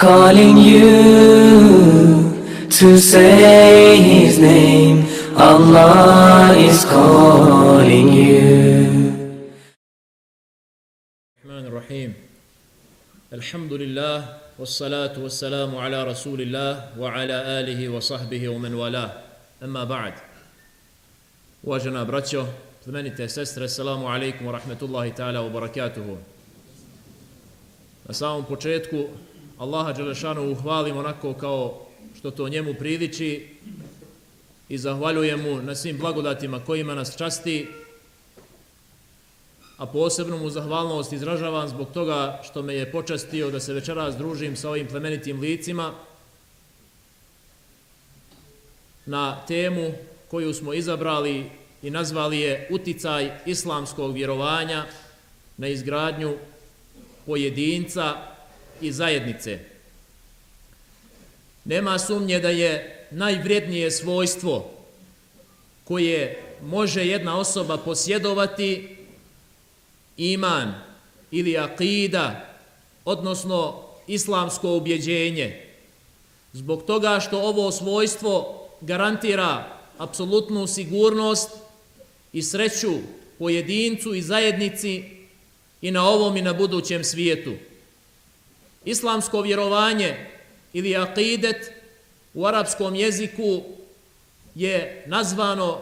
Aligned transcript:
calling 0.00 0.56
you 0.56 0.88
to 2.72 2.96
say 2.96 4.00
his 4.00 4.40
name. 4.40 5.04
Allah 5.36 6.56
is 6.56 6.88
calling 6.88 8.08
you. 8.08 8.48
الرحمن 11.44 11.66
الرحيم 11.68 12.10
الحمد 13.32 13.72
والصلاة 14.58 15.16
والسلام 15.20 15.76
على 15.76 16.04
رسول 16.04 16.40
الله 16.40 16.96
وعلى 16.98 17.36
آله 17.60 17.80
وصحبه 17.88 18.48
ومن 18.48 18.74
والاه 18.74 19.12
أما 19.62 19.84
بعد 19.84 20.14
واجنا 21.64 22.02
براتشو 22.04 22.44
ثمانية 22.86 23.16
سستر 23.26 23.64
السلام 23.64 24.04
عليكم 24.04 24.46
ورحمة 24.46 24.80
الله 24.82 25.08
تعالى 25.08 25.38
وبركاته 25.38 26.08
Na 28.10 28.16
samom 28.16 28.42
Allaha 29.60 29.92
Đelešanu 29.92 30.50
uhvalim 30.50 30.96
onako 30.96 31.34
kao 31.34 31.86
što 32.18 32.30
to 32.30 32.48
njemu 32.48 32.74
priliči 32.74 33.48
i 34.68 34.78
zahvaljujem 34.78 35.40
mu 35.40 35.62
na 35.62 35.74
svim 35.74 35.98
blagodatima 35.98 36.64
kojima 36.64 36.94
nas 36.94 37.16
časti, 37.16 37.68
a 39.76 39.86
posebno 39.86 40.36
mu 40.36 40.50
zahvalnost 40.50 41.12
izražavam 41.12 41.68
zbog 41.68 41.88
toga 41.94 42.40
što 42.44 42.62
me 42.62 42.74
je 42.74 42.92
počastio 42.92 43.50
da 43.50 43.60
se 43.60 43.72
večeras 43.72 44.16
družim 44.16 44.56
sa 44.56 44.70
ovim 44.70 44.86
plemenitim 44.86 45.40
licima 45.40 45.92
na 49.06 49.46
temu 49.46 49.92
koju 50.28 50.54
smo 50.54 50.74
izabrali 50.74 51.50
i 51.82 51.90
nazvali 51.90 52.40
je 52.40 52.68
uticaj 52.70 53.30
islamskog 53.46 54.14
vjerovanja 54.14 54.86
na 55.56 55.68
izgradnju 55.68 56.36
pojedinca 57.26 58.29
i 58.80 58.92
zajednice. 58.92 59.58
Nema 61.64 61.98
sumnje 61.98 62.40
da 62.40 62.48
je 62.48 63.06
najvrednije 63.10 63.90
svojstvo 63.90 64.70
koje 65.84 66.42
može 66.62 67.06
jedna 67.06 67.38
osoba 67.38 67.76
posjedovati 67.76 68.96
iman 70.16 70.74
ili 71.30 71.58
akida, 71.58 72.56
odnosno 73.04 73.82
islamsko 74.06 74.76
ubjeđenje. 74.76 75.66
Zbog 76.52 76.82
toga 76.84 77.20
što 77.20 77.40
ovo 77.40 77.72
svojstvo 77.72 78.60
garantira 78.80 79.76
apsolutnu 79.98 80.66
sigurnost 80.66 81.50
i 82.32 82.42
sreću 82.42 82.92
pojedincu 83.38 84.14
i 84.14 84.22
zajednici 84.22 85.04
i 85.82 85.90
na 85.90 86.08
ovom 86.08 86.36
i 86.36 86.42
na 86.42 86.52
budućem 86.52 87.04
svijetu. 87.04 87.52
Islamsko 88.84 89.40
vjerovanje 89.40 90.26
ili 90.72 90.96
akidet 90.96 91.72
u 92.34 92.46
arapskom 92.46 92.94
jeziku 92.94 93.62
je 94.54 95.04
nazvano 95.06 95.80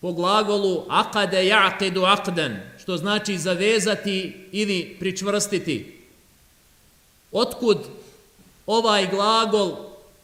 po 0.00 0.12
glagolu 0.12 0.84
akade 0.88 1.46
jaqidu 1.46 2.04
akden, 2.04 2.60
što 2.78 2.96
znači 2.96 3.38
zavezati 3.38 4.48
ili 4.52 4.96
pričvrstiti. 5.00 6.00
Otkud 7.32 7.78
ovaj 8.66 9.06
glagol 9.10 9.76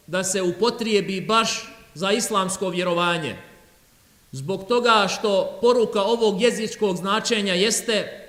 da 0.07 0.23
se 0.23 0.41
upotrijebi 0.41 1.21
baš 1.21 1.73
za 1.93 2.11
islamsko 2.11 2.69
vjerovanje? 2.69 3.35
Zbog 4.31 4.67
toga 4.67 5.07
što 5.07 5.57
poruka 5.61 6.01
ovog 6.01 6.41
jezičkog 6.41 6.97
značenja 6.97 7.53
jeste 7.53 8.27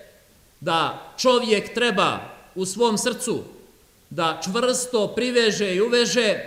da 0.60 1.12
čovjek 1.18 1.74
treba 1.74 2.31
u 2.54 2.66
svom 2.66 2.98
srcu 2.98 3.42
da 4.10 4.40
čvrsto 4.44 5.08
priveže 5.08 5.74
i 5.74 5.80
uveže 5.80 6.38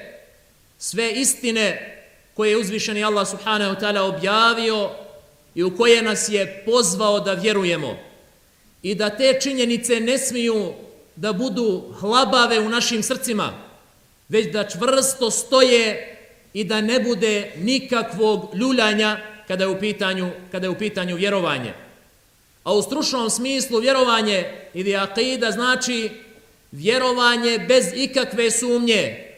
sve 0.78 1.12
istine 1.12 1.92
koje 2.34 2.50
je 2.50 2.58
uzvišeni 2.58 3.04
Allah 3.04 3.28
subhanahu 3.28 3.76
wa 3.76 3.82
ta'ala 3.82 4.16
objavio 4.18 4.90
i 5.56 5.64
u 5.64 5.78
koje 5.78 6.02
nas 6.02 6.30
je 6.30 6.64
pozvao 6.66 7.20
da 7.20 7.34
vjerujemo 7.34 7.98
i 8.84 8.96
da 8.96 9.10
te 9.10 9.40
činjenice 9.42 10.00
ne 10.00 10.18
smiju 10.18 10.74
da 11.16 11.34
budu 11.34 11.94
hlabave 12.00 12.60
u 12.60 12.70
našim 12.70 13.04
srcima, 13.04 13.54
već 14.30 14.52
da 14.54 14.70
čvrsto 14.70 15.32
stoje 15.32 16.18
i 16.54 16.64
da 16.64 16.82
ne 16.82 17.00
bude 17.00 17.52
nikakvog 17.58 18.56
ljuljanja 18.56 19.18
kada 19.48 19.64
je 19.64 19.68
u 19.68 19.80
pitanju, 19.80 20.32
kada 20.52 20.66
je 20.66 20.70
u 20.70 20.78
pitanju 20.78 21.16
vjerovanje. 21.16 21.85
A 22.66 22.74
u 22.74 22.82
stručnom 22.82 23.30
smislu 23.30 23.80
vjerovanje 23.80 24.52
ili 24.74 24.96
akida 24.96 25.52
znači 25.52 26.10
vjerovanje 26.72 27.60
bez 27.68 27.86
ikakve 27.96 28.52
sumnje 28.52 29.32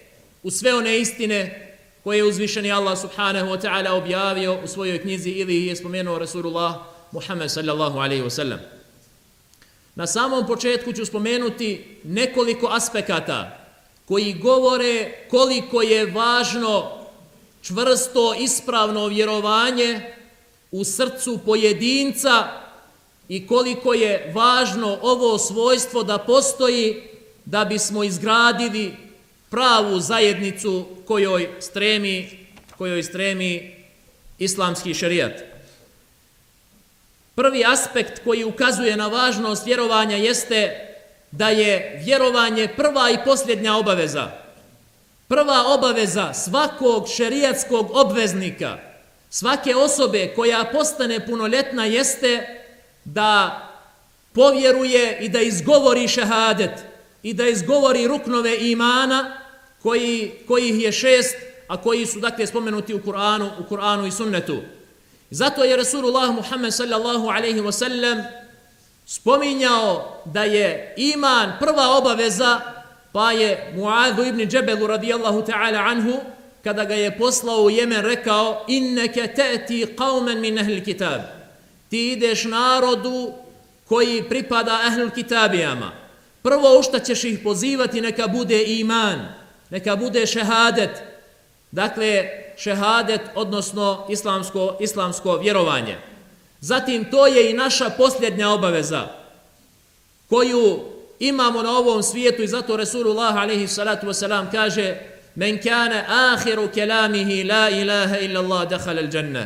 u 0.44 0.52
sve 0.52 0.74
one 0.74 1.00
istine 1.00 1.68
koje 2.04 2.18
je 2.18 2.24
uzvišeni 2.24 2.72
Allah 2.72 3.02
subhanahu 3.02 3.48
wa 3.48 3.62
ta'ala 3.62 3.90
objavio 3.92 4.60
u 4.64 4.68
svojoj 4.68 5.02
knjizi 5.02 5.30
ili 5.30 5.66
je 5.66 5.76
spomenuo 5.76 6.20
Rasulullah 6.20 6.76
Muhammed 7.12 7.52
sallallahu 7.52 8.00
alaihi 8.00 8.24
wa 8.24 8.30
sallam. 8.30 8.60
Na 9.96 10.08
samom 10.08 10.48
početku 10.48 10.94
ću 10.94 11.06
spomenuti 11.06 11.98
nekoliko 12.04 12.68
aspekata 12.72 13.68
koji 14.06 14.34
govore 14.34 15.12
koliko 15.30 15.82
je 15.82 16.06
važno 16.06 16.98
čvrsto 17.62 18.36
ispravno 18.40 19.08
vjerovanje 19.08 20.02
u 20.72 20.84
srcu 20.84 21.40
pojedinca 21.46 22.67
i 23.30 23.48
koliko 23.48 23.94
je 23.94 24.32
važno 24.36 25.00
ovo 25.02 25.38
svojstvo 25.38 26.04
da 26.04 26.18
postoji 26.18 27.04
da 27.46 27.66
bismo 27.66 28.04
izgradili 28.04 28.94
pravu 29.50 30.00
zajednicu 30.00 30.86
kojoj 31.08 31.50
stremi, 31.60 32.48
kojoj 32.78 33.04
stremi 33.04 33.76
islamski 34.40 34.94
šerijat. 34.94 35.34
Prvi 37.36 37.66
aspekt 37.66 38.22
koji 38.24 38.44
ukazuje 38.44 38.98
na 38.98 39.08
važnost 39.08 39.66
vjerovanja 39.66 40.16
jeste 40.16 40.88
da 41.32 41.50
je 41.50 42.02
vjerovanje 42.04 42.68
prva 42.68 43.10
i 43.10 43.18
posljednja 43.26 43.76
obaveza. 43.76 44.32
Prva 45.28 45.64
obaveza 45.68 46.34
svakog 46.34 47.08
šerijatskog 47.16 47.92
obveznika, 47.94 48.78
svake 49.30 49.76
osobe 49.76 50.34
koja 50.36 50.70
postane 50.74 51.26
punoljetna 51.26 51.86
jeste 51.86 52.57
da 53.08 53.64
povjeruje 54.34 55.18
i 55.22 55.30
da 55.30 55.42
izgovori 55.42 56.08
šehadet 56.08 56.72
i 57.24 57.34
da 57.34 57.48
izgovori 57.48 58.08
ruknove 58.08 58.58
imana 58.60 59.38
koji, 59.82 60.32
kojih 60.48 60.84
je 60.84 60.92
šest, 60.92 61.36
a 61.68 61.78
koji 61.82 62.06
su 62.06 62.20
dakle 62.20 62.48
spomenuti 62.48 62.94
u 62.94 63.00
Kur'anu, 63.00 63.50
u 63.60 63.64
Kur'anu 63.70 64.08
i 64.08 64.12
sunnetu. 64.12 64.58
Zato 65.30 65.64
je 65.64 65.78
Rasulullah 65.78 66.36
Muhammed 66.36 66.74
sallallahu 66.74 67.28
alaihi 67.30 67.62
wa 67.62 67.72
sallam 67.72 68.24
spominjao 69.06 70.22
da 70.26 70.44
je 70.44 70.94
iman 70.98 71.54
prva 71.60 71.98
obaveza, 71.98 72.62
pa 73.12 73.32
je 73.32 73.74
Mu'adhu 73.76 74.30
ibn 74.30 74.48
Džebelu 74.48 74.88
radijallahu 74.88 75.42
ta'ala 75.42 75.80
anhu, 75.80 76.20
kada 76.64 76.84
ga 76.84 76.94
je 76.94 77.18
poslao 77.18 77.64
u 77.64 77.70
Jemen, 77.70 78.02
rekao 78.02 78.66
inneke 78.68 79.34
te'ti 79.36 79.96
qavmen 79.96 80.40
min 80.40 80.60
ahli 80.60 80.84
kitab. 80.84 81.37
Ti 81.90 82.12
ideš 82.12 82.44
narodu 82.44 83.34
koji 83.86 84.24
pripada 84.30 84.80
ahlul 84.88 85.10
kitabijama. 85.10 85.92
Prvo 86.44 86.80
u 86.80 86.84
šta 86.84 87.00
ćeš 87.00 87.24
ih 87.24 87.40
pozivati 87.44 88.02
neka 88.02 88.28
bude 88.28 88.64
iman. 88.64 89.28
neka 89.70 89.96
bude 89.96 90.26
šehadet, 90.26 90.90
dakle 91.72 92.30
šehadet 92.58 93.22
odnosno 93.36 94.08
islamsko, 94.10 94.78
islamsko 94.80 95.38
vjerovanje. 95.38 95.98
Zatim 96.60 97.12
to 97.12 97.28
je 97.28 97.52
i 97.52 97.54
naša 97.54 97.90
posljednja 97.90 98.50
obaveza 98.50 99.08
koju 100.30 100.80
imamo 101.20 101.62
na 101.62 101.78
ovom 101.78 102.04
svijetu 102.04 102.44
i 102.44 102.48
zato 102.48 102.78
Resulullah 102.78 103.36
alaihi 103.36 103.68
salatu 103.68 104.08
wasalam 104.08 104.52
kaže 104.52 104.96
men 105.36 105.62
kane 105.64 106.06
ahiru 106.08 106.68
kelamihi 106.74 107.44
la 107.44 107.70
ilaha 107.70 108.18
illa 108.18 108.40
Allah 108.40 108.70
dakhala 108.70 109.02
al 109.02 109.14
jannah 109.14 109.46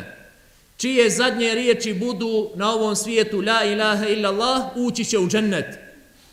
čije 0.82 1.10
zadnje 1.10 1.54
riječi 1.54 1.94
budu 1.94 2.50
na 2.54 2.74
ovom 2.74 2.96
svijetu 2.96 3.40
la 3.40 3.64
ilaha 3.64 4.06
illa 4.06 4.28
Allah 4.28 4.62
ući 4.76 5.04
će 5.04 5.18
u 5.18 5.28
džennet 5.28 5.78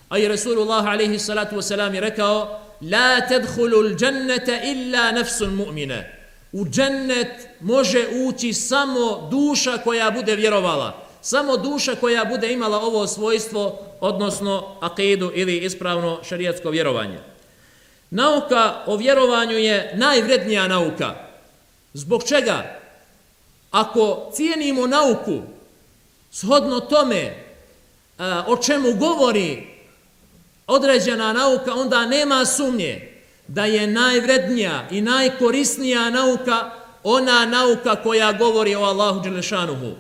a 0.10 0.18
i 0.18 0.28
Resulullah 0.28 0.86
alaihi 0.86 1.20
salatu 1.20 1.56
wasalam 1.56 1.94
je 1.94 2.02
rekao 2.02 2.60
la 2.82 3.28
tedhulu 3.28 3.96
džennete 3.96 4.62
illa 4.64 5.12
nafsun 5.12 5.56
mu'mine 5.58 6.04
u 6.52 6.66
džennet 6.66 7.48
može 7.60 8.08
ući 8.26 8.54
samo 8.54 9.28
duša 9.32 9.78
koja 9.78 10.12
bude 10.12 10.36
vjerovala 10.36 11.06
samo 11.22 11.58
duša 11.58 11.96
koja 11.96 12.26
bude 12.26 12.54
imala 12.54 12.78
ovo 12.78 13.08
svojstvo 13.08 13.80
odnosno 14.00 14.76
akidu 14.82 15.32
ili 15.36 15.58
ispravno 15.58 16.20
šarijatsko 16.24 16.70
vjerovanje 16.70 17.20
Nauka 18.10 18.74
o 18.86 18.98
vjerovanju 18.98 19.58
je 19.58 19.92
najvrednija 19.96 20.68
nauka. 20.68 21.16
Zbog 21.94 22.24
čega? 22.24 22.80
Ako 23.72 24.32
cijenimo 24.36 24.88
nauku 24.88 25.42
shodno 26.32 26.80
tome 26.80 27.16
e, 27.16 27.34
o 28.48 28.58
čemu 28.58 28.94
govori 28.94 29.68
određena 30.68 31.34
nauka, 31.34 31.74
onda 31.74 32.06
nema 32.06 32.46
sumnje 32.46 33.12
da 33.48 33.66
je 33.66 33.88
najvrednija 33.88 34.88
i 34.92 35.02
najkorisnija 35.02 36.10
nauka 36.10 36.72
ona 37.04 37.46
nauka 37.46 38.04
koja 38.04 38.32
govori 38.32 38.76
o 38.76 38.82
Allahu 38.84 39.20
Đelešanuhu, 39.20 39.92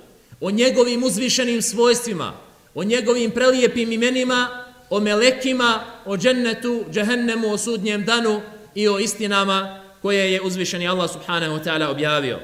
o 0.41 0.51
njegovim 0.51 1.03
uzvišenim 1.03 1.61
svojstvima, 1.61 2.33
o 2.75 2.83
njegovim 2.83 3.31
prelijepim 3.31 3.91
imenima 3.91 4.65
o 4.89 4.99
melekima, 4.99 5.83
o 6.05 6.17
džennetu, 6.17 6.85
džehennemu, 6.91 7.53
o 7.53 7.57
sudnjem 7.57 8.05
danu 8.05 8.41
i 8.75 8.87
o 8.87 8.99
istinama 8.99 9.79
koje 10.01 10.33
je 10.33 10.41
uzvišeni 10.41 10.87
Allah 10.87 11.11
subhanahu 11.11 11.53
wa 11.53 11.63
ta'ala 11.63 11.89
objavio. 11.91 12.39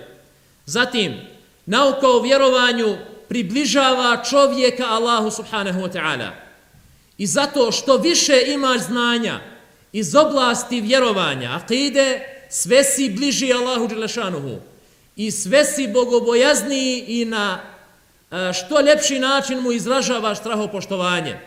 Zatim, 0.65 1.13
nauka 1.65 2.07
o 2.07 2.21
vjerovanju 2.21 2.97
približava 3.29 4.23
čovjeka 4.29 4.85
Allahu 4.85 5.31
subhanahu 5.31 5.79
wa 5.79 5.91
ta'ala. 5.93 6.29
I 7.17 7.27
zato 7.27 7.71
što 7.71 7.97
više 7.97 8.43
imaš 8.47 8.81
znanja 8.81 9.39
iz 9.91 10.15
oblasti 10.15 10.81
vjerovanja, 10.81 11.59
akide, 11.63 12.19
sve 12.49 12.83
si 12.83 13.09
bliži 13.09 13.53
Allahu 13.53 13.87
Đelešanuhu 13.87 14.57
i 15.15 15.31
sve 15.31 15.65
si 15.65 15.87
bogobojazniji 15.87 17.05
i 17.07 17.25
na 17.25 17.59
e, 18.31 18.53
što 18.53 18.81
ljepši 18.81 19.19
način 19.19 19.59
mu 19.59 19.71
izražavaš 19.71 20.39
strahopoštovanje. 20.39 21.39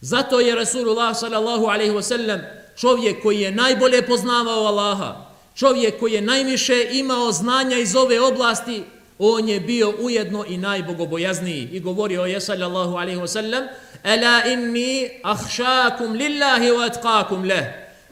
Zato 0.00 0.40
je 0.40 0.54
Rasulullah 0.54 1.18
sallallahu 1.18 1.64
alaihi 1.66 1.92
wasallam 1.92 2.40
čovjek 2.76 3.22
koji 3.22 3.40
je 3.40 3.50
najbolje 3.50 4.06
poznavao 4.06 4.66
Allaha, 4.66 5.31
čovjek 5.54 6.00
koji 6.00 6.12
je 6.12 6.20
najviše 6.20 6.88
imao 6.92 7.32
znanja 7.32 7.78
iz 7.78 7.96
ove 7.96 8.20
oblasti, 8.20 8.82
on 9.18 9.48
je 9.48 9.60
bio 9.60 9.92
ujedno 10.00 10.44
i 10.48 10.56
najbogobojazniji 10.56 11.68
i 11.72 11.80
govorio 11.80 12.24
je 12.24 12.40
sallallahu 12.40 12.96
alaihi 12.96 13.20
wasallam 13.20 13.68
Ela 14.04 14.42
inni 14.44 15.10
ahšakum 15.22 16.12
lillahi 16.12 16.70
wa 16.70 16.90
atqakum 16.90 17.44
leh. 17.44 17.64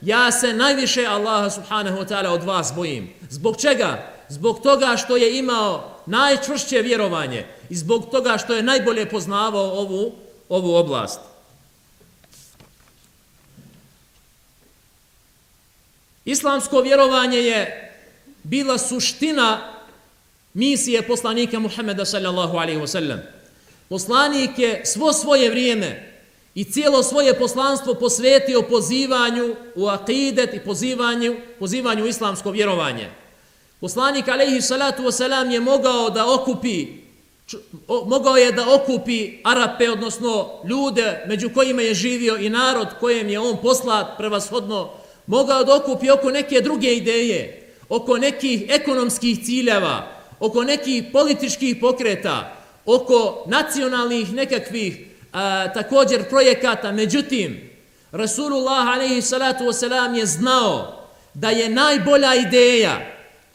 Ja 0.03 0.31
se 0.33 0.53
najviše 0.53 1.07
Allaha 1.07 1.51
subhanahu 1.51 1.99
wa 1.99 2.09
ta'ala 2.09 2.29
od 2.31 2.45
vas 2.45 2.73
bojim. 2.77 3.11
Zbog 3.31 3.57
čega? 3.57 4.13
Zbog 4.29 4.63
toga 4.63 4.97
što 4.97 5.17
je 5.17 5.39
imao 5.39 5.97
najčvršće 6.07 6.79
vjerovanje 6.79 7.47
i 7.71 7.77
zbog 7.77 8.11
toga 8.11 8.39
što 8.39 8.55
je 8.55 8.63
najbolje 8.63 9.07
poznavao 9.07 9.71
ovu, 9.71 10.13
ovu 10.49 10.75
oblast. 10.75 11.21
Islamsko 16.25 16.81
vjerovanje 16.81 17.39
je 17.39 17.93
bila 18.43 18.79
suština 18.79 19.75
misije 20.55 21.03
poslanika 21.03 21.59
Muhammeda 21.59 22.05
sallallahu 22.05 22.57
alaihi 22.57 22.81
wasallam. 22.81 23.19
Poslanik 23.89 24.59
je 24.59 24.83
svo 24.87 25.13
svoje 25.13 25.51
vrijeme 25.51 26.13
i 26.55 26.65
cijelo 26.65 27.03
svoje 27.03 27.39
poslanstvo 27.39 27.95
posvetio 27.95 28.63
pozivanju 28.63 29.57
u 29.75 29.87
akidet 29.87 30.55
i 30.55 30.61
pozivanju, 30.65 31.37
pozivanju 31.59 32.07
islamsko 32.07 32.51
vjerovanje. 32.51 33.09
Poslanik 33.81 34.29
alaihi 34.29 34.61
salatu 34.61 35.03
wasalam 35.03 35.51
je 35.51 35.61
mogao 35.61 36.11
da 36.11 36.35
okupi 36.35 36.87
mogao 38.07 38.37
je 38.37 38.53
da 38.53 38.75
okupi 38.75 39.39
Arape, 39.45 39.91
odnosno 39.91 40.49
ljude 40.65 41.25
među 41.27 41.51
kojima 41.55 41.83
je 41.83 41.95
živio 41.95 42.37
i 42.37 42.49
narod 42.49 42.89
kojem 43.01 43.29
je 43.29 43.41
on 43.41 43.57
poslat 43.63 44.17
prevashodno 44.19 44.91
mogao 45.31 45.65
da 45.65 45.75
okupi 45.75 46.11
oko 46.11 46.31
neke 46.31 46.61
druge 46.61 46.95
ideje, 46.95 47.69
oko 47.89 48.19
nekih 48.19 48.65
ekonomskih 48.69 49.45
ciljeva, 49.45 50.13
oko 50.41 50.65
nekih 50.65 51.05
političkih 51.13 51.77
pokreta, 51.81 52.57
oko 52.87 53.45
nacionalnih 53.47 54.33
nekakvih 54.33 54.99
a, 55.33 55.73
također 55.73 56.29
projekata. 56.29 56.93
Međutim, 56.93 57.71
Rasulullah 58.13 58.89
a.s. 58.89 59.83
je 60.17 60.27
znao 60.27 61.07
da 61.35 61.51
je 61.51 61.69
najbolja 61.69 62.35
ideja 62.35 63.01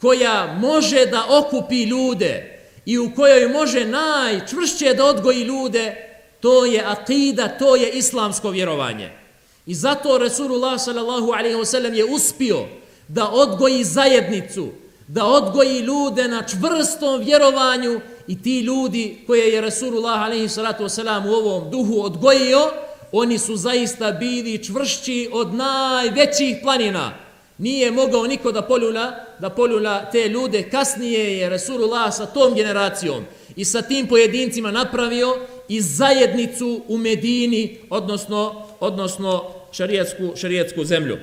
koja 0.00 0.56
može 0.60 1.06
da 1.06 1.26
okupi 1.28 1.82
ljude 1.82 2.60
i 2.86 2.98
u 2.98 3.14
kojoj 3.14 3.48
može 3.48 3.84
najčvršće 3.84 4.94
da 4.94 5.04
odgoji 5.04 5.42
ljude, 5.42 5.96
to 6.40 6.64
je 6.66 6.84
akida, 6.86 7.48
to 7.48 7.76
je 7.76 7.90
islamsko 7.90 8.50
vjerovanje. 8.50 9.25
I 9.66 9.74
zato 9.74 10.18
Resulullah 10.18 10.80
sallallahu 10.80 11.32
alaihi 11.32 11.56
wasallam 11.56 11.94
je 11.94 12.04
uspio 12.04 12.66
da 13.08 13.30
odgoji 13.30 13.84
zajednicu, 13.84 14.68
da 15.08 15.24
odgoji 15.24 15.78
ljude 15.78 16.28
na 16.28 16.42
čvrstom 16.42 17.20
vjerovanju 17.20 18.00
i 18.26 18.42
ti 18.42 18.60
ljudi 18.60 19.24
koje 19.26 19.52
je 19.52 19.60
Resulullah 19.60 20.22
alaihi 20.22 20.48
salatu 20.48 20.84
wasallam 20.84 21.28
u 21.28 21.32
ovom 21.32 21.70
duhu 21.70 22.02
odgojio, 22.02 22.70
oni 23.12 23.38
su 23.38 23.56
zaista 23.56 24.12
bili 24.12 24.64
čvršći 24.64 25.30
od 25.32 25.54
najvećih 25.54 26.56
planina. 26.62 27.12
Nije 27.58 27.90
mogao 27.90 28.26
niko 28.26 28.52
da 28.52 28.62
poljula, 28.62 29.12
da 29.38 29.50
poljula 29.50 30.10
te 30.10 30.28
ljude. 30.28 30.70
Kasnije 30.70 31.38
je 31.38 31.48
Resulullah 31.48 32.14
sa 32.14 32.26
tom 32.26 32.54
generacijom 32.54 33.24
i 33.56 33.64
sa 33.64 33.82
tim 33.82 34.08
pojedincima 34.08 34.70
napravio 34.70 35.36
i 35.68 35.80
zajednicu 35.80 36.80
u 36.88 36.98
Medini, 36.98 37.78
odnosno, 37.90 38.66
odnosno 38.80 39.55
šarijetsku, 39.76 40.32
šarijetsku 40.36 40.84
zemlju. 40.84 41.18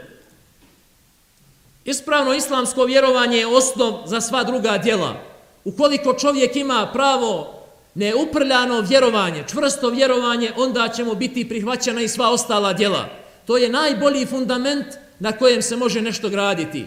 Ispravno 1.85 2.33
islamsko 2.33 2.85
vjerovanje 2.85 3.37
je 3.37 3.47
osnov 3.47 4.01
za 4.05 4.21
sva 4.21 4.43
druga 4.43 4.77
djela. 4.77 5.15
Ukoliko 5.63 6.13
čovjek 6.13 6.55
ima 6.55 6.89
pravo 6.93 7.59
neuprljano 7.95 8.81
vjerovanje, 8.81 9.43
čvrsto 9.51 9.89
vjerovanje, 9.89 10.51
onda 10.57 10.89
će 10.95 11.03
mu 11.03 11.15
biti 11.15 11.49
prihvaćena 11.49 12.01
i 12.01 12.07
sva 12.07 12.29
ostala 12.29 12.73
djela. 12.73 13.09
To 13.45 13.57
je 13.57 13.69
najbolji 13.69 14.25
fundament 14.25 14.85
na 15.19 15.31
kojem 15.31 15.61
se 15.61 15.75
može 15.75 16.01
nešto 16.01 16.29
graditi. 16.29 16.85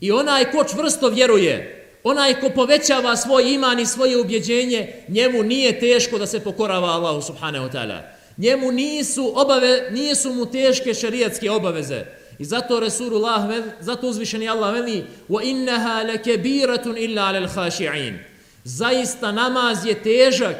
I 0.00 0.12
onaj 0.12 0.50
ko 0.50 0.64
čvrsto 0.64 1.08
vjeruje, 1.08 1.86
onaj 2.04 2.40
ko 2.40 2.50
povećava 2.50 3.16
svoj 3.16 3.54
iman 3.54 3.80
i 3.80 3.86
svoje 3.86 4.20
ubjeđenje, 4.20 5.04
njemu 5.08 5.42
nije 5.42 5.80
teško 5.80 6.18
da 6.18 6.26
se 6.26 6.40
pokorava 6.40 6.88
Allahu 6.88 7.22
subhanahu 7.22 7.66
wa 7.66 7.72
ta'ala. 7.72 7.98
Njemu 8.36 8.72
nisu 8.72 9.32
obave, 9.34 9.90
nisu 9.90 10.32
mu 10.32 10.46
teške 10.46 10.94
šerijatske 10.94 11.50
obaveze. 11.50 12.04
I 12.38 12.44
zato 12.44 12.80
Resulullah, 12.80 13.64
zato 13.80 14.08
uzvišeni 14.08 14.48
Allah 14.48 14.74
veli 14.74 15.04
wa 15.28 15.42
innaha 15.42 16.02
lakabiratun 16.02 16.98
illa 16.98 17.22
'alal 17.22 17.48
khashi'in. 17.48 18.18
Zaista 18.64 19.32
namaz 19.32 19.86
je 19.86 20.02
težak 20.02 20.56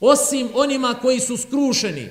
osim 0.00 0.48
onima 0.54 0.94
koji 1.02 1.20
su 1.20 1.36
skrušeni. 1.36 2.08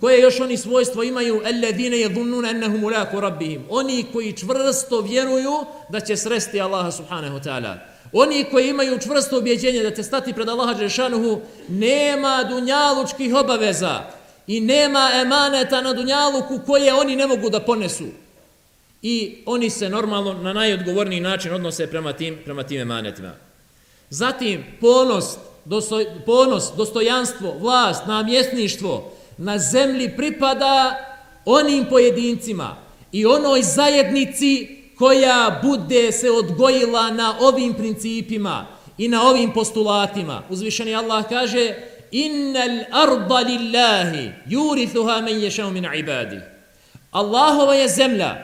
Koje 0.00 0.20
još 0.20 0.40
oni 0.40 0.56
svojstvo 0.56 1.02
imaju 1.02 1.42
alladine 1.44 1.96
yadhunnuna 1.96 2.50
annahum 2.50 2.80
mulaqu 2.80 3.20
rabbihim. 3.20 3.64
Oni 3.68 4.04
koji 4.12 4.32
čvrsto 4.32 5.00
vjeruju 5.00 5.52
da 5.88 6.00
će 6.00 6.16
sresti 6.16 6.60
Allaha 6.60 6.90
subhanahu 6.90 7.38
wa 7.38 7.44
ta'ala. 7.44 7.76
Oni 8.12 8.44
koji 8.50 8.68
imaju 8.68 8.98
čvrsto 8.98 9.38
objeđenje 9.38 9.82
da 9.82 9.90
će 9.90 10.02
stati 10.02 10.32
pred 10.32 10.48
Allaha 10.48 10.74
Đešanuhu, 10.74 11.40
nema 11.68 12.44
dunjalučkih 12.48 13.34
obaveza 13.34 14.00
i 14.46 14.60
nema 14.60 15.10
emaneta 15.14 15.80
na 15.80 15.92
dunjaluku 15.92 16.60
koje 16.66 16.94
oni 16.94 17.16
ne 17.16 17.26
mogu 17.26 17.50
da 17.50 17.60
ponesu. 17.60 18.04
I 19.02 19.38
oni 19.46 19.70
se 19.70 19.88
normalno 19.88 20.32
na 20.32 20.52
najodgovorniji 20.52 21.20
način 21.20 21.54
odnose 21.54 21.86
prema 21.86 22.12
tim, 22.12 22.38
prema 22.44 22.62
tim 22.62 22.80
emanetima. 22.80 23.32
Zatim, 24.10 24.64
ponos, 24.80 25.36
dostoj, 25.64 26.06
ponos, 26.26 26.72
dostojanstvo, 26.76 27.58
vlast, 27.58 28.06
namjesništvo 28.06 29.12
na 29.36 29.58
zemlji 29.58 30.16
pripada 30.16 31.04
onim 31.44 31.86
pojedincima 31.90 32.76
i 33.12 33.26
onoj 33.26 33.62
zajednici 33.62 34.77
koja 34.97 35.59
bude 35.63 36.11
se 36.11 36.31
odgojila 36.31 37.11
na 37.11 37.35
ovim 37.39 37.73
principima 37.73 38.65
i 38.97 39.07
na 39.07 39.23
ovim 39.23 39.53
postulatima. 39.53 40.43
Uzvišeni 40.49 40.95
Allah 40.95 41.25
kaže 41.29 41.75
Innal 42.11 42.85
arda 42.91 43.39
lillahi 43.39 44.31
yurithuha 44.47 45.21
man 45.21 45.33
yashau 45.41 45.71
min 45.71 45.87
ibadi. 45.95 46.39
Allahova 47.11 47.73
je 47.73 47.87
zemlja. 47.87 48.35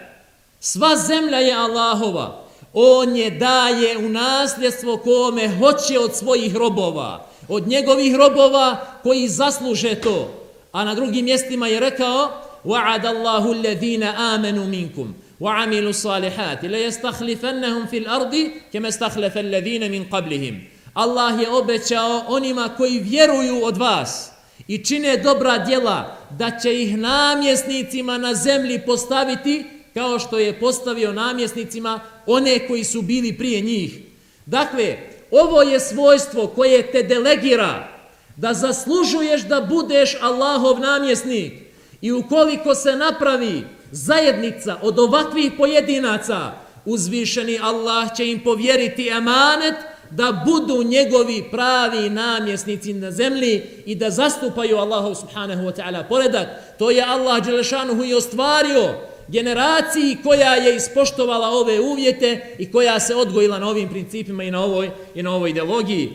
Sva 0.60 0.96
zemlja 0.96 1.38
je 1.38 1.54
Allahova. 1.54 2.44
On 2.74 3.16
je 3.16 3.30
daje 3.30 3.98
u 3.98 4.10
nasljedstvo 4.10 4.98
kome 4.98 5.50
hoće 5.58 6.00
od 6.00 6.16
svojih 6.16 6.56
robova. 6.56 7.25
Od 7.48 7.68
njegovih 7.68 8.16
robova 8.16 8.78
koji 9.04 9.28
zasluže 9.28 9.96
to. 9.96 10.32
A 10.72 10.86
na 10.86 10.96
drugim 10.96 11.25
mjestima 11.25 11.68
je 11.68 11.80
rekao 11.80 12.30
وعد 12.66 13.06
الله 13.06 13.51
الذين 13.51 14.04
آمنوا 14.04 14.66
منكم 14.66 15.13
وعملوا 15.39 15.89
الصالحات 15.89 16.66
لا 16.66 16.78
يستخلفنهم 16.78 17.86
في 17.86 17.98
الأرض 17.98 18.36
كما 18.74 18.88
استخلف 18.88 19.38
الذين 19.38 19.92
من 19.92 20.04
قبلهم 20.04 20.62
Allah 20.96 21.42
je 21.42 21.50
obećao 21.50 22.24
onima 22.28 22.70
koji 22.78 23.00
vjeruju 23.00 23.63
od 23.63 23.78
vas 23.78 24.32
i 24.68 24.78
čine 24.78 25.18
dobra 25.18 25.58
djela 25.58 26.18
da 26.30 26.60
će 26.60 26.82
ih 26.82 26.98
namjesnicima 26.98 28.18
na 28.18 28.34
zemlji 28.34 28.82
postaviti 28.86 29.66
kao 29.94 30.20
što 30.20 30.39
je 30.39 30.60
postavio 30.60 31.13
namjesnicima 31.13 32.00
one 32.25 32.68
koji 32.68 32.84
su 32.84 33.01
bili 33.01 33.38
prije 33.38 33.62
njih. 33.62 34.00
Dakle, 34.46 34.98
ovo 35.32 35.62
je 35.62 35.80
svojstvo 35.80 36.48
koje 36.48 36.92
te 36.92 37.04
delegira 37.04 37.88
da 38.36 38.54
zaslužuješ 38.54 39.42
da 39.42 39.62
budeš 39.62 40.18
Allahov 40.22 40.80
namjesnik 40.80 41.54
i 42.01 42.12
ukoliko 42.12 42.75
se 42.75 42.96
napravi 42.96 43.63
zajednica 43.95 44.77
od 44.83 44.99
ovakvih 44.99 45.53
pojedinaca, 45.59 46.53
uzvišeni 46.85 47.59
Allah 47.63 48.17
će 48.17 48.31
im 48.31 48.45
povjeriti 48.45 49.09
emanet 49.09 49.75
da 50.11 50.45
budu 50.47 50.83
njegovi 50.83 51.45
pravi 51.51 52.11
namjesnici 52.11 52.93
na 52.93 53.11
zemlji 53.11 53.63
i 53.87 53.95
da 53.95 54.11
zastupaju 54.11 54.77
Allahov 54.77 55.15
subhanahu 55.15 55.63
wa 55.63 55.73
ta'ala 55.77 56.09
poredak. 56.09 56.49
To 56.79 56.91
je 56.91 57.03
Allah 57.03 57.45
Đelešanuhu 57.45 58.05
i 58.05 58.15
ostvario 58.15 58.95
generaciji 59.29 60.17
koja 60.23 60.55
je 60.55 60.77
ispoštovala 60.77 61.49
ove 61.49 61.81
uvjete 61.81 62.57
i 62.59 62.73
koja 62.73 63.01
se 63.01 63.15
odgojila 63.15 63.59
na 63.59 63.69
ovim 63.69 63.89
principima 63.89 64.45
i 64.45 64.51
na 64.51 64.65
ovoj, 64.65 64.91
i 65.15 65.23
na 65.23 65.35
ovoj 65.35 65.51
ideologiji. 65.51 66.13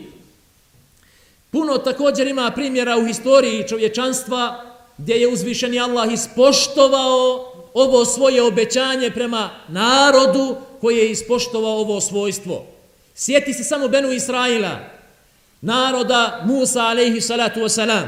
Puno 1.50 1.78
također 1.78 2.26
ima 2.26 2.50
primjera 2.50 2.96
u 2.98 3.06
historiji 3.06 3.68
čovječanstva 3.68 4.64
gdje 4.98 5.14
je 5.14 5.28
uzvišeni 5.28 5.80
Allah 5.80 6.12
ispoštovao 6.12 7.50
ovo 7.74 8.04
svoje 8.04 8.42
obećanje 8.42 9.10
prema 9.10 9.50
narodu 9.68 10.56
koji 10.80 10.96
je 10.96 11.10
ispoštovao 11.10 11.78
ovo 11.78 12.00
svojstvo. 12.00 12.66
Sjeti 13.14 13.54
se 13.54 13.64
samo 13.64 13.88
Benu 13.88 14.12
Israila, 14.12 14.78
naroda 15.60 16.42
Musa 16.46 16.80
alaihi 16.80 17.20
salatu 17.20 17.60
wasalam. 17.60 18.06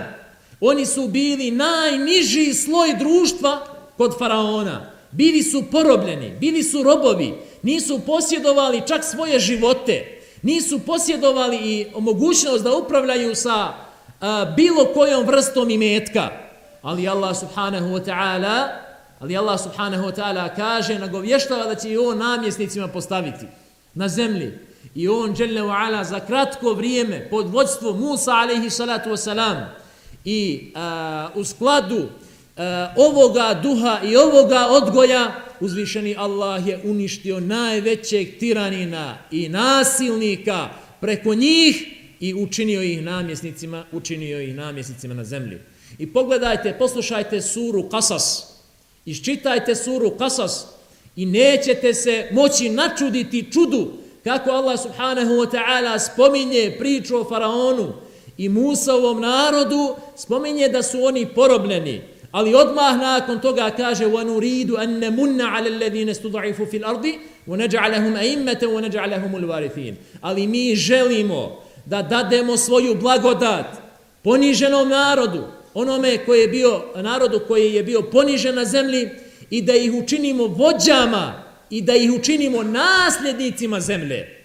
Oni 0.60 0.86
su 0.86 1.08
bili 1.08 1.50
najniži 1.50 2.54
sloj 2.54 2.94
društva 2.98 3.66
kod 3.96 4.18
faraona. 4.18 4.90
Bili 5.10 5.42
su 5.42 5.64
porobljeni, 5.70 6.36
bili 6.40 6.62
su 6.62 6.82
robovi, 6.82 7.34
nisu 7.62 8.00
posjedovali 8.06 8.82
čak 8.88 9.04
svoje 9.04 9.38
živote, 9.38 10.20
nisu 10.42 10.78
posjedovali 10.78 11.56
i 11.56 11.86
mogućnost 11.98 12.64
da 12.64 12.76
upravljaju 12.76 13.34
sa 13.34 13.74
a, 14.20 14.44
bilo 14.56 14.84
kojom 14.84 15.26
vrstom 15.26 15.70
imetka. 15.70 16.28
Ali 16.82 17.08
Allah 17.08 17.38
subhanahu 17.40 17.86
wa 17.86 18.04
ta'ala 18.04 18.68
ali 19.22 19.36
Allah 19.36 19.60
subhanahu 19.60 20.02
wa 20.02 20.14
ta'ala 20.14 20.50
kaže, 20.56 20.98
nagovještava 20.98 21.66
da 21.66 21.74
će 21.74 21.90
i 21.90 21.98
on 21.98 22.18
namjesnicima 22.18 22.88
postaviti 22.88 23.46
na 23.94 24.08
zemlji. 24.08 24.52
I 24.94 25.08
on, 25.08 25.34
dželle 25.34 25.60
wa 25.60 25.86
ala, 25.86 26.04
za 26.04 26.20
kratko 26.20 26.72
vrijeme, 26.74 27.28
pod 27.30 27.48
vodstvom 27.48 28.00
Musa, 28.00 28.32
alaihi 28.32 28.70
salatu 28.70 29.10
wasalam, 29.10 29.66
i 30.24 30.72
a, 30.74 31.28
u 31.34 31.44
skladu 31.44 32.08
a, 32.56 32.94
ovoga 32.96 33.60
duha 33.62 34.00
i 34.04 34.16
ovoga 34.16 34.66
odgoja, 34.70 35.34
uzvišeni 35.60 36.16
Allah 36.18 36.66
je 36.66 36.80
uništio 36.84 37.40
najvećeg 37.40 38.38
tiranina 38.38 39.18
i 39.30 39.48
nasilnika 39.48 40.68
preko 41.00 41.34
njih 41.34 41.86
i 42.20 42.34
učinio 42.34 42.82
ih 42.82 43.02
namjesnicima, 43.02 43.84
učinio 43.92 44.40
ih 44.40 44.54
namjesnicima 44.54 45.14
na 45.14 45.24
zemlji. 45.24 45.58
I 45.98 46.12
pogledajte, 46.12 46.74
poslušajte 46.78 47.40
suru 47.40 47.88
Kasas, 47.88 48.51
iščitajte 49.05 49.75
suru 49.75 50.11
Kasas 50.17 50.65
i 51.15 51.25
nećete 51.25 51.93
se 51.93 52.29
moći 52.31 52.69
načuditi 52.69 53.51
čudu 53.51 53.91
kako 54.23 54.51
Allah 54.51 54.79
subhanahu 54.79 55.29
wa 55.29 55.51
ta'ala 55.51 55.99
spominje 55.99 56.75
priču 56.79 57.17
o 57.17 57.23
faraonu 57.23 57.93
i 58.37 58.49
Musaovom 58.49 59.21
narodu, 59.21 59.95
spominje 60.15 60.69
da 60.69 60.83
su 60.83 61.03
oni 61.03 61.25
porobljeni. 61.25 62.01
Ali 62.31 62.55
odmah 62.55 62.97
nakon 62.97 63.39
toga 63.41 63.69
kaže 63.77 64.05
وَنُرِيدُ 64.05 64.69
أَنَّ 64.69 65.15
مُنَّ 65.15 65.41
عَلَى 65.41 65.69
الَّذِينَ 65.69 66.09
اسْتُضَعِفُوا 66.09 66.65
فِي 66.65 66.77
الْأَرْضِ 66.77 67.05
وَنَجْعَلَهُمْ 67.47 68.15
أَئِمَّةً 68.15 68.61
وَنَجْعَلَهُمُ 68.63 69.35
الْوَارِثِينَ 69.35 69.93
Ali 70.21 70.47
mi 70.47 70.75
želimo 70.75 71.61
da 71.85 72.01
dademo 72.01 72.57
svoju 72.57 72.95
blagodat 72.95 73.65
poniženom 74.23 74.89
narodu, 74.89 75.43
onome 75.74 76.18
koji 76.26 76.40
je 76.40 76.48
bio, 76.48 76.82
narodu 76.96 77.40
koji 77.48 77.74
je 77.74 77.82
bio 77.82 78.02
ponižen 78.02 78.54
na 78.54 78.64
zemlji 78.64 79.08
i 79.50 79.62
da 79.62 79.74
ih 79.74 79.92
učinimo 79.94 80.46
vođama 80.46 81.42
i 81.70 81.82
da 81.82 81.94
ih 81.94 82.12
učinimo 82.12 82.62
nasljednicima 82.62 83.80
zemlje. 83.80 84.42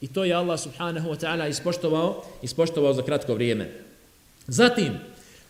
I 0.00 0.06
to 0.08 0.24
je 0.24 0.34
Allah 0.34 0.60
subhanahu 0.60 1.08
wa 1.08 1.16
ta'ala 1.16 1.48
ispoštovao, 1.48 2.24
ispoštovao 2.42 2.94
za 2.94 3.02
kratko 3.02 3.34
vrijeme. 3.34 3.72
Zatim, 4.46 4.92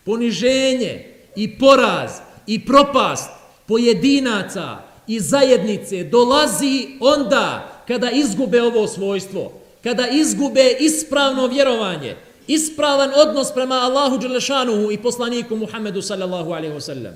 poniženje 0.05 1.07
i 1.37 1.59
poraz 1.59 2.11
i 2.47 2.67
propast 2.67 3.31
pojedinaca 3.67 4.79
i 5.07 5.21
zajednice 5.21 6.05
dolazi 6.05 6.87
onda 7.01 7.79
kada 7.89 8.11
izgube 8.11 8.63
ovo 8.63 8.87
svojstvo, 8.87 9.53
kada 9.83 10.09
izgube 10.09 10.77
ispravno 10.81 11.47
vjerovanje, 11.47 12.17
ispravan 12.49 13.11
odnos 13.15 13.53
prema 13.55 13.75
Allahu 13.75 14.19
Đelešanuhu 14.19 14.93
i 14.93 14.99
poslaniku 14.99 15.57
Muhammedu 15.57 16.03
sallallahu 16.03 16.53
alaihi 16.53 16.75
wa 16.75 16.81
sallam. 16.81 17.15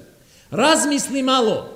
Razmisli 0.50 1.22
malo 1.22 1.68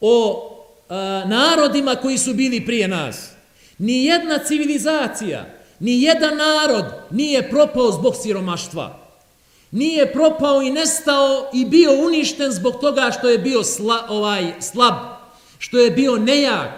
o 0.00 0.50
e, 0.90 0.94
narodima 1.28 1.94
koji 1.94 2.18
su 2.18 2.34
bili 2.34 2.66
prije 2.66 2.88
nas. 2.88 3.30
Ni 3.78 4.04
jedna 4.04 4.38
civilizacija, 4.38 5.46
ni 5.80 6.02
jedan 6.02 6.36
narod 6.36 6.84
nije 7.10 7.50
propao 7.50 7.92
zbog 7.92 8.14
siromaštva. 8.22 8.98
Nije 9.70 10.12
propao 10.12 10.62
i 10.62 10.70
nestao 10.70 11.50
i 11.52 11.64
bio 11.64 11.92
uništen 12.06 12.52
zbog 12.52 12.80
toga 12.80 13.10
što 13.18 13.28
je 13.28 13.38
bio 13.38 13.64
sla, 13.64 14.06
ovaj 14.08 14.52
slab, 14.60 14.94
što 15.58 15.78
je 15.78 15.90
bio 15.90 16.16
nejak. 16.16 16.70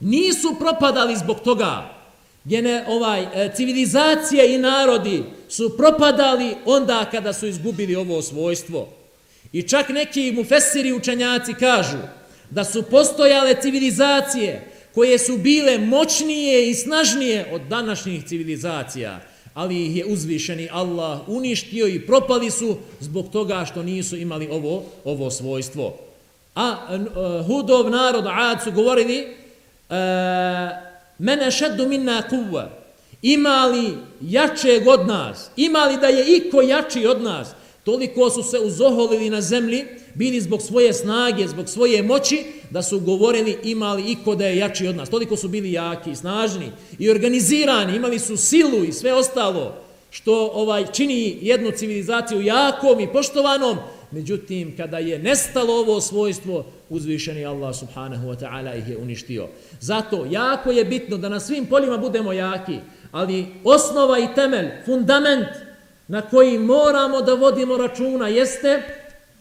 Nisu 0.00 0.54
propadali 0.58 1.16
zbog 1.16 1.40
toga. 1.40 2.01
Gene, 2.44 2.84
ovaj, 2.88 3.22
e, 3.22 3.50
civilizacije 3.56 4.54
i 4.54 4.58
narodi 4.58 5.24
su 5.48 5.76
propadali 5.76 6.54
onda 6.64 7.04
kada 7.10 7.32
su 7.32 7.46
izgubili 7.46 7.96
ovo 7.96 8.22
svojstvo. 8.22 8.88
I 9.52 9.62
čak 9.62 9.88
neki 9.88 10.32
mufesiri 10.32 10.92
učenjaci 10.92 11.54
kažu 11.54 11.98
da 12.50 12.64
su 12.64 12.82
postojale 12.82 13.54
civilizacije 13.62 14.68
koje 14.94 15.18
su 15.18 15.36
bile 15.36 15.78
moćnije 15.78 16.70
i 16.70 16.74
snažnije 16.74 17.46
od 17.52 17.60
današnjih 17.62 18.24
civilizacija, 18.24 19.20
ali 19.54 19.86
ih 19.86 19.96
je 19.96 20.06
uzvišeni 20.06 20.68
Allah 20.72 21.28
uništio 21.28 21.86
i 21.86 22.06
propali 22.06 22.50
su 22.50 22.76
zbog 23.00 23.28
toga 23.32 23.64
što 23.64 23.82
nisu 23.82 24.16
imali 24.16 24.48
ovo 24.50 24.84
ovo 25.04 25.30
svojstvo. 25.30 25.98
A 26.54 26.76
uh, 26.90 27.46
Hudov 27.46 27.90
narod 27.90 28.24
Ad 28.26 28.62
su 28.64 28.72
govorili 28.72 29.26
uh, 29.88 29.96
mene 31.18 31.50
šeddu 31.50 31.88
minna 31.88 32.22
kuva, 32.28 32.70
imali 33.22 33.94
jačeg 34.20 34.88
od 34.88 35.06
nas, 35.06 35.50
imali 35.56 35.96
da 35.96 36.06
je 36.06 36.36
iko 36.36 36.62
jači 36.62 37.06
od 37.06 37.22
nas, 37.22 37.48
toliko 37.84 38.30
su 38.30 38.42
se 38.42 38.58
uzoholili 38.58 39.30
na 39.30 39.40
zemlji, 39.40 39.84
bili 40.14 40.40
zbog 40.40 40.62
svoje 40.62 40.92
snage, 40.92 41.48
zbog 41.48 41.68
svoje 41.68 42.02
moći, 42.02 42.44
da 42.70 42.82
su 42.82 43.00
govorili 43.00 43.58
imali 43.64 44.12
iko 44.12 44.34
da 44.34 44.46
je 44.46 44.56
jači 44.56 44.86
od 44.86 44.96
nas. 44.96 45.08
Toliko 45.08 45.36
su 45.36 45.48
bili 45.48 45.72
jaki 45.72 46.10
i 46.10 46.16
snažni 46.16 46.72
i 46.98 47.10
organizirani, 47.10 47.96
imali 47.96 48.18
su 48.18 48.36
silu 48.36 48.84
i 48.84 48.92
sve 48.92 49.12
ostalo 49.12 49.74
što 50.10 50.50
ovaj 50.54 50.86
čini 50.92 51.38
jednu 51.40 51.70
civilizaciju 51.70 52.42
jakom 52.42 53.00
i 53.00 53.12
poštovanom. 53.12 53.76
Međutim, 54.10 54.76
kada 54.76 54.98
je 54.98 55.18
nestalo 55.18 55.74
ovo 55.74 56.00
svojstvo, 56.00 56.64
uzvišeni 56.92 57.46
Allah 57.46 57.72
subhanahu 57.76 58.28
wa 58.28 58.36
ta'ala 58.36 58.76
ih 58.76 58.88
je 58.88 58.96
uništio. 58.96 59.48
Zato 59.80 60.26
jako 60.30 60.70
je 60.70 60.84
bitno 60.84 61.16
da 61.16 61.28
na 61.28 61.40
svim 61.40 61.66
poljima 61.66 61.98
budemo 61.98 62.32
jaki, 62.32 62.78
ali 63.12 63.46
osnova 63.64 64.18
i 64.18 64.34
temelj, 64.34 64.68
fundament 64.84 65.48
na 66.08 66.22
koji 66.22 66.58
moramo 66.58 67.22
da 67.22 67.34
vodimo 67.34 67.76
računa 67.76 68.28
jeste 68.28 68.82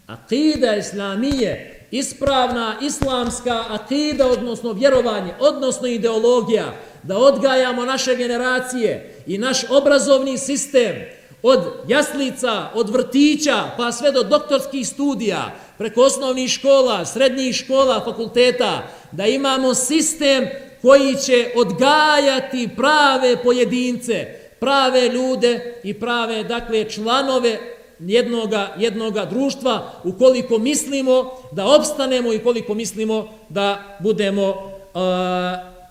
akida 0.07 0.75
islamije, 0.75 1.87
ispravna 1.91 2.75
islamska 2.81 3.63
akida, 3.69 4.27
odnosno 4.27 4.73
vjerovanje, 4.73 5.33
odnosno 5.39 5.87
ideologija, 5.87 6.73
da 7.03 7.17
odgajamo 7.17 7.85
naše 7.85 8.15
generacije 8.15 9.15
i 9.27 9.37
naš 9.37 9.69
obrazovni 9.69 10.37
sistem 10.37 10.95
od 11.43 11.59
jaslica, 11.87 12.69
od 12.73 12.89
vrtića, 12.89 13.63
pa 13.77 13.91
sve 13.91 14.11
do 14.11 14.23
doktorskih 14.23 14.87
studija, 14.87 15.51
preko 15.77 16.01
osnovnih 16.01 16.49
škola, 16.51 17.05
srednjih 17.05 17.55
škola, 17.55 18.01
fakulteta, 18.05 18.87
da 19.11 19.25
imamo 19.25 19.73
sistem 19.73 20.47
koji 20.81 21.15
će 21.15 21.51
odgajati 21.55 22.69
prave 22.77 23.43
pojedince, 23.43 24.25
prave 24.59 25.09
ljude 25.09 25.79
i 25.83 25.93
prave, 25.93 26.43
dakle, 26.43 26.89
članove 26.89 27.57
jednoga, 27.99 28.75
jednoga 28.77 29.25
društva, 29.25 29.91
ukoliko 30.03 30.57
mislimo 30.57 31.31
da 31.51 31.67
opstanemo 31.67 32.33
i 32.33 32.39
koliko 32.39 32.73
mislimo 32.73 33.27
da 33.49 33.97
budemo 33.99 34.49
uh, 34.49 35.01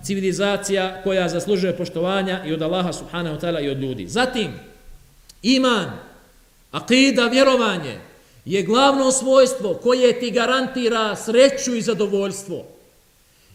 civilizacija 0.02 1.02
koja 1.04 1.28
zaslužuje 1.28 1.76
poštovanja 1.76 2.45
i 2.47 2.52
od 2.52 2.62
Allaha 2.62 2.92
subhanahu 2.92 3.37
wa 3.37 3.40
ta'ala 3.40 3.64
i 3.64 3.71
od 3.71 3.78
ljudi. 3.78 4.07
Zatim, 4.07 4.70
iman, 5.43 5.91
akida, 6.71 7.27
vjerovanje, 7.27 7.99
je 8.45 8.63
glavno 8.63 9.13
svojstvo 9.13 9.75
koje 9.75 10.21
ti 10.21 10.31
garantira 10.31 11.17
sreću 11.17 11.75
i 11.75 11.83
zadovoljstvo. 11.83 12.65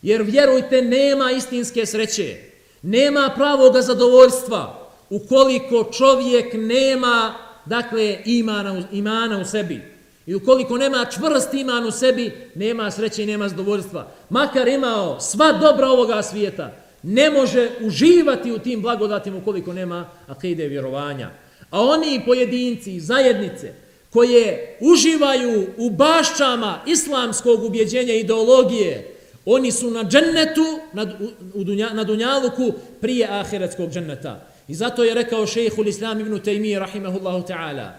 Jer 0.02 0.22
vjerujte, 0.22 0.82
nema 0.82 1.32
istinske 1.32 1.86
sreće, 1.86 2.38
nema 2.82 3.32
pravoga 3.36 3.82
zadovoljstva 3.82 4.90
ukoliko 5.10 5.92
čovjek 5.98 6.54
nema 6.54 7.34
dakle 7.66 8.18
imana, 8.26 8.84
imana 8.92 9.40
u 9.40 9.46
sebi. 9.46 9.82
I 10.26 10.36
ukoliko 10.36 10.78
nema 10.78 11.06
čvrst 11.06 11.54
iman 11.54 11.86
u 11.86 11.92
sebi, 11.92 12.50
nema 12.56 12.92
sreće 12.92 13.24
i 13.24 13.26
nema 13.26 13.50
zadovoljstva. 13.50 14.08
Makar 14.30 14.68
imao 14.68 15.20
sva 15.20 15.52
dobra 15.52 15.88
ovoga 15.88 16.24
svijeta, 16.24 16.72
ne 17.04 17.30
može 17.30 17.70
uživati 17.82 18.52
u 18.52 18.60
tim 18.60 18.82
blagodatima 18.82 19.38
ukoliko 19.38 19.74
nema 19.74 20.10
akide 20.28 20.68
vjerovanja. 20.68 21.30
A 21.76 21.82
oni 21.82 22.22
pojedinci, 22.26 22.96
i 22.96 23.00
zajednice, 23.00 23.74
koje 24.10 24.78
uživaju 24.80 25.68
u 25.78 25.90
bašćama 25.90 26.82
islamskog 26.88 27.64
ubjeđenja 27.64 28.14
ideologije, 28.14 29.16
Oni 29.46 29.72
su 29.72 29.92
na 29.92 30.04
džennetu, 30.04 30.80
na, 30.94 31.06
u 31.54 31.64
dunja, 31.64 31.90
na 31.94 32.04
dunjaluku, 32.04 32.74
prije 33.02 33.28
ahiretskog 33.30 33.92
dženneta. 33.92 34.48
I 34.68 34.76
zato 34.76 35.04
je 35.04 35.14
rekao 35.14 35.48
šejhul 35.48 35.88
Islam 35.88 36.20
ibn 36.20 36.40
Taymi, 36.40 36.80
rahimahullahu 36.80 37.44
ta'ala, 37.48 37.92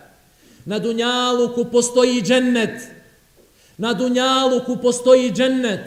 na 0.64 0.78
dunjaluku 0.78 1.64
postoji 1.72 2.22
džennet, 2.22 2.80
na 3.78 3.92
dunjaluku 3.92 4.76
postoji 4.82 5.30
džennet, 5.30 5.80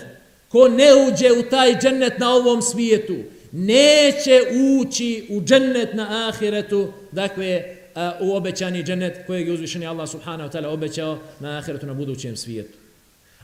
ko 0.50 0.68
ne 0.68 0.88
uđe 1.08 1.32
u 1.32 1.44
taj 1.50 1.76
džennet 1.82 2.20
na 2.20 2.34
ovom 2.36 2.62
svijetu, 2.62 3.16
neće 3.52 4.42
ući 4.80 5.28
u 5.30 5.42
džennet 5.42 5.94
na 5.94 6.30
ahiretu, 6.30 6.88
dakle, 7.12 7.79
u 8.20 8.36
obećani 8.36 8.84
džennet 8.84 9.28
kojeg 9.28 9.48
je 9.48 9.54
uzvišeni 9.54 9.88
Allah 9.88 10.10
subhanahu 10.10 10.50
wa 10.50 10.54
ta'ala 10.54 10.68
obećao 10.68 11.18
na 11.40 11.58
ahiretu 11.58 11.86
na 11.86 11.94
budućem 11.94 12.38
svijetu. 12.38 12.78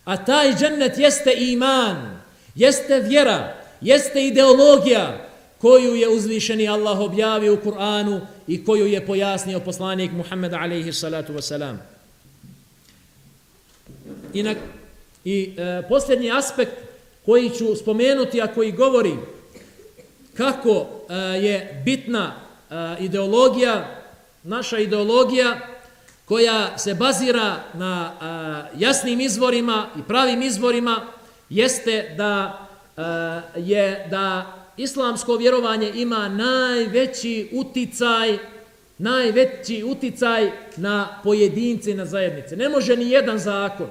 A 0.06 0.26
taj 0.26 0.56
džennet 0.56 0.98
jeste 0.98 1.34
iman, 1.38 2.20
jeste 2.56 3.00
vjera, 3.00 3.56
jeste 3.82 4.28
ideologija 4.28 5.30
koju 5.58 5.96
je 5.96 6.10
uzvišeni 6.10 6.68
Allah 6.68 7.00
objavio 7.00 7.54
u 7.54 7.58
Kur'anu 7.58 8.22
i 8.48 8.66
koju 8.66 8.86
je 8.88 9.06
pojasnio 9.06 9.60
poslanik 9.60 10.12
Muhammed 10.12 10.54
alaihi 10.54 10.94
salatu 10.94 11.34
wasalam. 11.34 11.76
I, 14.34 14.44
na, 14.44 14.56
i 15.26 15.56
e, 15.58 15.82
posljednji 15.90 16.32
aspekt 16.32 16.72
koji 17.26 17.50
ću 17.50 17.76
spomenuti, 17.76 18.42
a 18.42 18.48
koji 18.48 18.72
govori 18.72 19.14
kako 20.34 20.86
e, 21.10 21.16
je 21.16 21.82
bitna 21.86 22.36
e, 22.70 22.76
ideologija, 23.00 24.05
naša 24.46 24.80
ideologija, 24.80 25.60
koja 26.26 26.78
se 26.78 26.94
bazira 26.94 27.56
na 27.74 28.12
a, 28.22 28.64
jasnim 28.78 29.22
izvorima 29.22 29.88
i 30.00 30.02
pravim 30.08 30.42
izvorima 30.42 31.02
jeste 31.50 32.14
da 32.18 32.68
a, 32.98 33.42
je 33.56 34.08
da 34.12 34.54
islamsko 34.78 35.36
vjerovanje 35.36 35.92
ima 35.96 36.30
najveći 36.30 37.50
uticaj 37.54 38.38
najveći 38.98 39.84
uticaj 39.84 40.52
na 40.78 41.20
pojedince 41.24 41.92
i 41.92 41.94
na 41.94 42.06
zajednice. 42.06 42.56
Ne 42.56 42.70
može 42.70 42.98
ni 42.98 43.10
jedan 43.10 43.40
zakon, 43.40 43.88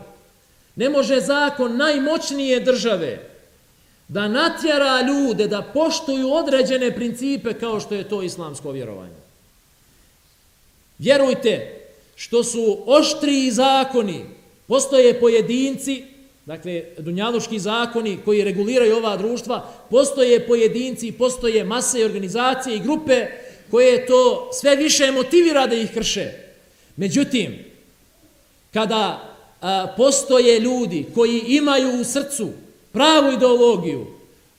ne 0.77 0.89
može 0.89 1.21
zakon 1.21 1.77
najmoćnije 1.77 2.61
države 2.61 3.31
da 4.09 4.29
natjera 4.29 5.01
ljude 5.03 5.49
da 5.49 5.63
poštuju 5.63 6.33
određene 6.33 6.95
principe 6.95 7.55
kao 7.55 7.81
što 7.81 7.95
je 7.95 8.09
to 8.09 8.23
islamsko 8.23 8.71
vjerovanje. 8.71 9.24
Vjerujte, 10.99 11.81
što 12.17 12.45
su 12.45 12.79
oštriji 12.87 13.51
zakoni, 13.51 14.25
postoje 14.67 15.21
pojedinci, 15.21 16.05
dakle, 16.47 16.85
dunjaluški 16.99 17.59
zakoni 17.59 18.19
koji 18.25 18.45
reguliraju 18.45 18.97
ova 18.97 19.17
društva, 19.17 19.73
postoje 19.91 20.47
pojedinci, 20.47 21.13
postoje 21.13 21.65
mase 21.65 22.01
i 22.01 22.05
organizacije 22.05 22.77
i 22.77 22.81
grupe 22.81 23.27
koje 23.71 24.07
to 24.07 24.51
sve 24.53 24.77
više 24.77 25.11
motivira 25.11 25.67
da 25.67 25.75
ih 25.75 25.91
krše. 25.95 26.31
Međutim, 26.97 27.59
kada 28.73 29.31
a, 29.61 29.95
postoje 29.97 30.61
ljudi 30.61 31.07
koji 31.15 31.43
imaju 31.47 32.01
u 32.01 32.05
srcu 32.05 32.49
pravu 32.93 33.33
ideologiju, 33.33 34.07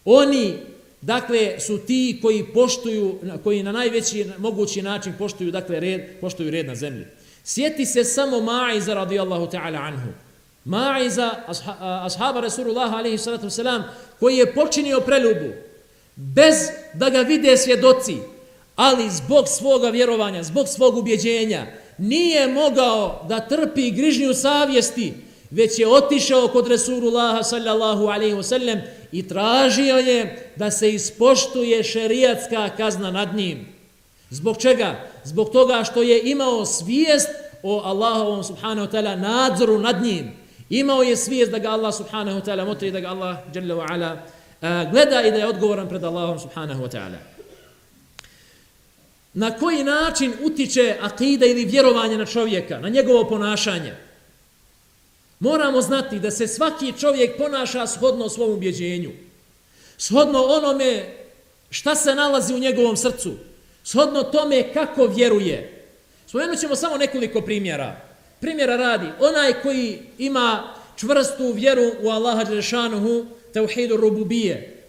oni 0.06 0.54
dakle 1.06 1.60
su 1.60 1.78
ti 1.78 2.20
koji 2.22 2.44
poštuju 2.54 3.20
koji 3.44 3.64
na 3.64 3.72
najveći 3.72 4.26
mogući 4.38 4.82
način 4.82 5.14
poštuju 5.18 5.52
dakle 5.52 5.80
red 5.80 6.02
poštuju 6.22 6.52
red 6.52 6.66
na 6.66 6.76
zemlji 6.76 7.06
Sjeti 7.46 7.86
se 7.86 8.04
samo 8.04 8.40
Ma'iza 8.42 8.94
radijallahu 8.94 9.46
ta'ala 9.46 9.78
anhu. 9.78 10.10
Ma'iza, 10.66 11.30
ashaba 12.06 12.42
Rasulullah 12.42 12.94
alaihi 12.94 13.18
salatu 13.18 13.46
wasalam, 13.46 13.84
koji 14.20 14.38
je 14.38 14.54
počinio 14.54 15.02
preljubu, 15.02 15.54
bez 16.16 16.56
da 16.94 17.10
ga 17.10 17.20
vide 17.20 17.58
svjedoci, 17.58 18.16
ali 18.76 19.10
zbog 19.10 19.48
svoga 19.48 19.90
vjerovanja, 19.90 20.44
zbog 20.44 20.68
svog 20.68 20.98
ubjeđenja, 20.98 21.66
nije 21.98 22.48
mogao 22.48 23.26
da 23.30 23.48
trpi 23.48 23.92
grižnju 23.92 24.34
savjesti, 24.34 25.14
već 25.52 25.80
je 25.80 25.88
otišao 25.88 26.48
kod 26.48 26.68
Rasulullaha 26.68 27.44
sallallahu 27.44 28.08
alaihi 28.08 28.36
wasallam 28.36 28.82
i 29.16 29.28
tražio 29.28 29.96
je 29.96 30.52
da 30.56 30.72
se 30.72 30.94
ispoštuje 30.94 31.84
šerijatska 31.84 32.70
kazna 32.78 33.12
nad 33.12 33.36
njim. 33.36 33.68
Zbog 34.30 34.58
čega? 34.58 35.08
Zbog 35.24 35.50
toga 35.52 35.84
što 35.84 36.02
je 36.02 36.32
imao 36.32 36.66
svijest 36.66 37.30
o 37.64 37.82
Allahovom 37.86 38.44
subhanahu 38.44 38.88
wa 38.88 38.92
ta'ala 38.92 39.16
nadzoru 39.16 39.80
nad 39.80 40.04
njim. 40.04 40.32
Imao 40.70 41.04
je 41.04 41.18
svijest 41.18 41.52
da 41.52 41.60
ga 41.60 41.70
Allah 41.70 41.96
subhanahu 41.96 42.40
wa 42.40 42.46
ta'ala 42.46 42.66
motri, 42.66 42.92
da 42.92 43.00
ga 43.00 43.08
Allah 43.08 43.38
jalla 43.54 43.76
wa 43.76 43.92
ala 43.92 44.18
e, 44.62 44.90
gleda 44.92 45.22
i 45.22 45.32
da 45.32 45.38
je 45.38 45.48
odgovoran 45.48 45.90
pred 45.90 46.04
Allahom 46.04 46.40
subhanahu 46.40 46.84
wa 46.84 46.90
ta'ala. 46.92 47.18
Na 49.34 49.52
koji 49.52 49.84
način 49.84 50.34
utiče 50.44 50.96
akida 51.02 51.46
ili 51.46 51.66
vjerovanje 51.66 52.18
na 52.18 52.26
čovjeka, 52.26 52.80
na 52.80 52.90
njegovo 52.90 53.30
ponašanje? 53.30 53.94
Moramo 55.46 55.82
znati 55.82 56.20
da 56.20 56.32
se 56.32 56.48
svaki 56.48 56.94
čovjek 57.00 57.38
ponaša 57.38 57.88
shodno 57.88 58.30
svom 58.30 58.52
ubjeđenju. 58.52 59.12
Shodno 59.98 60.44
onome 60.44 61.06
šta 61.70 61.96
se 61.96 62.16
nalazi 62.16 62.54
u 62.54 62.60
njegovom 62.60 62.98
srcu 62.98 63.34
shodno 63.84 64.24
tome 64.24 64.74
kako 64.74 65.06
vjeruje. 65.06 65.86
Spomenut 66.28 66.60
ćemo 66.60 66.76
samo 66.76 66.98
nekoliko 66.98 67.42
primjera. 67.42 68.02
Primjera 68.40 68.76
radi, 68.76 69.08
onaj 69.20 69.54
koji 69.62 70.00
ima 70.18 70.74
čvrstu 70.96 71.52
vjeru 71.52 71.92
u 72.02 72.10
Allaha 72.10 72.44
Đerešanuhu, 72.44 73.26
teuhidu 73.54 73.98
rububije, 73.98 74.84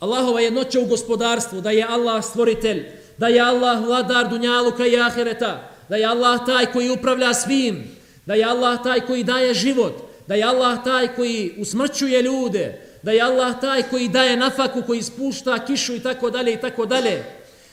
Allahova 0.00 0.40
jednoća 0.40 0.80
u 0.80 0.86
gospodarstvu, 0.86 1.60
da 1.60 1.70
je 1.70 1.86
Allah 1.88 2.24
stvoritelj, 2.24 2.86
da 3.18 3.26
je 3.26 3.40
Allah 3.40 3.84
vladar 3.84 4.28
dunjaluka 4.28 4.86
i 4.86 5.00
ahireta, 5.00 5.70
da 5.88 5.96
je 5.96 6.06
Allah 6.06 6.40
taj 6.46 6.66
koji 6.66 6.90
upravlja 6.90 7.34
svim, 7.34 8.01
da 8.26 8.34
je 8.34 8.44
Allah 8.44 8.82
taj 8.82 9.00
koji 9.00 9.24
daje 9.24 9.54
život, 9.54 9.94
da 10.26 10.34
je 10.34 10.44
Allah 10.44 10.84
taj 10.84 11.14
koji 11.14 11.54
usmrćuje 11.58 12.22
ljude, 12.22 12.80
da 13.02 13.12
je 13.12 13.22
Allah 13.22 13.60
taj 13.60 13.82
koji 13.82 14.08
daje 14.08 14.36
nafaku, 14.36 14.82
koji 14.86 15.02
spušta 15.02 15.64
kišu 15.66 15.94
i 15.94 16.00
tako 16.00 16.30
dalje 16.30 16.52
i 16.52 16.60
tako 16.60 16.86
dalje 16.86 17.24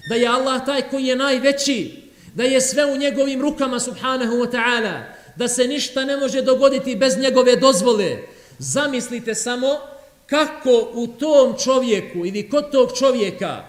da 0.10 0.16
je 0.16 0.28
Allah 0.28 0.66
taj 0.66 0.82
koji 0.90 1.06
je 1.06 1.16
najveći, 1.16 1.92
da 2.36 2.44
je 2.44 2.62
sve 2.62 2.86
u 2.86 2.98
njegovim 2.98 3.42
rukama 3.42 3.80
subhanahu 3.80 4.34
wa 4.34 4.52
ta'ala, 4.52 5.02
da 5.36 5.48
se 5.48 5.68
ništa 5.68 6.06
ne 6.06 6.18
može 6.18 6.42
dogoditi 6.42 6.96
bez 6.96 7.18
njegove 7.18 7.56
dozvole. 7.56 8.18
Zamislite 8.60 9.36
samo 9.36 9.80
kako 10.26 10.90
u 10.94 11.08
tom 11.08 11.56
čovjeku 11.64 12.26
ili 12.26 12.50
kod 12.50 12.72
tog 12.72 12.90
čovjeka 13.00 13.64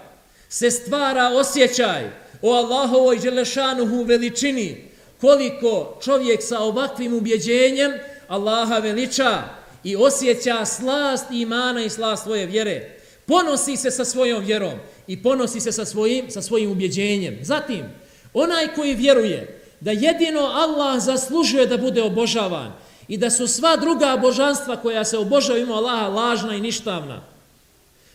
se 0.49 0.71
stvara 0.71 1.29
osjećaj 1.29 2.09
o 2.41 2.53
Allahovoj 2.53 3.19
želešanuhu 3.19 4.03
veličini, 4.03 4.90
koliko 5.21 5.97
čovjek 6.03 6.43
sa 6.43 6.59
ovakvim 6.59 7.13
ubjeđenjem 7.13 7.91
Allaha 8.27 8.77
veliča 8.77 9.43
i 9.83 9.95
osjeća 9.95 10.65
slast 10.65 11.25
imana 11.31 11.83
i 11.83 11.89
slast 11.89 12.23
svoje 12.23 12.45
vjere. 12.45 12.97
Ponosi 13.25 13.77
se 13.77 13.91
sa 13.91 14.05
svojom 14.05 14.43
vjerom 14.43 14.73
i 15.07 15.23
ponosi 15.23 15.59
se 15.59 15.71
sa 15.71 15.85
svojim, 15.85 16.31
sa 16.31 16.41
svojim 16.41 16.71
ubjeđenjem. 16.71 17.39
Zatim, 17.41 17.85
onaj 18.33 18.75
koji 18.75 18.95
vjeruje 18.95 19.61
da 19.79 19.91
jedino 19.91 20.39
Allah 20.39 21.03
zaslužuje 21.03 21.65
da 21.65 21.77
bude 21.77 22.01
obožavan 22.03 22.71
i 23.07 23.17
da 23.17 23.29
su 23.29 23.47
sva 23.47 23.77
druga 23.77 24.17
božanstva 24.21 24.75
koja 24.75 25.05
se 25.05 25.17
obožavaju 25.17 25.63
ima 25.63 25.75
Allaha 25.75 26.07
lažna 26.07 26.55
i 26.55 26.61
ništavna. 26.61 27.21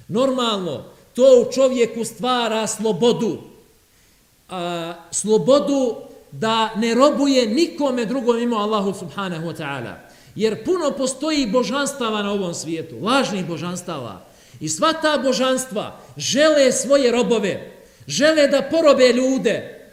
Normalno, 0.09 0.85
to 1.15 1.45
u 1.47 1.53
čovjeku 1.53 2.05
stvara 2.05 2.67
slobodu. 2.67 3.39
A, 4.49 4.95
slobodu 5.11 5.97
da 6.33 6.75
ne 6.77 6.95
robuje 6.95 7.47
nikome 7.47 8.05
drugom 8.05 8.37
mimo 8.37 8.57
Allahu 8.57 8.95
subhanahu 8.99 9.47
wa 9.47 9.57
ta'ala. 9.57 9.95
Jer 10.35 10.65
puno 10.65 10.91
postoji 10.91 11.47
božanstava 11.47 12.23
na 12.23 12.33
ovom 12.33 12.55
svijetu, 12.55 12.97
lažnih 13.03 13.47
božanstava. 13.47 14.21
I 14.61 14.69
sva 14.69 14.93
ta 14.93 15.19
božanstva 15.19 16.01
žele 16.17 16.73
svoje 16.73 17.13
robove, 17.13 17.73
žele 18.07 18.49
da 18.49 18.63
porobe 18.63 19.13
ljude. 19.13 19.89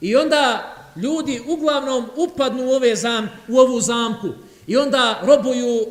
I 0.00 0.16
onda 0.16 0.74
ljudi 0.96 1.42
uglavnom 1.46 2.06
upadnu 2.16 2.66
u, 2.66 2.70
ove 2.70 2.96
zam, 2.96 3.30
u 3.48 3.58
ovu 3.58 3.80
zamku 3.80 4.28
i 4.66 4.76
onda 4.76 5.20
robuju 5.22 5.80
e, 5.80 5.86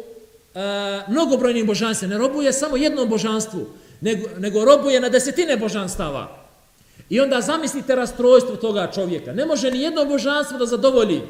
mnogobrojnim 1.07 1.67
božanstvima. 1.67 2.13
Ne 2.13 2.19
robuje 2.19 2.53
samo 2.53 2.77
jednom 2.77 3.09
božanstvu, 3.09 3.65
nego, 4.01 4.29
nego 4.37 4.65
robuje 4.65 4.99
na 4.99 5.09
desetine 5.09 5.57
božanstava. 5.57 6.44
I 7.09 7.19
onda 7.19 7.41
zamislite 7.41 7.95
rastrojstvo 7.95 8.55
toga 8.55 8.91
čovjeka. 8.95 9.33
Ne 9.33 9.45
može 9.45 9.71
ni 9.71 9.81
jedno 9.81 10.05
božanstvo 10.05 10.57
da 10.57 10.65
zadovolji. 10.65 11.21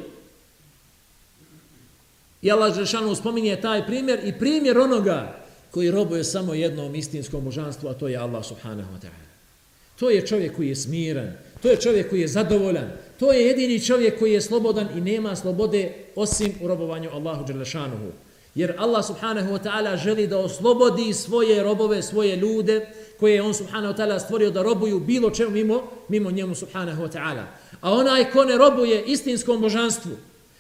I 2.41 2.51
Allah 2.51 2.75
Žešanu 2.75 3.15
spominje 3.15 3.55
taj 3.61 3.85
primjer 3.85 4.19
i 4.23 4.39
primjer 4.39 4.77
onoga 4.77 5.45
koji 5.71 5.91
robuje 5.91 6.23
samo 6.23 6.53
jednom 6.53 6.95
istinskom 6.95 7.43
božanstvu, 7.43 7.89
a 7.89 7.93
to 7.93 8.07
je 8.07 8.17
Allah 8.17 8.45
subhanahu 8.45 8.93
wa 8.93 8.99
ta'ala. 9.01 9.25
To 9.99 10.09
je 10.09 10.27
čovjek 10.27 10.55
koji 10.55 10.67
je 10.67 10.75
smiran, 10.75 11.33
to 11.61 11.69
je 11.69 11.77
čovjek 11.77 12.09
koji 12.09 12.21
je 12.21 12.27
zadovoljan, 12.27 12.91
to 13.19 13.33
je 13.33 13.47
jedini 13.47 13.79
čovjek 13.79 14.19
koji 14.19 14.33
je 14.33 14.41
slobodan 14.41 14.87
i 14.97 15.01
nema 15.01 15.35
slobode 15.35 15.91
osim 16.15 16.53
u 16.61 16.67
robovanju 16.67 17.09
Allahu 17.13 17.45
Đelešanuhu. 17.45 18.11
Jer 18.55 18.75
Allah 18.77 19.03
subhanahu 19.03 19.51
wa 19.51 19.59
ta'ala 19.59 19.97
želi 19.97 20.27
da 20.27 20.37
oslobodi 20.37 21.13
svoje 21.13 21.63
robove, 21.63 22.01
svoje 22.01 22.35
ljude, 22.35 22.87
koje 23.19 23.33
je 23.33 23.41
on 23.41 23.53
subhanahu 23.53 23.93
wa 23.93 23.97
ta'ala 23.97 24.19
stvorio 24.19 24.51
da 24.51 24.63
robuju 24.63 24.99
bilo 24.99 25.29
čemu 25.29 25.51
mimo, 25.51 25.83
mimo 26.07 26.31
njemu 26.31 26.55
subhanahu 26.55 27.03
wa 27.03 27.11
ta'ala. 27.11 27.43
A 27.81 27.91
onaj 27.91 28.31
ko 28.31 28.43
ne 28.43 28.57
robuje 28.57 29.03
istinskom 29.05 29.61
božanstvu, 29.61 30.11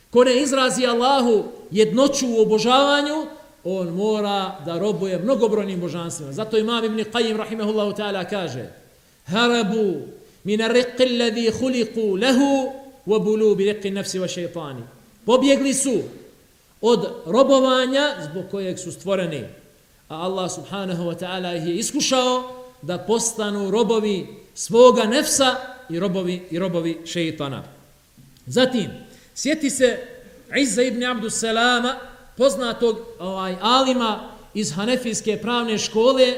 ko 0.09 0.23
ne 0.23 0.41
izrazi 0.41 0.85
Allahu 0.85 1.43
jednoću 1.71 2.27
u 2.27 2.41
obožavanju, 2.41 3.25
on 3.63 3.87
mora 3.89 4.59
da 4.65 4.79
robuje 4.79 5.19
mnogobrojnim 5.19 5.79
božanstvima. 5.79 6.31
Zato 6.31 6.57
imam 6.57 6.85
ibn 6.85 6.99
Qayyim 6.99 7.37
rahimahullahu 7.37 7.93
ta'ala 7.93 8.29
kaže 8.29 8.69
Harabu 9.25 10.01
min 10.43 10.61
arriqi 10.61 11.03
alladhi 11.03 11.51
khuliqu 11.51 12.21
lahu 12.21 12.71
wa 13.07 13.19
bulu 13.19 13.55
bi 13.55 13.73
riqi 13.73 13.91
nafsi 13.91 14.19
wa 14.19 14.27
shaytani. 14.27 14.83
Pobjegli 15.25 15.73
su 15.73 16.01
od 16.87 17.07
robovanja 17.25 18.15
zbog 18.29 18.45
kojeg 18.51 18.79
su 18.79 18.91
stvoreni. 18.91 19.43
A 20.07 20.15
Allah 20.15 20.51
subhanahu 20.51 21.03
wa 21.03 21.19
ta'ala 21.19 21.57
ih 21.57 21.67
je 21.67 21.75
iskušao 21.75 22.43
da 22.81 22.97
postanu 22.97 23.71
robovi 23.71 24.27
svoga 24.53 25.03
nefsa 25.03 25.55
i 25.89 25.99
robovi, 25.99 26.47
i 26.51 26.59
robovi 26.59 27.01
šeitana. 27.05 27.63
Zatim, 28.45 28.89
sjeti 29.35 29.69
se 29.69 29.97
Izza 30.57 30.81
ibn 30.81 31.03
Abdus 31.03 31.39
Salama, 31.39 31.95
poznatog 32.37 32.97
ovaj, 33.19 33.55
alima 33.61 34.29
iz 34.53 34.75
Hanefijske 34.75 35.39
pravne 35.41 35.77
škole, 35.77 36.33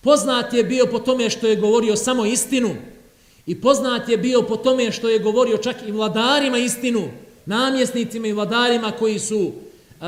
poznat 0.00 0.52
je 0.52 0.64
bio 0.64 0.86
po 0.86 0.98
tome 0.98 1.30
što 1.30 1.46
je 1.46 1.56
govorio 1.56 1.96
samo 1.96 2.24
istinu 2.24 2.74
i 3.46 3.60
poznat 3.60 4.08
je 4.08 4.16
bio 4.16 4.42
po 4.42 4.56
tome 4.56 4.92
što 4.92 5.08
je 5.08 5.18
govorio 5.18 5.56
čak 5.56 5.76
i 5.86 5.92
vladarima 5.92 6.58
istinu, 6.58 7.08
namjesnicima 7.46 8.26
i 8.26 8.32
vladarima 8.32 8.92
koji 8.92 9.18
su, 9.18 9.52
uh, 10.00 10.06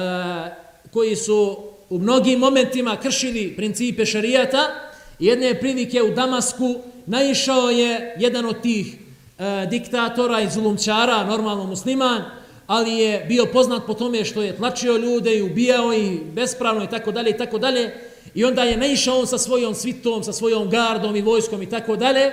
koji 0.90 1.16
su 1.16 1.56
u 1.90 1.98
mnogim 1.98 2.38
momentima 2.38 2.96
kršili 3.02 3.56
principe 3.56 4.06
šarijata. 4.06 4.90
Jedne 5.18 5.60
prilike 5.60 6.02
u 6.02 6.10
Damasku 6.10 6.74
naišao 7.06 7.70
je 7.70 8.16
jedan 8.18 8.46
od 8.46 8.62
tih 8.62 8.86
uh, 8.86 9.70
diktatora 9.70 10.40
i 10.40 10.50
zulumčara, 10.50 11.24
normalno 11.24 11.66
musliman, 11.66 12.22
ali 12.66 12.92
je 12.92 13.24
bio 13.28 13.46
poznat 13.52 13.82
po 13.86 13.94
tome 13.94 14.24
što 14.24 14.42
je 14.42 14.56
tlačio 14.56 14.96
ljude 14.96 15.36
i 15.36 15.42
ubijao 15.42 15.94
i 15.94 16.18
bespravno 16.32 16.84
i 16.84 16.88
tako 16.88 17.12
dalje 17.12 17.30
i 17.30 17.38
tako 17.38 17.58
dalje. 17.58 17.94
I 18.34 18.44
onda 18.44 18.62
je 18.62 18.76
naišao 18.76 19.18
on 19.18 19.26
sa 19.26 19.38
svojom 19.38 19.74
svitom, 19.74 20.24
sa 20.24 20.32
svojom 20.32 20.70
gardom 20.70 21.16
i 21.16 21.20
vojskom 21.20 21.62
i 21.62 21.70
tako 21.70 21.96
dalje. 21.96 22.32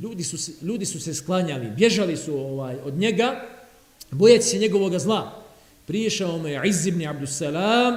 Ljudi 0.00 0.24
su, 0.24 0.52
ljudi 0.62 0.86
su 0.86 1.00
se 1.00 1.14
sklanjali, 1.14 1.70
bježali 1.70 2.16
su 2.16 2.38
ovaj 2.38 2.76
od 2.84 2.94
njega, 2.94 3.40
bojeći 4.16 4.44
se 4.44 4.58
njegovog 4.58 4.98
zla. 4.98 5.42
Prišao 5.86 6.38
mu 6.38 6.48
je 6.48 6.62
Izz 6.64 6.86
ibn 6.86 7.06
Abdussalam 7.06 7.94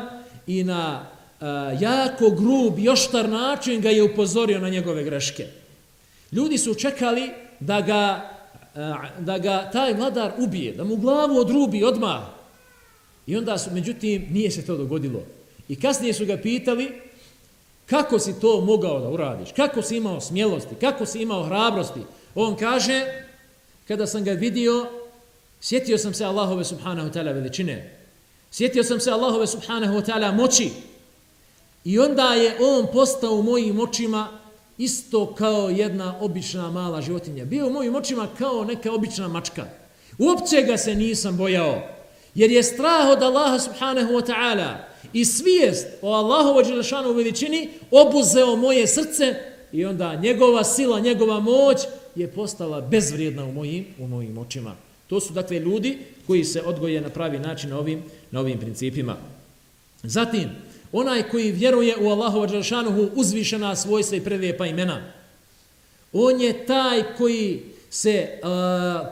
i 0.47 0.63
na 0.63 1.07
uh, 1.41 1.47
jako 1.81 2.29
grub 2.29 2.79
i 2.79 2.89
oštar 2.89 3.29
način 3.29 3.81
ga 3.81 3.89
je 3.89 4.03
upozorio 4.03 4.59
na 4.59 4.69
njegove 4.69 5.03
greške. 5.03 5.47
Ljudi 6.31 6.57
su 6.57 6.73
čekali 6.73 7.29
da 7.59 7.81
ga 7.81 8.29
da 9.19 9.37
ga 9.37 9.69
taj 9.73 9.93
vladar 9.93 10.31
ubije, 10.37 10.73
da 10.73 10.83
mu 10.83 10.95
glavu 10.95 11.37
odrubi 11.37 11.83
odmah. 11.83 12.21
I 13.27 13.37
onda 13.37 13.57
su, 13.57 13.71
međutim, 13.71 14.27
nije 14.31 14.51
se 14.51 14.65
to 14.65 14.77
dogodilo. 14.77 15.23
I 15.69 15.75
kasnije 15.75 16.13
su 16.13 16.25
ga 16.25 16.37
pitali 16.37 17.01
kako 17.85 18.19
si 18.19 18.39
to 18.39 18.61
mogao 18.61 18.99
da 18.99 19.09
uradiš, 19.09 19.49
kako 19.55 19.81
si 19.81 19.97
imao 19.97 20.21
smjelosti, 20.21 20.75
kako 20.81 21.05
si 21.05 21.21
imao 21.21 21.43
hrabrosti. 21.43 21.99
On 22.35 22.55
kaže, 22.55 23.05
kada 23.87 24.07
sam 24.07 24.23
ga 24.23 24.31
vidio, 24.31 24.85
sjetio 25.61 25.97
sam 25.97 26.13
se 26.13 26.25
Allahove 26.25 26.65
subhanahu 26.65 27.09
ta'ala 27.09 27.33
veličine. 27.33 27.97
Sjetio 28.51 28.83
sam 28.83 28.99
se 28.99 29.11
Allahove 29.11 29.47
subhanahu 29.47 30.01
ta'ala 30.01 30.35
moći. 30.35 30.69
I 31.83 31.99
onda 31.99 32.33
je 32.33 32.57
on 32.59 32.87
postao 32.93 33.33
u 33.33 33.43
mojim 33.43 33.79
očima 33.79 34.39
isto 34.77 35.33
kao 35.35 35.69
jedna 35.69 36.15
obična 36.19 36.71
mala 36.71 37.01
životinja. 37.01 37.45
Bio 37.45 37.67
u 37.67 37.69
mojim 37.69 37.95
očima 37.95 38.27
kao 38.37 38.63
neka 38.63 38.91
obična 38.91 39.27
mačka. 39.27 39.65
Uopće 40.17 40.61
ga 40.61 40.77
se 40.77 40.95
nisam 40.95 41.37
bojao, 41.37 41.81
jer 42.35 42.51
je 42.51 42.63
strah 42.63 43.09
od 43.09 43.23
Allaha 43.23 43.59
subhanahu 43.59 44.13
wa 44.13 44.27
ta'ala 44.27 44.75
i 45.13 45.25
svijest 45.25 45.87
o 46.01 46.13
Allahu 46.13 46.49
wa 46.49 46.67
Đelešanu 46.67 47.11
veličini 47.13 47.69
obuzeo 47.91 48.55
moje 48.55 48.87
srce 48.87 49.35
i 49.71 49.85
onda 49.85 50.15
njegova 50.15 50.63
sila, 50.63 50.99
njegova 50.99 51.39
moć 51.39 51.77
je 52.15 52.27
postala 52.27 52.81
bezvrijedna 52.81 53.45
u 53.45 53.51
mojim, 53.51 53.85
u 53.99 54.07
mojim 54.07 54.37
očima. 54.37 54.75
To 55.09 55.19
su 55.19 55.33
dakle 55.33 55.59
ljudi 55.59 55.97
koji 56.27 56.43
se 56.43 56.61
odgoje 56.61 57.01
na 57.01 57.09
pravi 57.09 57.39
način 57.39 57.69
na 57.69 57.79
ovim, 57.79 58.03
na 58.31 58.39
ovim 58.39 58.59
principima. 58.59 59.17
Zatim, 60.03 60.49
Onaj 60.91 61.23
koji 61.23 61.51
vjeruje 61.51 61.97
u 61.97 62.09
Allahova 62.09 62.47
Đelšanuhu 62.47 63.09
uzvišena 63.15 63.75
svojstva 63.75 64.17
i 64.17 64.21
prelijepa 64.21 64.65
imena. 64.65 65.01
On 66.13 66.41
je 66.41 66.65
taj 66.65 67.03
koji 67.17 67.61
se 67.89 68.27
uh, 68.43 68.49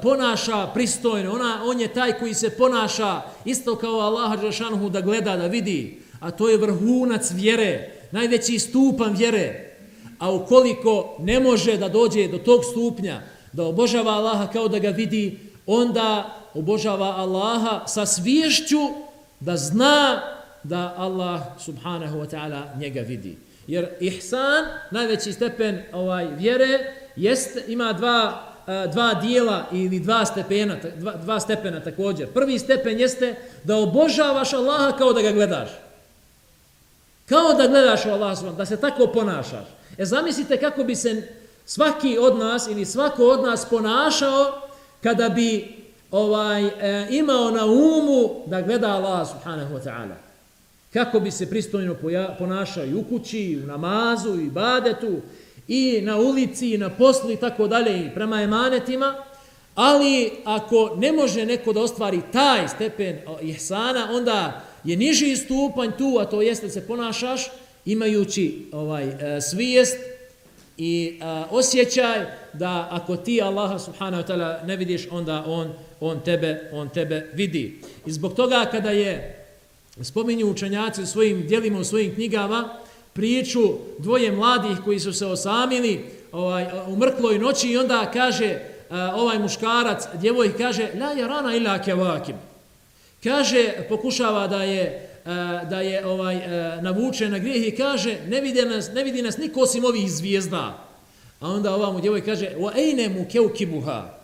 ponaša 0.03 0.67
pristojno. 0.73 1.31
Ona, 1.31 1.61
on 1.65 1.81
je 1.81 1.87
taj 1.87 2.19
koji 2.19 2.33
se 2.33 2.49
ponaša 2.49 3.21
isto 3.45 3.75
kao 3.75 3.99
Allah 3.99 4.41
Đelšanuhu 4.41 4.89
da 4.89 5.01
gleda, 5.01 5.37
da 5.37 5.47
vidi. 5.47 5.97
A 6.19 6.31
to 6.31 6.49
je 6.49 6.57
vrhunac 6.57 7.31
vjere, 7.31 7.91
najveći 8.11 8.59
stupan 8.59 9.15
vjere. 9.15 9.75
A 10.19 10.31
ukoliko 10.31 11.17
ne 11.19 11.39
može 11.39 11.77
da 11.77 11.89
dođe 11.89 12.27
do 12.27 12.37
tog 12.37 12.65
stupnja, 12.65 13.21
da 13.53 13.63
obožava 13.63 14.11
Allaha 14.11 14.51
kao 14.51 14.67
da 14.67 14.79
ga 14.79 14.89
vidi, 14.89 15.39
onda 15.67 16.35
obožava 16.53 17.05
Allaha 17.05 17.87
sa 17.87 18.05
sviješću 18.05 18.79
da 19.39 19.57
zna 19.57 20.21
da 20.63 20.93
Allah 20.97 21.41
subhanahu 21.59 22.17
wa 22.17 22.29
ta'ala 22.29 22.79
njega 22.79 23.01
vidi. 23.01 23.37
Jer 23.67 23.89
ihsan, 23.99 24.65
najveći 24.91 25.33
stepen 25.33 25.83
ovaj 25.93 26.25
vjere, 26.25 26.93
jest, 27.15 27.57
ima 27.67 27.93
dva, 27.93 28.43
e, 28.67 28.87
dva 28.91 29.13
dijela 29.13 29.65
ili 29.71 29.99
dva 29.99 30.25
stepena, 30.25 30.75
dva, 30.95 31.13
dva 31.15 31.39
stepena 31.39 31.79
također. 31.79 32.27
Prvi 32.33 32.59
stepen 32.59 32.99
jeste 32.99 33.35
da 33.63 33.75
obožavaš 33.75 34.53
Allaha 34.53 34.97
kao 34.97 35.13
da 35.13 35.21
ga 35.21 35.31
gledaš. 35.31 35.69
Kao 37.25 37.53
da 37.53 37.67
gledaš 37.67 38.05
u 38.05 38.09
Allah, 38.09 38.55
da 38.57 38.65
se 38.65 38.77
tako 38.77 39.07
ponašaš. 39.07 39.67
E 39.97 40.05
zamislite 40.05 40.57
kako 40.57 40.83
bi 40.83 40.95
se 40.95 41.27
svaki 41.65 42.17
od 42.17 42.37
nas 42.37 42.67
ili 42.67 42.85
svako 42.85 43.23
od 43.23 43.43
nas 43.43 43.65
ponašao 43.69 44.66
kada 45.01 45.29
bi 45.29 45.67
ovaj 46.11 46.65
e, 46.65 47.07
imao 47.09 47.51
na 47.51 47.65
umu 47.65 48.29
da 48.45 48.61
gleda 48.61 48.87
Allah 48.87 49.27
subhanahu 49.27 49.75
wa 49.75 49.83
ta'ala. 49.83 50.15
Kako 50.93 51.19
bi 51.19 51.31
se 51.31 51.49
pristojno 51.49 51.95
ponašao 52.37 52.85
i 52.85 52.93
u 52.93 53.03
kući, 53.03 53.39
i 53.39 53.63
u 53.63 53.65
namazu, 53.65 54.41
i 54.41 54.49
badetu, 54.49 55.21
i 55.67 56.01
na 56.01 56.17
ulici, 56.17 56.73
i 56.73 56.77
na 56.77 56.89
poslu, 56.89 57.31
i 57.31 57.35
tako 57.35 57.67
dalje, 57.67 58.05
i 58.05 58.13
prema 58.13 58.41
emanetima, 58.41 59.15
ali 59.75 60.31
ako 60.45 60.95
ne 60.97 61.11
može 61.11 61.45
neko 61.45 61.73
da 61.73 61.81
ostvari 61.81 62.21
taj 62.33 62.67
stepen 62.67 63.17
ihsana, 63.41 64.09
onda 64.11 64.61
je 64.83 64.97
niži 64.97 65.35
stupanj 65.35 65.91
tu, 65.97 66.17
a 66.19 66.25
to 66.25 66.41
jeste 66.41 66.65
da 66.65 66.71
se 66.71 66.87
ponašaš 66.87 67.47
imajući 67.85 68.65
ovaj 68.71 69.07
e, 69.07 69.41
svijest 69.41 69.97
i 70.77 71.19
a, 71.21 71.45
osjećaj 71.51 72.25
da 72.53 72.87
ako 72.91 73.15
ti 73.15 73.41
Allaha 73.41 73.79
subhanahu 73.79 74.23
wa 74.23 74.27
ta'ala 74.27 74.65
ne 74.65 74.75
vidiš, 74.75 75.07
onda 75.11 75.43
on, 75.47 75.73
on, 75.99 76.19
tebe, 76.19 76.69
on 76.73 76.89
tebe 76.89 77.29
vidi. 77.33 77.81
I 78.05 78.11
zbog 78.11 78.33
toga 78.33 78.65
kada 78.71 78.89
je 78.89 79.45
spominju 80.01 80.51
učenjaci 80.51 81.01
u 81.01 81.05
svojim 81.05 81.47
dijelima, 81.47 81.79
u 81.79 81.83
svojim 81.83 82.15
knjigama, 82.15 82.69
priču 83.13 83.73
dvoje 83.97 84.31
mladih 84.31 84.77
koji 84.85 84.99
su 84.99 85.13
se 85.13 85.25
osamili 85.25 86.05
ovaj, 86.31 86.65
u 86.87 86.95
mrkloj 86.95 87.39
noći 87.39 87.67
i 87.67 87.77
onda 87.77 88.11
kaže 88.13 88.59
a, 88.89 89.13
ovaj 89.15 89.39
muškarac, 89.39 90.03
djevoj 90.13 90.57
kaže 90.57 90.89
la 90.99 91.11
je 91.11 91.27
rana 91.27 91.55
ila 91.55 91.81
kevakim. 91.81 92.35
Kaže, 93.23 93.73
pokušava 93.89 94.47
da 94.47 94.63
je 94.63 95.09
E, 95.27 95.65
da 95.65 95.81
je 95.81 96.05
ovaj 96.05 96.35
e, 96.35 96.81
navučen 96.81 97.31
na 97.31 97.39
grijeh 97.39 97.67
i 97.67 97.75
kaže 97.75 98.17
ne 98.27 98.41
vidi 98.41 98.61
nas 98.61 98.89
ne 98.93 99.03
vidi 99.03 99.21
nas 99.21 99.37
niko 99.37 99.61
osim 99.61 99.85
ovih 99.85 100.11
zvijezda. 100.11 100.87
A 101.39 101.47
onda 101.49 101.75
ova 101.75 101.91
mu 101.91 102.01
djevoj 102.01 102.25
kaže 102.25 102.51
wa 102.59 102.73
ayna 102.75 103.09
mukawkibuha? 103.09 104.17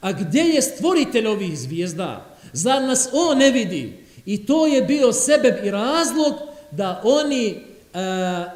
A 0.00 0.12
gdje 0.12 0.42
je 0.42 0.62
stvoritelj 0.62 1.26
ovih 1.26 1.58
zvijezda? 1.58 2.36
Zar 2.52 2.82
nas 2.82 3.08
on 3.12 3.38
ne 3.38 3.50
vidi? 3.50 4.04
I 4.26 4.46
to 4.46 4.66
je 4.66 4.82
bio 4.82 5.12
sebeb 5.12 5.54
i 5.64 5.70
razlog 5.70 6.34
da 6.70 7.00
oni 7.04 7.48
e, 7.48 7.58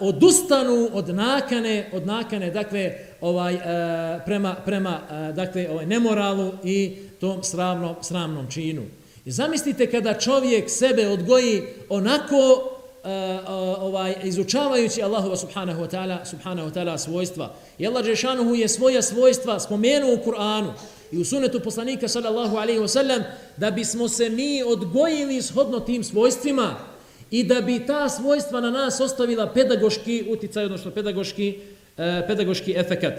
odustanu 0.01 0.89
od 0.93 1.09
nakane, 1.09 1.91
od 1.93 2.07
nakane, 2.07 2.51
dakle, 2.51 2.93
ovaj 3.21 3.55
e, 3.55 3.61
prema 4.25 4.55
prema 4.65 5.01
e, 5.11 5.33
dakle, 5.33 5.69
ovaj 5.71 5.87
nemoralu 5.87 6.53
i 6.65 6.97
tom 7.21 7.43
sramnom 7.43 7.95
sramnom 8.03 8.51
činu. 8.51 8.83
I 9.25 9.31
zamislite 9.31 9.91
kada 9.91 10.15
čovjek 10.15 10.71
sebe 10.71 11.09
odgoji 11.09 11.63
onako 11.89 12.37
uh, 12.37 13.11
uh, 13.11 13.83
ovaj 13.83 14.15
izučavajući 14.23 15.03
Allahova 15.03 15.37
subhanahu 15.37 15.83
wa 15.83 15.91
ta'ala 15.91 16.25
subhanahu 16.25 16.69
wa 16.69 16.75
ta'ala 16.75 16.99
svojstva. 16.99 17.55
I 17.79 17.87
Allah 17.87 18.05
Žešanuhu 18.05 18.55
je 18.55 18.69
svoja 18.69 19.03
svojstva 19.03 19.61
spomenuo 19.61 20.15
u 20.15 20.31
Kur'anu 20.31 20.73
i 21.13 21.19
u 21.19 21.25
sunetu 21.25 21.61
poslanika 21.61 22.09
sallallahu 22.09 22.57
alaihi 22.57 22.81
wa 22.81 22.89
sallam 22.89 23.23
da 23.57 23.71
bismo 23.71 24.09
se 24.09 24.31
mi 24.31 24.63
odgojili 24.63 25.43
shodno 25.43 25.81
tim 25.81 26.05
svojstvima 26.05 26.77
i 27.31 27.45
da 27.45 27.61
bi 27.61 27.87
ta 27.87 28.09
svojstva 28.09 28.61
na 28.61 28.71
nas 28.71 29.01
ostavila 29.01 29.47
pedagoški 29.47 30.25
uticaj, 30.31 30.65
odnosno 30.65 30.91
pedagoški, 30.91 31.59
uh, 31.59 32.05
pedagoški 32.27 32.75
efekat. 32.77 33.15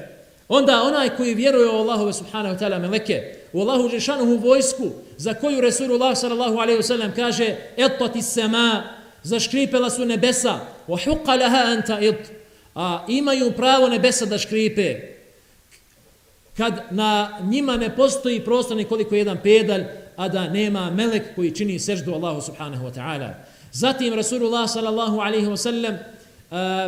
Onda 0.47 0.81
onaj 0.81 1.09
koji 1.09 1.33
vjeruje 1.33 1.69
u 1.69 1.75
Allahove 1.75 2.13
subhanahu 2.13 2.55
wa 2.55 2.59
ta'ala 2.59 2.79
meleke, 2.79 3.44
u 3.55 3.61
Allahu 3.61 3.89
Žešanuhu 3.89 4.37
vojsku, 4.37 4.91
za 5.17 5.33
koju 5.33 5.61
Resulullah 5.61 6.17
sallallahu 6.17 6.57
alaihi 6.57 6.79
wasallam 6.79 7.15
kaže 7.15 7.55
etati 7.77 8.21
sema, 8.21 8.83
zaškripela 9.23 9.89
su 9.89 10.05
nebesa, 10.05 10.59
wa 10.87 10.97
huqa 11.05 11.39
laha 11.39 11.57
anta 11.57 11.99
it, 11.99 12.15
a 12.75 13.05
imaju 13.07 13.51
pravo 13.51 13.87
nebesa 13.87 14.25
da 14.25 14.37
škripe, 14.37 14.95
kad 16.57 16.73
na 16.91 17.39
njima 17.41 17.77
ne 17.77 17.95
postoji 17.95 18.39
prostor 18.39 18.77
nikoliko 18.77 19.15
jedan 19.15 19.37
pedalj, 19.43 19.83
a 20.15 20.27
da 20.27 20.49
nema 20.49 20.91
melek 20.91 21.35
koji 21.35 21.51
čini 21.51 21.79
seždu 21.79 22.13
Allahu 22.13 22.41
subhanahu 22.41 22.85
wa 22.85 22.93
ta'ala. 22.93 23.33
Zatim 23.71 24.13
Rasulullah 24.13 24.69
sallallahu 24.69 25.19
alaihi 25.19 25.47
wasallam 25.47 25.97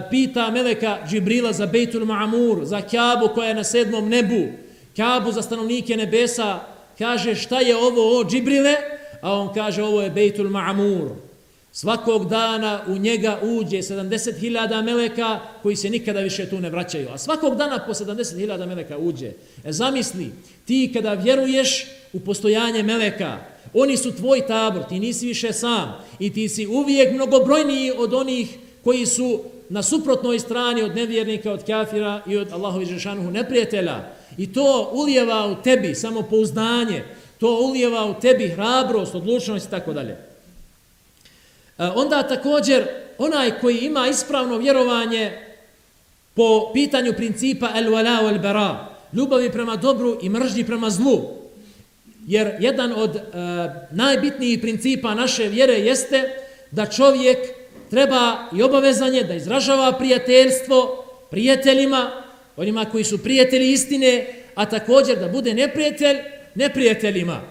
pita 0.10 0.52
Meleka 0.52 0.98
Džibrila 1.10 1.54
za 1.54 1.66
Bejtul 1.66 2.06
Ma'amur, 2.06 2.64
za 2.64 2.82
Kjabu 2.82 3.30
koja 3.36 3.48
je 3.48 3.56
na 3.56 3.64
sedmom 3.64 4.10
nebu, 4.10 4.67
Kabu 4.98 5.32
za 5.32 5.42
stanovnike 5.42 5.98
nebesa, 5.98 6.60
kaže 6.98 7.36
šta 7.36 7.60
je 7.60 7.76
ovo 7.78 8.20
o 8.20 8.24
Džibrile, 8.24 8.76
a 9.22 9.34
on 9.34 9.54
kaže 9.54 9.84
ovo 9.84 10.02
je 10.02 10.10
Bejtul 10.10 10.50
Ma'amur. 10.50 11.10
Svakog 11.72 12.30
dana 12.30 12.82
u 12.88 12.98
njega 12.98 13.40
uđe 13.44 13.78
70.000 13.78 14.84
meleka 14.84 15.40
koji 15.64 15.76
se 15.76 15.90
nikada 15.90 16.20
više 16.20 16.50
tu 16.50 16.60
ne 16.60 16.70
vraćaju. 16.70 17.10
A 17.14 17.18
svakog 17.18 17.56
dana 17.56 17.84
po 17.86 17.94
70.000 17.94 18.66
meleka 18.66 18.98
uđe. 18.98 19.32
E 19.66 19.72
zamisli, 19.72 20.32
ti 20.66 20.92
kada 20.94 21.14
vjeruješ 21.14 21.86
u 22.14 22.20
postojanje 22.20 22.84
meleka, 22.84 23.38
oni 23.74 23.98
su 23.98 24.16
tvoj 24.16 24.48
tabor, 24.48 24.84
ti 24.84 25.00
nisi 25.00 25.28
više 25.28 25.54
sam 25.54 26.06
i 26.20 26.34
ti 26.34 26.50
si 26.50 26.68
uvijek 26.68 27.14
mnogobrojniji 27.14 27.92
od 27.98 28.14
onih 28.14 28.58
koji 28.84 29.06
su 29.06 29.42
na 29.70 29.84
suprotnoj 29.84 30.40
strani 30.40 30.84
od 30.84 30.96
nevjernika, 30.96 31.52
od 31.52 31.64
kafira 31.64 32.22
i 32.28 32.38
od 32.38 32.52
Allahovi 32.52 32.86
Žešanuhu 32.86 33.32
neprijatelja. 33.32 34.17
I 34.38 34.54
to 34.54 34.90
ulijeva 34.94 35.48
u 35.48 35.64
tebi 35.64 35.96
samopouzdanje, 35.96 37.04
to 37.40 37.60
ulijeva 37.62 38.06
u 38.06 38.20
tebi 38.20 38.48
hrabrost, 38.48 39.16
odlučnost 39.16 39.68
i 39.68 39.72
tako 39.72 39.94
dalje. 39.94 40.12
E, 40.12 40.18
onda 41.96 42.28
također 42.28 42.88
onaj 43.18 43.60
koji 43.60 43.78
ima 43.78 44.08
ispravno 44.08 44.58
vjerovanje 44.58 45.32
po 46.34 46.72
pitanju 46.74 47.14
principa 47.14 47.70
el 47.76 47.86
wala 47.86 48.24
wal 48.24 48.42
bara, 48.42 48.90
ljubavi 49.14 49.52
prema 49.52 49.76
dobru 49.76 50.20
i 50.22 50.30
mržnji 50.30 50.64
prema 50.64 50.90
zlu. 50.90 51.22
Jer 52.28 52.56
jedan 52.60 52.94
od 52.94 53.16
e, 53.16 53.22
najbitnijih 53.92 54.60
principa 54.60 55.14
naše 55.14 55.44
vjere 55.48 55.74
jeste 55.74 56.24
da 56.72 56.86
čovjek 56.86 57.38
treba 57.90 58.38
i 58.54 58.64
obavezanje 58.64 59.24
da 59.24 59.34
izražava 59.34 59.92
prijateljstvo 59.92 61.04
prijateljima, 61.30 62.24
onima 62.58 62.86
koji 62.86 63.04
su 63.04 63.24
prijatelji 63.24 63.72
istine, 63.72 64.26
a 64.56 64.66
također 64.66 65.20
da 65.20 65.28
bude 65.28 65.54
neprijatelj 65.54 66.18
neprijateljima. 66.56 67.42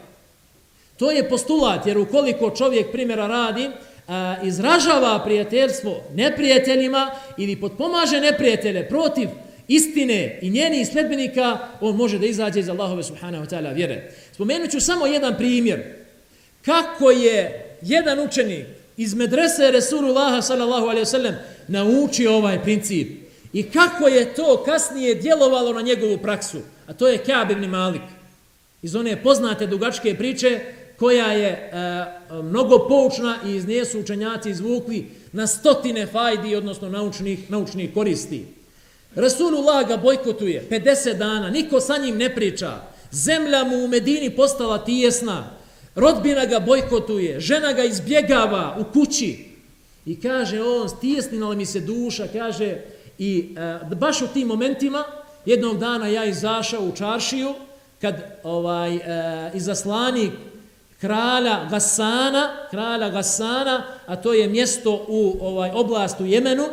To 0.96 1.10
je 1.10 1.28
postulat, 1.28 1.86
jer 1.86 1.98
ukoliko 1.98 2.50
čovjek 2.50 2.92
primjera 2.92 3.26
radi, 3.26 3.70
a, 4.08 4.36
izražava 4.44 5.22
prijateljstvo 5.24 6.04
neprijateljima 6.14 7.10
ili 7.38 7.60
potpomaže 7.60 8.20
neprijatelje 8.20 8.88
protiv 8.88 9.28
istine 9.68 10.38
i 10.42 10.50
njenih 10.50 10.88
sledbenika, 10.88 11.58
on 11.80 11.96
može 11.96 12.18
da 12.18 12.26
izađe 12.26 12.60
iz 12.60 12.68
Allahove 12.68 13.02
subhanahu 13.02 13.44
wa 13.44 13.50
ta'ala 13.50 13.74
vjere. 13.74 14.10
Spomenut 14.32 14.70
ću 14.70 14.80
samo 14.80 15.06
jedan 15.06 15.36
primjer. 15.36 15.82
Kako 16.64 17.10
je 17.10 17.66
jedan 17.82 18.20
učenik 18.20 18.66
iz 18.96 19.14
medrese 19.14 19.70
Resulullaha 19.70 20.42
sallallahu 20.42 20.86
alaihi 20.86 21.06
wasallam 21.06 21.34
naučio 21.68 22.36
ovaj 22.36 22.62
princip. 22.62 23.25
I 23.56 23.62
kako 23.62 24.08
je 24.08 24.34
to 24.34 24.62
kasnije 24.64 25.14
djelovalo 25.14 25.72
na 25.72 25.82
njegovu 25.82 26.18
praksu. 26.18 26.58
A 26.86 26.92
to 26.92 27.08
je 27.08 27.18
Kaab 27.18 27.50
ibn 27.50 27.64
Malik. 27.64 28.02
Iz 28.82 28.96
one 28.96 29.22
poznate 29.22 29.66
dugačke 29.66 30.14
priče 30.14 30.60
koja 30.98 31.32
je 31.32 31.48
e, 31.48 31.70
mnogo 32.42 32.88
poučna 32.88 33.38
i 33.46 33.54
iz 33.54 33.66
nje 33.66 33.84
su 33.84 34.00
učenjaci 34.00 34.50
izvukli 34.50 35.10
na 35.32 35.46
stotine 35.46 36.06
fajdi, 36.06 36.56
odnosno 36.56 36.88
naučnih, 36.88 37.50
naučnih 37.50 37.94
koristi. 37.94 38.46
Rasulullah 39.14 39.88
ga 39.88 39.96
bojkotuje 39.96 40.66
50 40.70 41.18
dana, 41.18 41.50
niko 41.50 41.80
sa 41.80 41.96
njim 41.96 42.16
ne 42.16 42.34
priča. 42.34 42.80
Zemlja 43.10 43.64
mu 43.64 43.84
u 43.84 43.88
Medini 43.88 44.30
postala 44.30 44.84
tijesna, 44.84 45.50
Rodbina 45.94 46.44
ga 46.46 46.60
bojkotuje, 46.60 47.40
žena 47.40 47.72
ga 47.72 47.84
izbjegava 47.84 48.76
u 48.80 48.92
kući. 48.92 49.44
I 50.06 50.20
kaže 50.20 50.62
on, 50.62 50.88
stijesnila 50.88 51.54
mi 51.54 51.66
se 51.66 51.80
duša, 51.80 52.28
kaže, 52.32 52.95
i 53.18 53.54
e, 53.56 53.94
baš 53.94 54.22
u 54.22 54.26
tim 54.26 54.48
momentima, 54.48 55.04
jednog 55.46 55.78
dana 55.78 56.06
ja 56.06 56.24
izašao 56.24 56.82
u 56.82 56.96
čaršiju, 56.96 57.54
kad 58.00 58.38
ovaj 58.42 58.96
e, 58.96 59.00
izaslanik 59.54 60.32
kralja 61.00 61.66
Gasana, 61.70 62.48
kralja 62.70 63.08
Gasana, 63.08 63.84
a 64.06 64.16
to 64.16 64.32
je 64.32 64.48
mjesto 64.48 65.06
u 65.08 65.36
ovaj 65.40 65.70
oblast 65.70 66.20
u 66.20 66.26
Jemenu, 66.26 66.64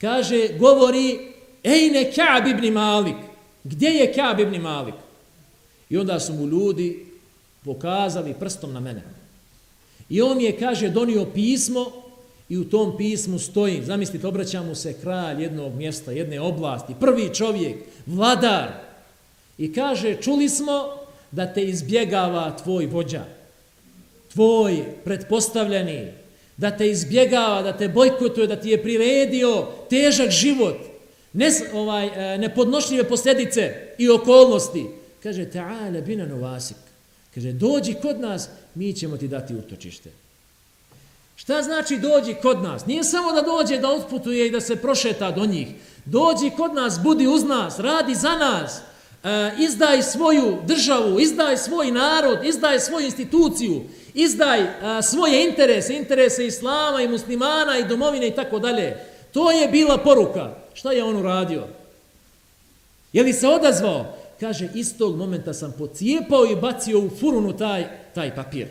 kaže, 0.00 0.48
govori, 0.58 1.32
ejne 1.64 2.12
Ka'b 2.12 2.46
ibn 2.46 2.72
Malik, 2.72 3.16
gdje 3.64 3.88
je 3.88 4.12
Ka'b 4.14 4.40
ibn 4.40 4.60
Malik? 4.60 4.94
I 5.90 5.98
onda 5.98 6.20
su 6.20 6.32
mu 6.32 6.46
ljudi 6.46 7.06
pokazali 7.64 8.34
prstom 8.34 8.72
na 8.72 8.80
mene. 8.80 9.02
I 10.08 10.22
on 10.22 10.36
mi 10.36 10.44
je, 10.44 10.58
kaže, 10.58 10.88
donio 10.88 11.24
pismo 11.24 12.05
i 12.48 12.58
u 12.58 12.64
tom 12.64 12.96
pismu 12.96 13.38
stoji, 13.38 13.82
zamislite, 13.84 14.26
obraća 14.26 14.62
mu 14.62 14.74
se 14.74 14.94
kralj 15.02 15.42
jednog 15.42 15.74
mjesta, 15.74 16.12
jedne 16.12 16.40
oblasti, 16.40 16.94
prvi 17.00 17.34
čovjek, 17.34 17.76
vladar. 18.06 18.68
I 19.58 19.72
kaže, 19.72 20.16
čuli 20.22 20.48
smo 20.48 20.84
da 21.30 21.52
te 21.52 21.64
izbjegava 21.64 22.56
tvoj 22.56 22.86
vođa, 22.86 23.24
tvoj 24.32 24.84
pretpostavljeni, 25.04 26.12
da 26.56 26.76
te 26.76 26.90
izbjegava, 26.90 27.62
da 27.62 27.76
te 27.76 27.88
bojkotuje, 27.88 28.46
da 28.46 28.56
ti 28.56 28.70
je 28.70 28.82
priredio 28.82 29.66
težak 29.90 30.30
život, 30.30 30.76
ne, 31.32 31.50
ovaj, 31.74 32.06
e, 32.06 32.38
nepodnošljive 32.38 33.08
posljedice 33.08 33.74
i 33.98 34.08
okolnosti. 34.10 34.86
Kaže, 35.22 35.50
ta'ala 35.50 36.04
bina 36.04 36.26
novasik. 36.26 36.76
Kaže, 37.34 37.52
dođi 37.52 37.94
kod 37.94 38.20
nas, 38.20 38.48
mi 38.74 38.92
ćemo 38.92 39.16
ti 39.16 39.28
dati 39.28 39.54
utočište. 39.54 40.25
Šta 41.36 41.62
znači 41.62 41.96
dođi 41.96 42.34
kod 42.34 42.62
nas? 42.62 42.86
Nije 42.86 43.04
samo 43.04 43.32
da 43.32 43.42
dođe 43.42 43.78
da 43.78 43.90
otputuje 43.90 44.46
i 44.46 44.50
da 44.50 44.60
se 44.60 44.76
prošeta 44.76 45.30
do 45.30 45.46
njih. 45.46 45.68
Dođi 46.04 46.50
kod 46.56 46.74
nas, 46.74 47.00
budi 47.02 47.26
uz 47.26 47.44
nas, 47.44 47.78
radi 47.78 48.14
za 48.14 48.36
nas, 48.36 48.80
e, 49.24 49.52
izdaj 49.58 50.02
svoju 50.02 50.58
državu, 50.64 51.20
izdaj 51.20 51.56
svoj 51.56 51.90
narod, 51.90 52.44
izdaj 52.44 52.80
svoju 52.80 53.06
instituciju 53.06 53.82
izdaj 54.16 54.60
e, 54.60 54.68
svoje 55.02 55.48
interese, 55.48 55.96
interese 55.96 56.46
islama 56.46 57.02
i 57.02 57.08
muslimana 57.08 57.78
i 57.78 57.84
domovine 57.84 58.28
i 58.28 58.34
tako 58.34 58.58
dalje. 58.58 58.96
To 59.32 59.50
je 59.50 59.68
bila 59.68 59.98
poruka. 59.98 60.54
Šta 60.74 60.92
je 60.92 61.04
on 61.04 61.16
uradio? 61.16 61.66
Je 63.12 63.22
li 63.22 63.32
se 63.32 63.48
odazvao? 63.48 64.06
Kaže, 64.40 64.68
istog 64.74 65.16
momenta 65.16 65.54
sam 65.54 65.74
pocijepao 65.78 66.44
i 66.46 66.56
bacio 66.56 66.98
u 66.98 67.10
furunu 67.20 67.56
taj, 67.56 67.86
taj 68.14 68.34
papir. 68.34 68.68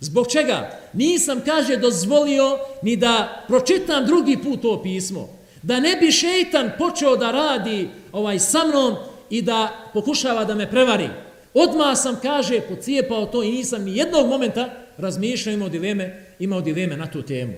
Zbog 0.00 0.26
čega? 0.32 0.78
Nisam, 0.92 1.40
kaže, 1.44 1.76
dozvolio 1.76 2.58
ni 2.82 2.96
da 2.96 3.44
pročitam 3.48 4.06
drugi 4.06 4.36
put 4.36 4.62
to 4.62 4.82
pismo. 4.82 5.28
Da 5.62 5.80
ne 5.80 5.96
bi 5.96 6.12
šeitan 6.12 6.70
počeo 6.78 7.16
da 7.16 7.30
radi 7.30 7.88
ovaj 8.12 8.38
sa 8.38 8.64
mnom 8.64 8.96
i 9.30 9.42
da 9.42 9.90
pokušava 9.92 10.44
da 10.44 10.54
me 10.54 10.70
prevari. 10.70 11.08
Odma 11.54 11.96
sam, 11.96 12.18
kaže, 12.22 12.60
pocijepao 12.60 13.26
to 13.26 13.42
i 13.42 13.50
nisam 13.50 13.84
ni 13.84 13.96
jednog 13.96 14.28
momenta 14.28 14.68
razmišljao 14.98 15.52
imao 15.52 15.68
dileme, 15.68 16.34
imao 16.38 16.60
dileme 16.60 16.96
na 16.96 17.10
tu 17.10 17.22
temu. 17.22 17.52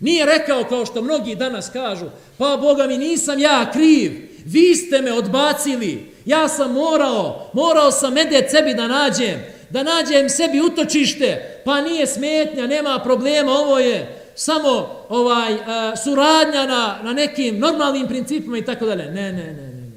Nije 0.00 0.26
rekao 0.26 0.64
kao 0.64 0.86
što 0.86 1.02
mnogi 1.02 1.34
danas 1.34 1.68
kažu, 1.68 2.06
pa 2.38 2.58
Boga 2.60 2.86
mi 2.86 2.98
nisam 2.98 3.38
ja 3.38 3.70
kriv, 3.72 4.12
vi 4.44 4.74
ste 4.74 5.02
me 5.02 5.12
odbacili, 5.12 6.12
ja 6.24 6.48
sam 6.48 6.72
morao, 6.72 7.50
morao 7.52 7.90
sam 7.90 8.14
mede 8.14 8.48
sebi 8.48 8.74
da 8.74 8.88
nađem, 8.88 9.40
da 9.70 9.82
nađem 9.82 10.28
sebi 10.28 10.60
utočište, 10.60 11.60
pa 11.64 11.80
nije 11.80 12.06
smetnja, 12.06 12.66
nema 12.66 13.00
problema, 13.04 13.52
ovo 13.52 13.78
je 13.78 14.16
samo 14.34 14.88
ovaj 15.08 15.54
uh, 15.54 15.60
suradnja 16.04 16.66
na, 16.66 16.98
na 17.02 17.12
nekim 17.12 17.58
normalnim 17.58 18.08
principima 18.08 18.58
i 18.58 18.64
tako 18.64 18.86
dalje. 18.86 19.04
Ne, 19.04 19.32
ne, 19.32 19.44
ne, 19.44 19.74
ne. 19.74 19.90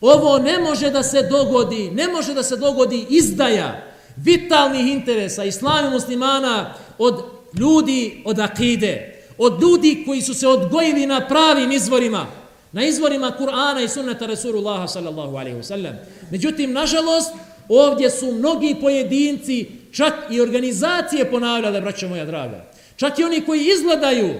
Ovo 0.00 0.38
ne 0.38 0.58
može 0.58 0.90
da 0.90 1.02
se 1.02 1.22
dogodi, 1.22 1.90
ne 1.90 2.08
može 2.08 2.34
da 2.34 2.42
se 2.42 2.56
dogodi 2.56 3.06
izdaja 3.10 3.82
vitalnih 4.16 4.86
interesa 4.92 5.44
islami 5.44 5.90
muslimana 5.90 6.74
od 6.98 7.24
ljudi 7.58 8.22
od 8.24 8.38
akide, 8.38 9.22
od 9.38 9.62
ljudi 9.62 10.02
koji 10.06 10.22
su 10.22 10.34
se 10.34 10.48
odgojili 10.48 11.06
na 11.06 11.28
pravim 11.28 11.72
izvorima, 11.72 12.26
na 12.72 12.84
izvorima 12.84 13.32
Kur'ana 13.40 13.84
i 13.84 13.88
sunnata 13.88 14.26
Resulullaha 14.26 14.88
sallallahu 14.88 15.36
alaihi 15.36 15.56
wa 15.56 15.62
sallam. 15.62 15.98
Međutim, 16.30 16.72
nažalost, 16.72 17.32
ovdje 17.68 18.10
su 18.10 18.32
mnogi 18.32 18.76
pojedinci, 18.80 19.66
čak 19.92 20.12
i 20.30 20.40
organizacije 20.40 21.30
ponavljale, 21.30 21.80
braćo 21.80 22.08
moja 22.08 22.24
draga. 22.24 22.70
Čak 22.96 23.18
i 23.18 23.24
oni 23.24 23.40
koji 23.40 23.66
izgledaju 23.66 24.34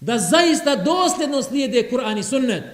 da 0.00 0.18
zaista 0.18 0.76
dosljedno 0.76 1.42
slijede 1.42 1.88
Kur'an 1.90 2.18
i 2.18 2.22
sunnet, 2.22 2.64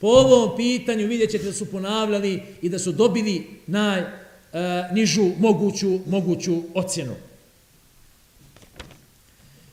po 0.00 0.06
ovom 0.06 0.56
pitanju 0.56 1.06
vidjet 1.06 1.30
ćete 1.30 1.44
da 1.44 1.52
su 1.52 1.70
ponavljali 1.70 2.42
i 2.62 2.68
da 2.68 2.78
su 2.78 2.92
dobili 2.92 3.46
najnižu 3.66 5.22
e, 5.22 5.32
moguću, 5.38 5.98
moguću 6.06 6.62
ocjenu. 6.74 7.14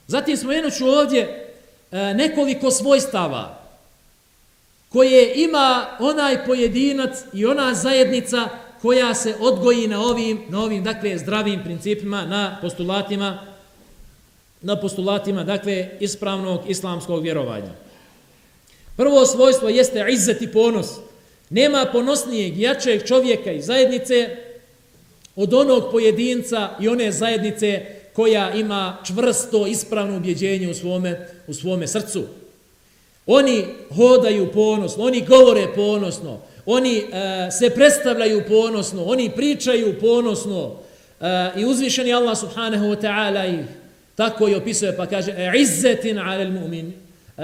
Zatim 0.08 0.38
spomenut 0.38 0.74
ću 0.78 0.88
ovdje 0.88 1.22
e, 1.91 2.13
nekoliko 2.13 2.72
svojstava 2.72 3.63
koje 4.89 5.34
ima 5.36 5.86
onaj 6.00 6.46
pojedinac 6.46 7.17
i 7.34 7.46
ona 7.46 7.74
zajednica 7.74 8.50
koja 8.88 9.15
se 9.15 9.36
odgoji 9.39 9.88
na 9.88 10.02
ovim, 10.02 10.41
na 10.50 10.63
ovim 10.63 10.84
dakle, 10.84 11.17
zdravim 11.17 11.63
principima, 11.63 12.26
na 12.26 12.58
postulatima, 12.62 13.45
na 14.62 14.80
postulatima, 14.80 15.43
dakle, 15.43 15.89
ispravnog 16.00 16.62
islamskog 16.67 17.23
vjerovanja. 17.23 17.71
Prvo 18.97 19.26
svojstvo 19.26 19.69
jeste 19.69 20.06
izzet 20.10 20.41
i 20.41 20.52
ponos. 20.52 20.88
Nema 21.50 21.86
ponosnijeg, 21.91 22.60
jačeg 22.60 23.08
čovjeka 23.08 23.52
i 23.52 23.62
zajednice 23.62 24.36
od 25.36 25.54
onog 25.54 25.91
pojedinca 25.91 26.69
i 26.80 26.88
one 26.88 27.12
zajednice 27.12 27.86
koja 28.13 28.54
ima 28.54 28.97
čvrsto 29.04 29.67
ispravno 29.67 30.17
ubjeđenje 30.17 30.69
u 30.69 30.73
svome, 30.73 31.28
u 31.47 31.54
svome 31.54 31.88
srcu. 31.88 32.23
Oni 33.26 33.65
hodaju 33.95 34.52
ponosno, 34.52 35.04
oni 35.04 35.26
govore 35.26 35.67
ponosno, 35.76 36.39
oni 36.69 36.97
uh, 36.97 37.13
se 37.53 37.69
predstavljaju 37.69 38.43
ponosno, 38.47 39.03
oni 39.03 39.32
pričaju 39.36 39.99
ponosno 39.99 40.63
uh, 40.65 41.27
i 41.58 41.65
uzvišeni 41.65 42.13
Allah 42.13 42.38
subhanahu 42.38 42.86
wa 42.86 43.01
ta'ala 43.01 43.60
ih 43.60 43.65
tako 44.15 44.47
i 44.47 44.56
opisuje 44.56 44.97
pa 44.97 45.06
kaže 45.06 45.34
izzetin 45.56 46.19
alel 46.19 46.51
mu'min. 46.51 46.88
Uh, 47.38 47.43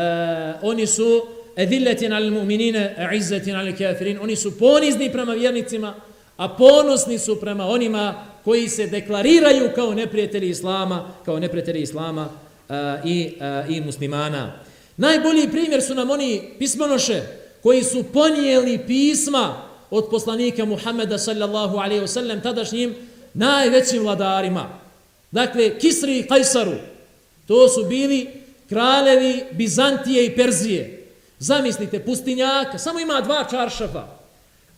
oni 0.61 0.87
su 0.87 1.25
edilletin 1.55 2.13
alel 2.13 2.31
mu'minine 2.31 3.09
izzetin 3.13 3.55
alel 3.55 3.73
kafirin. 3.77 4.19
Oni 4.21 4.35
su 4.35 4.59
ponizni 4.59 5.11
prema 5.11 5.33
vjernicima 5.33 5.93
a 6.37 6.49
ponosni 6.49 7.19
su 7.19 7.39
prema 7.39 7.65
onima 7.67 8.25
koji 8.43 8.69
se 8.69 8.87
deklariraju 8.87 9.69
kao 9.75 9.93
neprijatelji 9.93 10.49
islama 10.49 11.11
kao 11.25 11.39
neprijatelji 11.39 11.81
islama 11.81 12.29
uh, 12.69 12.75
i, 13.05 13.33
uh, 13.67 13.75
i 13.75 13.81
muslimana. 13.81 14.53
Najbolji 14.97 15.49
primjer 15.51 15.81
su 15.81 15.95
nam 15.95 16.09
oni 16.09 16.41
pismonoše 16.59 17.42
koji 17.63 17.83
su 17.83 18.03
ponijeli 18.13 18.79
pisma 18.87 19.61
od 19.89 20.07
poslanika 20.11 20.65
Muhammeda 20.65 21.17
sallallahu 21.17 21.77
alaihi 21.77 22.01
wa 22.01 22.07
sallam 22.07 22.41
tadašnjim 22.41 22.95
najvećim 23.33 24.03
vladarima. 24.03 24.79
Dakle, 25.31 25.79
Kisri 25.79 26.19
i 26.19 26.27
Kajsaru, 26.27 26.73
to 27.47 27.69
su 27.69 27.85
bili 27.85 28.27
kraljevi 28.69 29.43
Bizantije 29.51 30.25
i 30.25 30.35
Perzije. 30.35 31.07
Zamislite, 31.39 31.99
pustinjaka, 31.99 32.77
samo 32.77 32.99
ima 32.99 33.21
dva 33.21 33.45
čaršafa, 33.49 34.07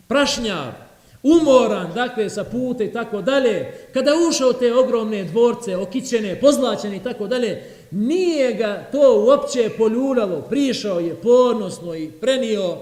prašnjar, 0.07 0.84
umoran, 1.25 1.91
dakle, 1.95 2.29
sa 2.29 2.43
pute 2.43 2.85
i 2.85 2.93
tako 2.93 3.21
dalje. 3.21 3.73
Kada 3.93 4.11
ušao 4.29 4.53
te 4.53 4.73
ogromne 4.73 5.23
dvorce, 5.23 5.77
okićene, 5.77 6.39
pozlačene 6.39 6.97
i 6.97 6.99
tako 6.99 7.27
dalje, 7.27 7.63
nije 7.91 8.53
ga 8.53 8.87
to 8.91 9.23
uopće 9.25 9.69
poljuljalo, 9.77 10.41
prišao 10.41 10.99
je 10.99 11.15
ponosno 11.15 11.95
i 11.95 12.11
prenio 12.11 12.77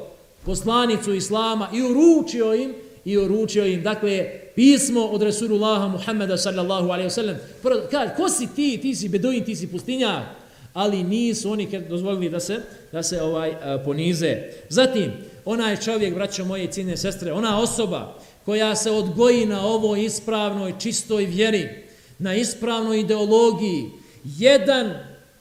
poslanicu 0.45 1.13
Islama 1.13 1.69
i 1.73 1.81
uručio 1.81 2.53
im, 2.53 2.73
i 3.05 3.17
uručio 3.17 3.65
im, 3.65 3.83
dakle, 3.83 4.29
pismo 4.55 5.05
od 5.05 5.21
Resulullaha 5.21 5.87
Muhammeda 5.87 6.37
sallallahu 6.37 6.89
alaihi 6.89 7.09
wa 7.09 7.13
sallam. 7.13 7.35
Kaže, 7.91 8.13
ko 8.17 8.29
si 8.29 8.47
ti, 8.55 8.79
ti 8.81 8.95
si 8.95 9.09
beduin, 9.09 9.43
ti 9.43 9.55
si 9.55 9.67
pustinjak, 9.67 10.23
ali 10.73 11.03
nisu 11.03 11.51
oni 11.51 11.79
dozvolili 11.89 12.29
da 12.29 12.39
se, 12.39 12.59
da 12.91 13.03
se 13.03 13.21
ovaj 13.21 13.49
eh, 13.49 13.55
ponize. 13.85 14.37
Zatim, 14.69 15.11
onaj 15.45 15.77
čovjek, 15.77 16.13
braćo 16.13 16.45
moje 16.45 16.67
cine 16.67 16.97
sestre, 16.97 17.33
ona 17.33 17.59
osoba 17.59 18.15
koja 18.45 18.75
se 18.75 18.91
odgoji 18.91 19.45
na 19.45 19.65
ovoj 19.65 20.05
ispravnoj, 20.05 20.73
čistoj 20.79 21.25
vjeri, 21.25 21.85
na 22.19 22.35
ispravnoj 22.35 22.99
ideologiji, 22.99 23.91
jedan 24.23 24.93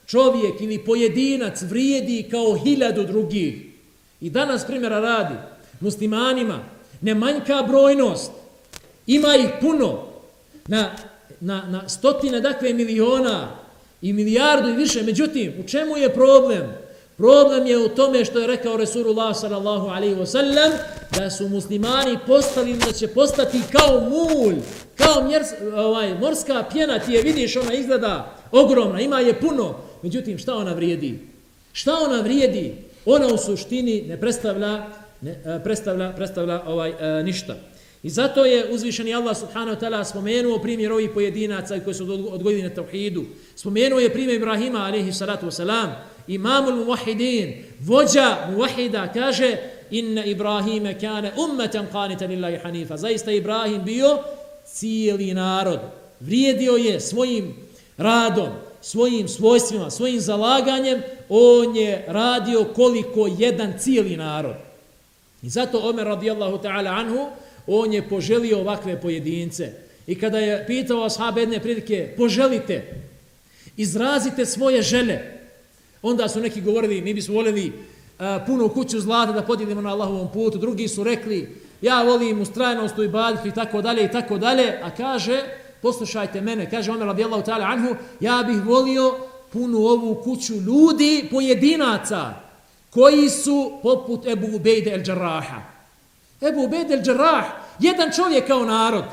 čovjek 0.05 0.61
ili 0.61 0.85
pojedinac 0.85 1.61
vrijedi 1.61 2.27
kao 2.31 2.57
hiljadu 2.63 3.03
drugih. 3.03 3.65
I 4.21 4.29
danas 4.29 4.65
primjera 4.65 4.99
radi 4.99 5.35
muslimanima 5.79 6.59
ne 7.01 7.15
manjka 7.15 7.63
brojnost, 7.67 8.31
ima 9.07 9.35
ih 9.35 9.49
puno, 9.61 10.07
na, 10.67 10.91
na, 11.39 11.63
na 11.69 11.89
stotine 11.89 12.41
dakle 12.41 12.73
miliona 12.73 13.57
i 14.01 14.13
milijardu 14.13 14.69
i 14.69 14.75
više. 14.75 15.03
Međutim, 15.03 15.53
u 15.59 15.67
čemu 15.67 15.97
je 15.97 16.13
problem? 16.13 16.82
Problem 17.17 17.67
je 17.67 17.77
u 17.77 17.89
tome 17.89 18.25
što 18.25 18.39
je 18.39 18.47
rekao 18.47 18.77
Resulullah 18.77 19.37
sallallahu 19.37 19.87
alaihi 19.87 20.15
wa 20.15 20.25
sallam 20.25 20.71
da 21.19 21.29
su 21.29 21.49
muslimani 21.49 22.17
postali, 22.27 22.73
da 22.73 22.91
će 22.91 23.07
postati 23.07 23.61
kao 23.71 23.99
mulj, 24.09 24.55
kao 24.97 25.23
mjers, 25.23 25.47
ovaj, 25.75 26.13
morska 26.19 26.65
pjena, 26.71 26.99
ti 26.99 27.13
je 27.13 27.21
vidiš, 27.21 27.55
ona 27.57 27.73
izgleda 27.73 28.35
ogromna, 28.51 29.01
ima 29.01 29.19
je 29.19 29.39
puno. 29.39 29.75
Međutim, 30.01 30.37
šta 30.37 30.55
ona 30.55 30.73
vrijedi? 30.73 31.19
Šta 31.73 31.93
ona 32.05 32.21
vrijedi? 32.21 32.75
Ona 33.05 33.27
u 33.27 33.37
suštini 33.37 34.01
ne 34.01 34.19
predstavlja, 34.19 34.85
ne, 35.21 35.31
eh, 35.31 35.59
predstavlja, 35.63 36.13
predstavlja 36.15 36.61
ovaj, 36.67 37.19
e, 37.19 37.23
ništa. 37.23 37.55
I 38.03 38.09
zato 38.09 38.45
je 38.45 38.69
uzvišeni 38.69 39.15
Allah 39.15 39.37
subhanahu 39.37 39.75
wa 39.75 39.79
ta'ala 39.79 40.03
spomenuo 40.03 40.59
primjer 40.59 40.91
ovih 40.91 41.09
pojedinaca 41.13 41.79
koji 41.79 41.93
su 41.93 42.27
odgojili 42.31 42.63
na 42.63 42.69
tauhidu. 42.69 43.23
Spomenuo 43.55 43.99
je 43.99 44.13
primjer 44.13 44.35
Ibrahima 44.35 44.85
alaihi 44.85 45.13
salatu 45.13 45.45
wasalam, 45.45 45.89
imamul 46.27 46.85
muwahidin, 46.85 47.63
vođa 47.79 48.37
muwahida, 48.51 49.13
kaže 49.13 49.57
inna 49.91 50.25
Ibrahime 50.25 50.99
kane 50.99 51.31
ummetan 51.37 51.87
qanitan 51.93 52.29
lillahi 52.29 52.57
hanifa. 52.57 52.97
Zaista 52.97 53.31
Ibrahim 53.31 53.83
bio 53.83 54.19
cijeli 54.65 55.33
narod. 55.33 55.79
Vrijedio 56.19 56.73
je 56.73 56.99
svojim 56.99 57.55
radom, 57.97 58.49
svojim 58.81 59.27
svojstvima, 59.27 59.89
svojim 59.89 60.19
zalaganjem, 60.19 61.01
on 61.29 61.75
je 61.75 62.05
radio 62.07 62.65
koliko 62.75 63.29
jedan 63.37 63.73
cijeli 63.79 64.17
narod. 64.17 64.55
I 65.43 65.49
zato 65.49 65.89
Omer 65.89 66.05
radijallahu 66.05 66.57
ta'ala 66.57 66.89
anhu, 66.89 67.29
on 67.67 67.93
je 67.93 68.09
poželio 68.09 68.59
ovakve 68.59 69.01
pojedince. 69.01 69.71
I 70.07 70.19
kada 70.19 70.37
je 70.37 70.67
pitao 70.67 71.05
ashab 71.05 71.37
jedne 71.37 71.59
prilike, 71.59 72.13
poželite, 72.17 73.03
izrazite 73.77 74.45
svoje 74.45 74.81
žele. 74.81 75.19
Onda 76.01 76.27
su 76.27 76.39
neki 76.39 76.61
govorili, 76.61 77.01
mi 77.01 77.13
bismo 77.13 77.35
voljeli 77.35 77.67
uh, 77.67 78.25
puno 78.47 78.69
kuću 78.69 78.99
zlata 78.99 79.31
da 79.31 79.41
podijelimo 79.41 79.81
na 79.81 79.89
Allahovom 79.89 80.31
putu. 80.33 80.57
Drugi 80.57 80.87
su 80.87 81.03
rekli, 81.03 81.55
ja 81.81 82.03
volim 82.03 82.41
ustrajnost 82.41 82.97
u 82.97 83.03
ibaditu 83.03 83.47
i 83.47 83.51
tako 83.51 83.81
dalje 83.81 84.05
i 84.05 84.11
tako 84.11 84.37
dalje. 84.37 84.79
A 84.83 84.95
kaže, 84.95 85.43
poslušajte 85.81 86.41
mene, 86.41 86.69
kaže 86.69 86.91
Omer 86.91 87.07
radijallahu 87.07 87.43
ta'ala 87.43 87.73
anhu, 87.73 87.95
ja 88.19 88.43
bih 88.47 88.65
volio 88.65 89.17
punu 89.53 89.77
ovu 89.77 90.15
kuću 90.23 90.53
ljudi, 90.53 91.27
pojedinaca, 91.31 92.33
koji 92.89 93.29
su 93.29 93.79
poput 93.83 94.27
Ebu 94.27 94.55
Ubejde 94.55 94.91
el-đaraha 94.91 95.72
Ebu 96.41 96.63
Ubejde 96.63 96.93
el 96.93 97.01
jedan 97.79 98.11
čovjek 98.15 98.47
kao 98.47 98.65
narod. 98.65 99.05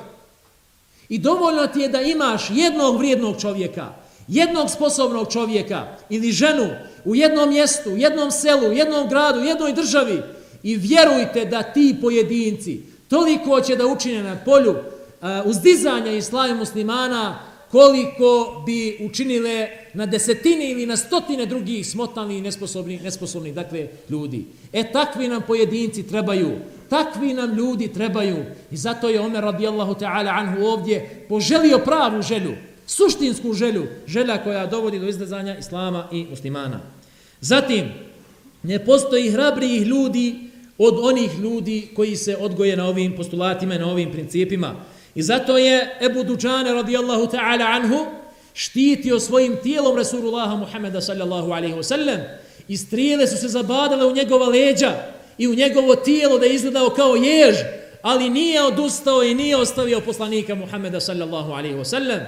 I 1.08 1.18
dovoljno 1.18 1.66
ti 1.66 1.80
je 1.80 1.88
da 1.88 2.00
imaš 2.00 2.50
jednog 2.50 2.98
vrijednog 2.98 3.40
čovjeka, 3.40 3.86
jednog 4.28 4.70
sposobnog 4.70 5.32
čovjeka 5.32 5.86
ili 6.08 6.32
ženu 6.32 6.68
u 7.04 7.16
jednom 7.16 7.48
mjestu, 7.48 7.90
u 7.90 7.96
jednom 7.96 8.30
selu, 8.30 8.68
u 8.68 8.72
jednom 8.72 9.08
gradu, 9.08 9.40
u 9.40 9.44
jednoj 9.44 9.72
državi 9.72 10.22
i 10.62 10.76
vjerujte 10.76 11.44
da 11.44 11.62
ti 11.62 11.96
pojedinci 12.00 12.80
toliko 13.08 13.60
će 13.60 13.76
da 13.76 13.86
učine 13.86 14.22
na 14.22 14.36
polju 14.44 14.70
uh, 14.70 14.76
uzdizanja 15.44 16.12
islama 16.12 16.54
muslimana 16.54 17.38
koliko 17.70 18.62
bi 18.66 18.98
učinile 19.10 19.68
na 19.94 20.06
desetine 20.06 20.70
ili 20.70 20.86
na 20.86 20.96
stotine 20.96 21.46
drugih 21.46 21.86
smotani 21.86 22.38
i 22.38 22.40
nesposobni, 22.40 23.00
nesposobni 23.00 23.52
dakle, 23.52 23.88
ljudi. 24.08 24.44
E 24.72 24.92
takvi 24.92 25.28
nam 25.28 25.42
pojedinci 25.46 26.02
trebaju, 26.02 26.50
takvi 26.90 27.34
nam 27.34 27.54
ljudi 27.54 27.88
trebaju 27.88 28.36
i 28.70 28.76
zato 28.76 29.08
je 29.08 29.20
Omer 29.20 29.44
radijallahu 29.44 29.94
ta'ala 29.94 30.30
anhu 30.30 30.64
ovdje 30.64 31.26
poželio 31.28 31.78
pravu 31.78 32.22
želju, 32.22 32.54
suštinsku 32.86 33.52
želju, 33.54 33.86
želja 34.06 34.42
koja 34.44 34.66
dovodi 34.66 34.98
do 34.98 35.08
izdazanja 35.08 35.58
islama 35.58 36.08
i 36.12 36.26
muslimana. 36.30 36.80
Zatim, 37.40 37.88
ne 38.62 38.84
postoji 38.84 39.30
hrabrijih 39.30 39.86
ljudi 39.86 40.50
od 40.78 40.98
onih 41.02 41.38
ljudi 41.38 41.88
koji 41.96 42.16
se 42.16 42.36
odgoje 42.36 42.76
na 42.76 42.86
ovim 42.86 43.16
postulatima, 43.16 43.78
na 43.78 43.90
ovim 43.90 44.12
principima. 44.12 44.74
I 45.14 45.22
zato 45.22 45.58
je 45.58 45.98
Ebu 46.00 46.24
Duđane 46.24 46.72
radijallahu 46.72 47.26
ta'ala 47.26 47.66
anhu 47.66 48.06
štitio 48.54 49.20
svojim 49.20 49.56
tijelom 49.62 49.96
Resulullaha 49.96 50.56
Muhammeda 50.56 51.00
sallallahu 51.00 51.50
alaihi 51.52 51.74
wa 51.74 51.82
sallam 51.82 52.18
i 52.68 52.76
strijele 52.76 53.26
su 53.26 53.36
se 53.36 53.48
zabadale 53.48 54.06
u 54.06 54.14
njegova 54.14 54.48
leđa 54.48 55.19
i 55.40 55.48
u 55.48 55.54
njegovo 55.54 55.96
tijelo 55.96 56.38
da 56.38 56.46
je 56.46 56.54
izgledao 56.54 56.90
kao 56.90 57.16
jež, 57.16 57.56
ali 58.02 58.30
nije 58.30 58.62
odustao 58.62 59.22
i 59.22 59.34
nije 59.34 59.56
ostavio 59.56 60.00
poslanika 60.00 60.54
Muhammeda 60.54 61.00
sallallahu 61.00 61.52
alaihi 61.52 61.76
wa 61.76 61.84
sallam. 61.84 62.20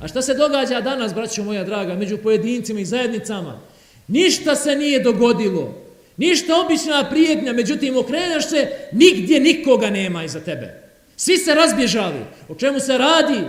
A 0.00 0.08
šta 0.08 0.22
se 0.22 0.34
događa 0.34 0.80
danas, 0.80 1.14
braćo 1.14 1.44
moja 1.44 1.64
draga, 1.64 1.94
među 1.94 2.18
pojedincima 2.18 2.80
i 2.80 2.84
zajednicama? 2.84 3.60
Ništa 4.08 4.56
se 4.56 4.76
nije 4.76 5.00
dogodilo. 5.00 5.74
Ništa 6.16 6.60
obična 6.60 7.10
prijetnja, 7.10 7.52
međutim 7.52 7.96
okreneš 7.96 8.48
se, 8.48 8.68
nigdje 8.92 9.40
nikoga 9.40 9.90
nema 9.90 10.24
iza 10.24 10.40
tebe. 10.40 10.82
Svi 11.16 11.36
se 11.38 11.54
razbježali. 11.54 12.20
O 12.48 12.54
čemu 12.54 12.80
se 12.80 12.98
radi? 12.98 13.40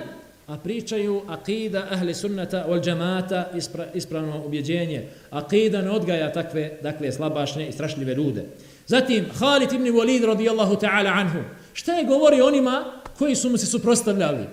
A 0.47 0.57
pričaju 0.57 1.21
akida 1.27 1.87
ahli 1.91 2.13
sunnata 2.13 2.65
wal 2.69 2.83
džamata 2.83 3.49
ispra, 3.55 3.85
ispravno 3.93 4.45
ubjeđenje. 4.45 5.07
Akida 5.29 5.81
ne 5.81 5.91
odgaja 5.91 6.33
takve, 6.33 6.77
dakle, 6.81 7.11
slabašne 7.11 7.67
i 7.67 7.71
strašljive 7.71 8.15
ljude. 8.15 8.45
Zatim, 8.87 9.25
Halid 9.39 9.73
ibn 9.73 9.85
Walid 9.85 10.25
radijallahu 10.25 10.75
ta'ala 10.75 11.11
anhu. 11.13 11.39
Šta 11.73 11.93
je 11.93 12.05
govori 12.05 12.41
onima 12.41 13.01
koji 13.17 13.35
su 13.35 13.49
mu 13.49 13.57
se 13.57 13.65
suprostavljali? 13.65 14.45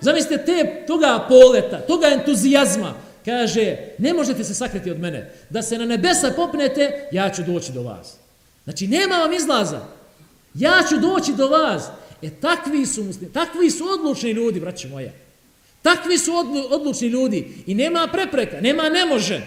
Zamislite 0.00 0.44
te, 0.44 0.84
toga 0.86 1.26
poleta, 1.28 1.80
toga 1.80 2.06
entuzijazma. 2.06 2.94
Kaže, 3.24 3.76
ne 3.98 4.14
možete 4.14 4.44
se 4.44 4.54
sakriti 4.54 4.90
od 4.90 5.00
mene. 5.00 5.32
Da 5.50 5.62
se 5.62 5.78
na 5.78 5.84
nebesa 5.84 6.32
popnete, 6.36 7.08
ja 7.12 7.30
ću 7.30 7.42
doći 7.42 7.72
do 7.72 7.82
vas. 7.82 8.16
Znači, 8.64 8.86
nema 8.86 9.14
vam 9.14 9.32
izlaza. 9.32 9.80
Ja 10.54 10.72
ću 10.88 10.96
doći 10.96 11.32
do 11.32 11.48
vas. 11.48 11.88
E 12.22 12.30
takvi 12.30 12.86
su 12.86 13.04
muslimi, 13.04 13.32
takvi 13.32 13.70
su 13.70 13.84
odlučni 13.88 14.30
ljudi, 14.30 14.60
braći 14.60 14.88
moja. 14.88 15.12
Takvi 15.82 16.18
su 16.18 16.34
odlu, 16.34 16.62
odlučni 16.70 17.08
ljudi 17.08 17.64
i 17.66 17.74
nema 17.74 18.08
prepreka, 18.12 18.60
nema 18.60 18.88
ne 18.88 19.06
može. 19.06 19.40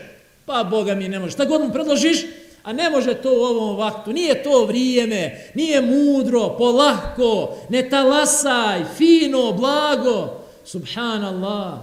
Pa 0.45 0.63
Boga 0.63 0.95
mi 0.95 1.09
ne 1.09 1.19
može. 1.19 1.31
Šta 1.31 1.45
god 1.45 1.61
mu 1.61 1.73
predložiš, 1.73 2.17
a 2.63 2.73
ne 2.73 2.89
može 2.89 3.13
to 3.13 3.31
u 3.31 3.43
ovom 3.43 3.77
vaktu. 3.77 4.13
Nije 4.13 4.43
to 4.43 4.65
vrijeme, 4.65 5.51
nije 5.53 5.81
mudro, 5.81 6.55
polahko, 6.57 7.57
ne 7.69 7.89
talasaj, 7.89 8.83
fino, 8.97 9.51
blago. 9.51 10.43
Subhanallah. 10.65 11.73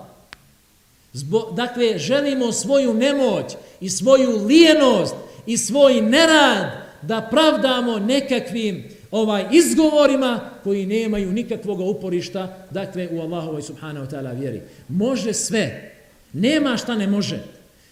Zbo, 1.13 1.51
dakle, 1.53 1.99
želimo 1.99 2.53
svoju 2.53 2.95
nemoć 2.95 3.45
i 3.81 3.91
svoju 3.91 4.47
lijenost 4.47 5.15
i 5.47 5.57
svoj 5.57 6.01
nerad 6.01 6.67
da 7.03 7.29
pravdamo 7.31 7.99
nekakvim 7.99 9.00
ovaj 9.11 9.45
izgovorima 9.53 10.41
koji 10.65 10.87
nemaju 10.87 11.33
nikakvog 11.33 11.81
uporišta 11.81 12.67
dakle 12.71 13.09
u 13.13 13.21
Allahovoj 13.21 13.63
subhanahu 13.63 14.07
wa 14.07 14.11
ta'ala 14.11 14.41
vjeri. 14.41 14.63
Može 14.89 15.33
sve. 15.33 15.93
Nema 16.33 16.77
šta 16.77 16.95
ne 16.95 17.07
može. 17.07 17.39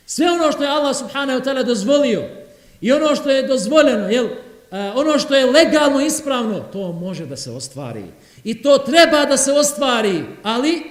Sve 0.07 0.27
ono 0.31 0.53
što 0.53 0.63
je 0.63 0.69
Allah 0.69 0.97
subhanahu 0.97 1.41
wa 1.41 1.45
ta'ala 1.45 1.67
dozvolio 1.67 2.23
i 2.81 2.93
ono 2.93 3.17
što 3.17 3.31
je 3.31 3.47
dozvoljeno, 3.47 4.09
jel, 4.09 4.27
e, 4.27 4.91
ono 4.95 5.19
što 5.19 5.35
je 5.35 5.47
legalno 5.47 6.01
ispravno, 6.01 6.61
to 6.61 6.93
može 6.93 7.27
da 7.27 7.37
se 7.37 7.51
ostvari. 7.51 8.05
I 8.45 8.63
to 8.63 8.79
treba 8.79 9.25
da 9.25 9.37
se 9.37 9.53
ostvari. 9.53 10.25
Ali, 10.43 10.83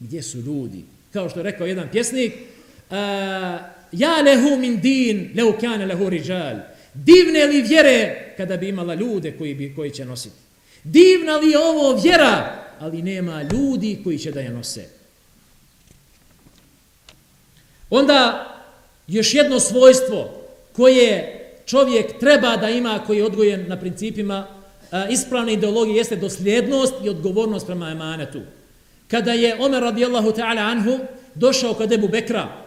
gdje 0.00 0.22
su 0.22 0.38
ljudi? 0.38 0.84
Kao 1.12 1.28
što 1.28 1.38
je 1.38 1.44
rekao 1.44 1.66
jedan 1.66 1.88
pjesnik, 1.92 2.32
e, 2.32 2.96
ja 3.92 4.20
lehu 4.24 4.56
min 4.58 4.80
din, 4.80 5.30
leu 5.36 5.52
kane 5.60 5.86
lehu 5.86 6.08
riđal. 6.08 6.56
Divne 6.94 7.46
li 7.46 7.62
vjere 7.62 8.34
kada 8.36 8.56
bi 8.56 8.68
imala 8.68 8.94
ljude 8.94 9.32
koji, 9.38 9.54
bi, 9.54 9.74
koji 9.74 9.90
će 9.90 10.04
nositi? 10.04 10.36
Divna 10.84 11.36
li 11.36 11.50
je 11.50 11.58
ovo 11.58 12.00
vjera, 12.02 12.64
ali 12.78 13.02
nema 13.02 13.42
ljudi 13.42 14.00
koji 14.04 14.18
će 14.18 14.32
da 14.32 14.40
je 14.40 14.50
nose? 14.50 14.84
Onda 17.90 18.48
još 19.06 19.34
jedno 19.34 19.60
svojstvo 19.60 20.42
koje 20.72 21.38
čovjek 21.66 22.18
treba 22.18 22.56
da 22.56 22.68
ima 22.68 23.00
koji 23.06 23.18
je 23.18 23.24
odgojen 23.24 23.64
na 23.68 23.80
principima 23.80 24.46
ispravne 25.10 25.52
ideologije 25.52 25.96
jeste 25.96 26.16
dosljednost 26.16 26.94
i 27.04 27.08
odgovornost 27.08 27.66
prema 27.66 27.90
emanetu. 27.90 28.40
Kada 29.08 29.32
je 29.32 29.56
Omer 29.60 29.82
radijallahu 29.82 30.28
ta'ala 30.30 30.70
anhu 30.70 30.98
došao 31.34 31.74
kod 31.74 31.92
Ebu 31.92 32.08
Bekra, 32.08 32.61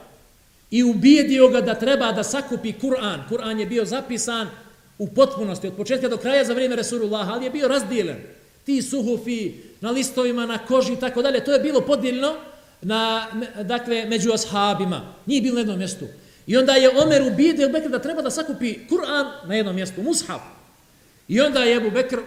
i 0.75 0.83
ubijedio 0.83 1.47
ga 1.47 1.61
da 1.61 1.75
treba 1.75 2.11
da 2.11 2.23
sakupi 2.23 2.73
Kur'an. 2.73 3.21
Kur'an 3.29 3.59
je 3.59 3.65
bio 3.65 3.85
zapisan 3.85 4.47
u 4.97 5.07
potpunosti, 5.07 5.67
od 5.67 5.75
početka 5.75 6.09
do 6.09 6.17
kraja 6.17 6.43
za 6.43 6.53
vrijeme 6.53 6.75
Resulullah, 6.75 7.29
ali 7.29 7.45
je 7.45 7.51
bio 7.51 7.67
razdijeljen. 7.67 8.17
Ti 8.65 8.81
suhufi 8.81 9.53
na 9.81 9.91
listovima, 9.91 10.45
na 10.45 10.57
koži 10.57 10.93
i 10.93 10.99
tako 10.99 11.21
dalje, 11.21 11.43
to 11.45 11.53
je 11.53 11.59
bilo 11.59 11.81
podijeljeno 11.81 12.35
na, 12.81 13.27
dakle, 13.63 14.05
među 14.05 14.33
ashabima. 14.33 15.13
Nije 15.25 15.41
bilo 15.41 15.53
na 15.53 15.59
jednom 15.61 15.77
mjestu. 15.77 16.05
I 16.47 16.57
onda 16.57 16.73
je 16.73 16.91
Omer 17.03 17.23
ubijedio 17.33 17.69
Bekr 17.69 17.89
da 17.89 17.99
treba 17.99 18.21
da 18.21 18.29
sakupi 18.29 18.75
Kur'an 18.89 19.47
na 19.47 19.55
jednom 19.55 19.75
mjestu, 19.75 20.03
mushaf. 20.03 20.41
I 21.27 21.41
onda 21.41 21.63
je 21.63 21.75
Ebu 21.77 21.91
Bekr 21.91 22.19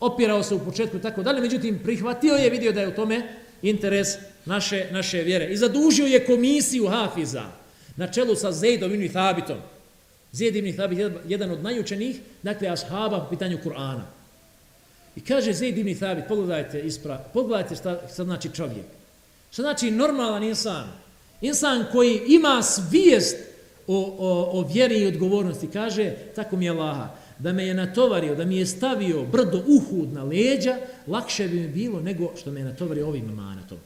opirao 0.00 0.42
se 0.42 0.54
u 0.54 0.64
početku 0.64 0.96
i 0.96 1.02
tako 1.02 1.22
dalje, 1.22 1.40
međutim 1.40 1.80
prihvatio 1.84 2.34
je, 2.34 2.50
vidio 2.50 2.72
da 2.72 2.80
je 2.80 2.88
u 2.88 2.94
tome 2.94 3.22
interes 3.62 4.08
naše, 4.44 4.86
naše 4.90 5.22
vjere. 5.22 5.46
I 5.46 5.56
zadužio 5.56 6.06
je 6.06 6.26
komisiju 6.26 6.88
Hafiza 6.88 7.61
na 7.96 8.06
čelu 8.06 8.36
sa 8.36 8.52
Zejdom 8.52 8.94
ibn 8.94 9.08
Thabitom. 9.08 9.58
Zejd 10.32 10.56
ibn 10.56 10.72
Thabit 10.72 10.98
je 10.98 11.12
jedan 11.28 11.50
od 11.50 11.62
najučenih, 11.62 12.20
dakle, 12.42 12.68
ashaba 12.68 13.20
po 13.20 13.30
pitanju 13.30 13.58
Kur'ana. 13.64 14.04
I 15.16 15.20
kaže 15.20 15.52
Zejd 15.52 15.78
ibn 15.78 15.94
Thabit, 15.94 16.24
pogledajte, 16.28 16.80
ispra, 16.80 17.24
pogledajte 17.34 17.76
šta, 17.76 18.00
šta 18.12 18.24
znači 18.24 18.50
čovjek. 18.54 18.86
Šta 19.50 19.62
znači 19.62 19.90
normalan 19.90 20.42
insan? 20.42 20.88
Insan 21.40 21.84
koji 21.92 22.20
ima 22.26 22.62
svijest 22.62 23.36
o, 23.86 24.16
o, 24.18 24.60
o 24.60 24.68
vjeri 24.72 24.98
i 24.98 25.06
odgovornosti. 25.06 25.68
Kaže, 25.72 26.14
tako 26.34 26.56
mi 26.56 26.64
je 26.64 26.70
Allaha, 26.70 27.08
da 27.38 27.52
me 27.52 27.66
je 27.66 27.74
natovario, 27.74 28.34
da 28.34 28.44
mi 28.44 28.56
je 28.56 28.66
stavio 28.66 29.22
brdo 29.22 29.64
uhud 29.66 30.12
na 30.12 30.24
leđa, 30.24 30.76
lakše 31.06 31.48
bi 31.48 31.60
mi 31.60 31.68
bilo 31.68 32.00
nego 32.00 32.32
što 32.36 32.50
me 32.50 32.60
je 32.60 32.64
natovario 32.64 33.08
ovim 33.08 33.24
manatom. 33.24 33.78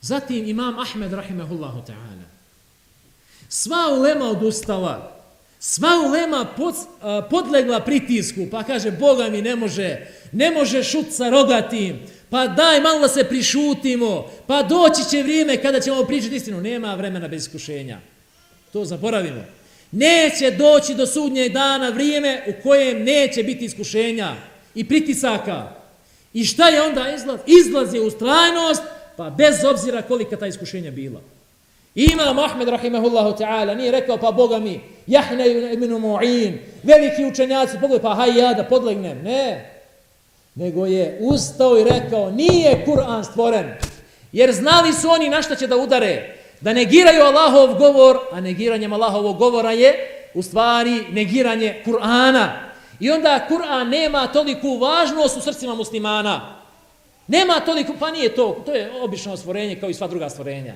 Zatim 0.00 0.48
imam 0.48 0.78
Ahmed 0.78 1.12
rahimehullahu 1.12 1.82
ta'ala. 1.86 2.26
Sva 3.48 3.98
ulema 3.98 4.24
odustala. 4.24 5.12
Sva 5.58 5.88
ulema 6.06 6.44
pod, 6.56 6.74
a, 7.02 7.22
podlegla 7.30 7.80
pritisku. 7.80 8.46
Pa 8.50 8.62
kaže, 8.62 8.90
Boga 8.90 9.28
mi 9.28 9.42
ne 9.42 9.56
može, 9.56 10.06
ne 10.32 10.50
može 10.50 10.82
šut 10.82 11.06
sa 11.10 11.28
rogatim. 11.28 12.00
Pa 12.30 12.46
daj 12.46 12.80
malo 12.80 13.00
da 13.00 13.08
se 13.08 13.24
prišutimo. 13.24 14.30
Pa 14.46 14.62
doći 14.62 15.10
će 15.10 15.22
vrijeme 15.22 15.62
kada 15.62 15.80
ćemo 15.80 16.04
pričati 16.04 16.36
istinu. 16.36 16.60
Nema 16.60 16.94
vremena 16.94 17.28
bez 17.28 17.42
iskušenja. 17.42 17.98
To 18.72 18.84
zaboravimo. 18.84 19.44
Neće 19.92 20.50
doći 20.50 20.94
do 20.94 21.06
sudnjeg 21.06 21.52
dana 21.52 21.88
vrijeme 21.88 22.44
u 22.46 22.62
kojem 22.62 23.04
neće 23.04 23.42
biti 23.42 23.64
iskušenja 23.64 24.34
i 24.74 24.88
pritisaka. 24.88 25.72
I 26.32 26.44
šta 26.44 26.68
je 26.68 26.82
onda 26.82 27.14
izlaz? 27.14 27.40
Izlaz 27.46 27.94
je 27.94 28.00
ustrajnost 28.00 28.82
Pa 29.16 29.30
bez 29.30 29.64
obzira 29.64 30.02
kolika 30.02 30.36
ta 30.36 30.46
iskušenja 30.46 30.90
bila. 30.90 31.20
Imam 31.94 32.38
Ahmed 32.38 32.68
rahimahullahu 32.68 33.36
ta'ala 33.38 33.74
nije 33.74 33.90
rekao 33.90 34.16
pa 34.16 34.30
Boga 34.30 34.58
mi 34.58 34.80
jahne 35.06 35.72
ibn 35.72 35.92
Mu'in 35.92 36.58
veliki 36.82 37.24
učenjaci 37.24 37.76
pogledaj 37.80 38.02
pa 38.02 38.14
haj 38.14 38.38
ja 38.38 38.54
da 38.54 38.64
podlegnem. 38.64 39.22
Ne. 39.22 39.72
nego 40.56 40.86
je 40.86 41.18
ustao 41.20 41.78
i 41.78 41.84
rekao 41.84 42.30
nije 42.30 42.84
Kur'an 42.86 43.24
stvoren. 43.24 43.74
Jer 44.32 44.52
znali 44.52 44.92
su 44.92 45.08
oni 45.10 45.28
na 45.28 45.42
šta 45.42 45.54
će 45.54 45.66
da 45.66 45.76
udare. 45.76 46.36
Da 46.60 46.72
negiraju 46.72 47.22
Allahov 47.22 47.74
govor, 47.74 48.18
a 48.32 48.40
negiranjem 48.40 48.92
Allahovog 48.92 49.38
govora 49.38 49.72
je 49.72 49.94
u 50.34 50.42
stvari 50.42 51.04
negiranje 51.10 51.82
Kur'ana. 51.86 52.48
I 53.00 53.10
onda 53.10 53.46
Kur'an 53.48 53.88
nema 53.88 54.26
toliku 54.26 54.78
važnost 54.78 55.36
u 55.36 55.40
srcima 55.40 55.74
muslimana. 55.74 56.56
Nema 57.26 57.60
toliko, 57.60 57.92
pa 58.00 58.10
nije 58.10 58.34
to, 58.34 58.62
to 58.66 58.74
je 58.74 58.90
obično 59.02 59.36
stvorenje 59.36 59.80
kao 59.80 59.88
i 59.88 59.94
sva 59.94 60.06
druga 60.06 60.28
stvorenja. 60.28 60.74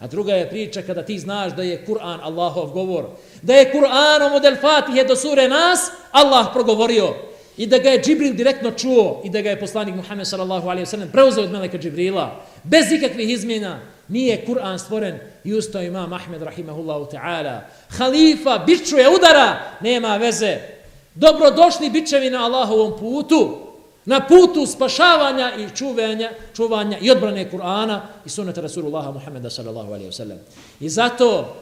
A 0.00 0.06
druga 0.06 0.34
je 0.34 0.50
priča 0.50 0.82
kada 0.82 1.02
ti 1.02 1.18
znaš 1.18 1.52
da 1.56 1.62
je 1.62 1.84
Kur'an 1.86 2.18
Allahov 2.22 2.70
govor. 2.70 3.04
Da 3.42 3.54
je 3.54 3.72
Kur'anom 3.72 4.36
od 4.36 4.44
El-Fatihe 4.44 5.04
do 5.04 5.16
sure 5.16 5.48
nas 5.48 5.90
Allah 6.10 6.46
progovorio. 6.52 7.14
I 7.56 7.66
da 7.66 7.78
ga 7.78 7.90
je 7.90 8.02
Džibril 8.02 8.34
direktno 8.34 8.70
čuo 8.70 9.22
i 9.24 9.30
da 9.30 9.40
ga 9.40 9.50
je 9.50 9.60
poslanik 9.60 9.94
Muhammed 9.94 10.26
sallallahu 10.26 10.68
alaihi 10.68 10.86
wa 10.86 10.90
sallam 10.90 11.08
preuzeo 11.12 11.44
od 11.44 11.52
meleka 11.52 11.78
Džibrila. 11.78 12.44
Bez 12.64 12.92
ikakvih 12.92 13.30
izmjena 13.30 13.80
nije 14.08 14.44
Kur'an 14.46 14.78
stvoren 14.78 15.18
i 15.44 15.54
ustao 15.54 15.82
imam 15.82 16.12
Ahmed 16.12 16.42
rahimahullahu 16.42 17.04
ta'ala. 17.12 17.60
Halifa 17.98 18.58
bičuje 18.58 19.08
udara, 19.08 19.60
nema 19.80 20.16
veze. 20.16 20.56
Dobrodošli 21.14 21.90
bičevi 21.90 22.30
na 22.30 22.44
Allahovom 22.44 22.98
putu 22.98 23.69
na 24.10 24.20
putu 24.20 24.66
spašavanja 24.66 25.52
i 25.54 25.76
čuvanja, 25.76 26.30
čuvanja 26.56 26.98
i 26.98 27.10
odbrane 27.10 27.50
Kur'ana 27.50 28.00
i 28.26 28.28
sunnata 28.28 28.60
Rasulullaha 28.60 29.10
Muhammeda 29.10 29.50
sallallahu 29.50 29.92
alaihi 29.92 30.10
wasallam. 30.10 30.38
I 30.80 30.88
zato 30.88 31.56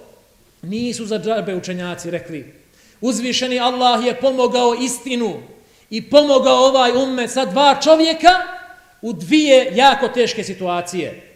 nisu 0.62 1.06
za 1.06 1.18
džabe 1.18 1.54
učenjaci 1.54 2.10
rekli 2.10 2.54
uzvišeni 3.00 3.60
Allah 3.60 4.06
je 4.06 4.14
pomogao 4.20 4.74
istinu 4.74 5.42
i 5.90 6.10
pomogao 6.10 6.56
ovaj 6.56 6.92
umme 7.02 7.28
sa 7.28 7.44
dva 7.44 7.76
čovjeka 7.82 8.34
u 9.02 9.12
dvije 9.12 9.72
jako 9.74 10.08
teške 10.08 10.44
situacije. 10.44 11.32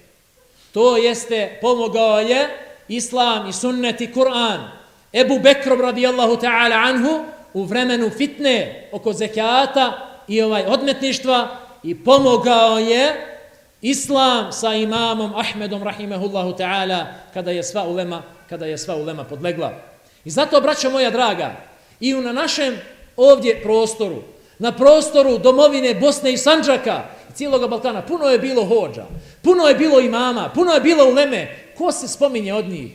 To 0.73 0.97
jeste 0.97 1.59
pomogao 1.61 2.21
je 2.21 2.49
Islam 2.89 3.49
i 3.49 3.53
sunnet 3.53 4.01
i 4.01 4.13
Kur'an. 4.13 4.71
Ebu 5.13 5.39
Bekrom 5.39 5.81
radijallahu 5.81 6.37
ta'ala 6.37 6.77
anhu 6.77 7.25
u 7.55 7.65
vremenu 7.65 8.11
fitne 8.11 8.89
oko 8.93 9.13
zekijata 9.13 10.12
i 10.29 10.43
ovaj 10.43 10.65
odmetništva 10.67 11.49
i 11.83 12.05
pomogao 12.05 12.79
je 12.79 13.33
islam 13.81 14.53
sa 14.53 14.75
imamom 14.75 15.35
Ahmedom 15.35 15.83
rahimehullahu 15.83 16.53
ta'ala 16.53 17.05
kada 17.35 17.51
je 17.51 17.63
sva 17.63 17.85
ulema 17.85 18.23
kada 18.49 18.67
je 18.67 18.79
sva 18.79 18.97
ulema 18.97 19.25
podlegla. 19.25 19.73
I 20.25 20.31
zato 20.31 20.61
braćo 20.61 20.91
moja 20.91 21.11
draga, 21.11 21.57
i 22.01 22.13
na 22.13 22.33
našem 22.33 22.79
ovdje 23.17 23.63
prostoru, 23.63 24.23
na 24.59 24.73
prostoru 24.73 25.39
domovine 25.39 25.95
Bosne 25.95 26.33
i 26.33 26.37
Sanđaka, 26.37 27.03
i 27.31 27.33
cijelog 27.33 27.71
Balkana, 27.71 28.03
puno 28.03 28.27
je 28.27 28.39
bilo 28.39 28.65
hođa, 28.65 29.07
puno 29.43 29.67
je 29.67 29.75
bilo 29.75 30.01
imama, 30.01 30.51
puno 30.55 30.73
je 30.73 30.81
bilo 30.81 31.05
uleme. 31.05 31.57
Ko 31.79 31.93
se 31.93 32.09
spominje 32.09 32.55
od 32.55 32.69
njih? 32.69 32.93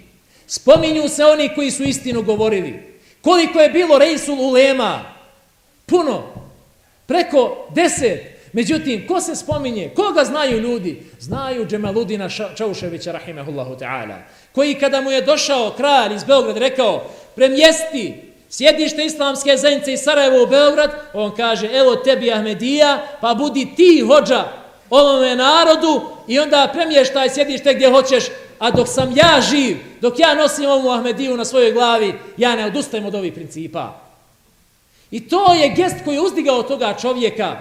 Spominju 0.47 1.09
se 1.09 1.25
oni 1.25 1.49
koji 1.55 1.71
su 1.71 1.83
istinu 1.83 2.21
govorili. 2.21 2.99
Koliko 3.21 3.59
je 3.59 3.69
bilo 3.69 3.97
rejsul 3.97 4.39
ulema? 4.39 5.01
Puno. 5.85 6.46
Preko 7.07 7.67
deset. 7.69 8.37
Međutim, 8.53 9.07
ko 9.07 9.21
se 9.21 9.35
spominje? 9.35 9.91
Koga 9.95 10.23
znaju 10.23 10.59
ljudi? 10.59 11.03
Znaju 11.19 11.65
Džemaludina 11.65 12.29
Čauševića, 12.55 13.11
rahimehullahu 13.11 13.75
ta'ala, 13.75 14.17
koji 14.51 14.73
kada 14.73 15.01
mu 15.01 15.11
je 15.11 15.21
došao 15.21 15.73
kralj 15.77 16.15
iz 16.15 16.23
Beograda, 16.23 16.59
rekao, 16.59 17.03
premjesti 17.35 18.13
sjedište 18.49 19.05
islamske 19.05 19.57
zajednice 19.57 19.93
iz 19.93 19.99
Sarajeva 19.99 20.43
u 20.43 20.47
Beograd, 20.47 20.91
on 21.13 21.35
kaže, 21.35 21.69
evo 21.73 21.95
tebi 21.95 22.31
Ahmedija, 22.31 23.07
pa 23.21 23.33
budi 23.33 23.67
ti 23.75 24.05
hođa 24.07 24.43
ovome 24.89 25.35
narodu 25.35 26.01
i 26.27 26.39
onda 26.39 26.69
premještaj 26.73 27.29
sjedište 27.29 27.73
gdje 27.73 27.89
hoćeš, 27.89 28.23
a 28.59 28.71
dok 28.71 28.87
sam 28.87 29.13
ja 29.15 29.41
živ, 29.41 29.77
dok 30.01 30.19
ja 30.19 30.33
nosim 30.33 30.69
ovu 30.69 30.89
Ahmediju 30.89 31.37
na 31.37 31.45
svojoj 31.45 31.71
glavi, 31.71 32.13
ja 32.37 32.55
ne 32.55 32.65
odustajem 32.65 33.05
od 33.05 33.15
ovih 33.15 33.33
principa. 33.33 34.06
I 35.11 35.29
to 35.29 35.53
je 35.53 35.69
gest 35.69 35.95
koji 36.05 36.15
je 36.15 36.21
uzdigao 36.21 36.63
toga 36.63 36.95
čovjeka. 37.01 37.57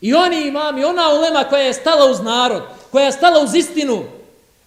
I 0.00 0.14
oni 0.14 0.48
imam, 0.48 0.78
i 0.78 0.84
ona 0.84 1.08
ulema 1.12 1.44
koja 1.44 1.62
je 1.62 1.74
stala 1.74 2.10
uz 2.10 2.20
narod, 2.20 2.62
koja 2.90 3.04
je 3.04 3.12
stala 3.12 3.40
uz 3.40 3.54
istinu, 3.54 4.04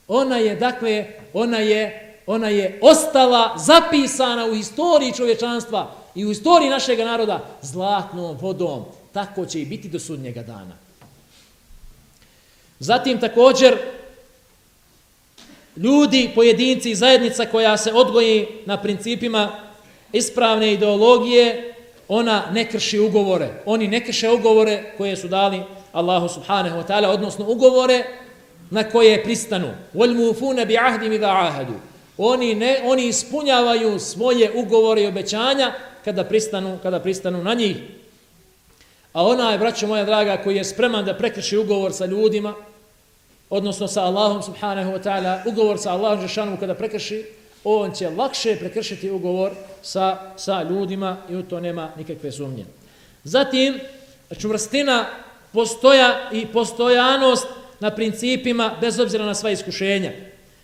ona 0.07 0.37
je, 0.37 0.55
dakle, 0.55 1.05
ona 1.33 1.57
je, 1.57 2.15
ona 2.27 2.49
je 2.49 2.79
ostala 2.81 3.57
zapisana 3.57 4.45
u 4.45 4.55
historiji 4.55 5.13
čovječanstva 5.13 5.91
i 6.15 6.25
u 6.25 6.31
istoriji 6.31 6.69
našeg 6.69 6.99
naroda 6.99 7.45
zlatnom 7.61 8.37
vodom. 8.41 8.85
Tako 9.13 9.45
će 9.45 9.61
i 9.61 9.65
biti 9.65 9.89
do 9.89 9.99
sudnjega 9.99 10.43
dana. 10.43 10.75
Zatim 12.79 13.19
također, 13.19 13.77
ljudi, 15.77 16.31
pojedinci 16.35 16.91
i 16.91 16.95
zajednica 16.95 17.45
koja 17.45 17.77
se 17.77 17.93
odgoji 17.93 18.47
na 18.65 18.81
principima 18.81 19.70
ispravne 20.12 20.72
ideologije, 20.72 21.74
ona 22.08 22.42
ne 22.52 22.64
krši 22.70 22.98
ugovore. 22.98 23.48
Oni 23.66 23.88
ne 23.88 24.04
krše 24.04 24.30
ugovore 24.30 24.92
koje 24.96 25.16
su 25.16 25.28
dali 25.28 25.62
Allahu 25.92 26.28
subhanahu 26.28 26.78
wa 26.78 26.86
ta'ala, 26.86 27.06
odnosno 27.08 27.44
ugovore 27.48 28.04
na 28.70 28.84
koje 28.90 29.22
pristanu. 29.22 29.68
وَالْمُوفُونَ 29.94 30.64
بِعَهْدِمِ 30.64 31.18
ذَا 31.18 31.30
عَهَدُ 31.30 31.66
oni, 32.18 32.54
ne, 32.54 32.80
oni 32.84 33.06
ispunjavaju 33.06 33.98
svoje 33.98 34.52
ugovore 34.54 35.02
i 35.02 35.06
obećanja 35.06 35.72
kada 36.04 36.24
pristanu, 36.24 36.78
kada 36.82 37.00
pristanu 37.00 37.44
na 37.44 37.54
njih. 37.54 37.76
A 39.12 39.26
ona 39.26 39.52
je, 39.52 39.58
braćo 39.58 39.86
moja 39.86 40.04
draga, 40.04 40.36
koji 40.44 40.56
je 40.56 40.64
spreman 40.64 41.04
da 41.04 41.14
prekrši 41.14 41.56
ugovor 41.56 41.92
sa 41.92 42.06
ljudima, 42.06 42.54
odnosno 43.50 43.88
sa 43.88 44.02
Allahom 44.02 44.42
subhanahu 44.42 44.92
wa 44.92 45.02
ta'ala, 45.02 45.48
ugovor 45.48 45.78
sa 45.78 45.92
Allahom 45.92 46.20
Žešanu 46.20 46.56
kada 46.60 46.74
prekrši, 46.74 47.24
on 47.63 47.91
će 47.91 48.09
lakše 48.09 48.55
prekršiti 48.55 49.09
ugovor 49.09 49.51
sa, 49.81 50.17
sa 50.37 50.63
ljudima 50.63 51.17
i 51.29 51.35
u 51.35 51.43
to 51.43 51.59
nema 51.59 51.91
nikakve 51.97 52.31
sumnje. 52.31 52.65
Zatim, 53.23 53.79
čvrstina 54.39 55.05
postoja 55.53 56.29
i 56.31 56.45
postojanost 56.45 57.47
na 57.79 57.91
principima 57.91 58.77
bez 58.81 58.99
obzira 58.99 59.25
na 59.25 59.35
sva 59.35 59.49
iskušenja. 59.49 60.11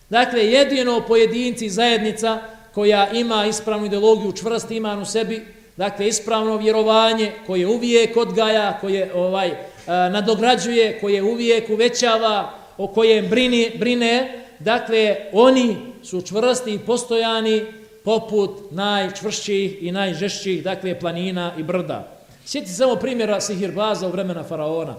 Dakle, 0.10 0.46
jedino 0.46 1.02
pojedinci 1.08 1.70
zajednica 1.70 2.40
koja 2.74 3.10
ima 3.12 3.46
ispravnu 3.46 3.86
ideologiju, 3.86 4.32
čvrst 4.32 4.72
iman 4.72 5.02
u 5.02 5.06
sebi, 5.06 5.46
dakle, 5.78 6.08
ispravno 6.08 6.58
vjerovanje 6.58 7.32
koje 7.48 7.68
uvijek 7.68 8.18
odgaja, 8.18 8.78
koje 8.82 9.14
ovaj 9.14 9.52
nadograđuje, 9.88 11.00
koje 11.00 11.24
uvijek 11.24 11.70
uvećava, 11.70 12.54
o 12.78 12.88
kojem 12.88 13.30
brine, 13.30 13.72
brine, 13.80 14.44
dakle, 14.60 15.16
oni 15.34 15.78
su 16.04 16.22
čvrsti 16.22 16.74
i 16.74 16.80
postojani 16.80 17.66
poput 18.04 18.72
najčvršćih 18.72 19.84
i 19.84 19.92
najžešćih, 19.92 20.64
dakle, 20.64 21.00
planina 21.00 21.54
i 21.58 21.64
brda. 21.64 22.18
Sjeti 22.46 22.72
samo 22.72 22.96
primjera 22.96 23.42
Sihirbaza 23.42 24.08
u 24.08 24.12
vremena 24.12 24.44
Faraona. 24.44 24.96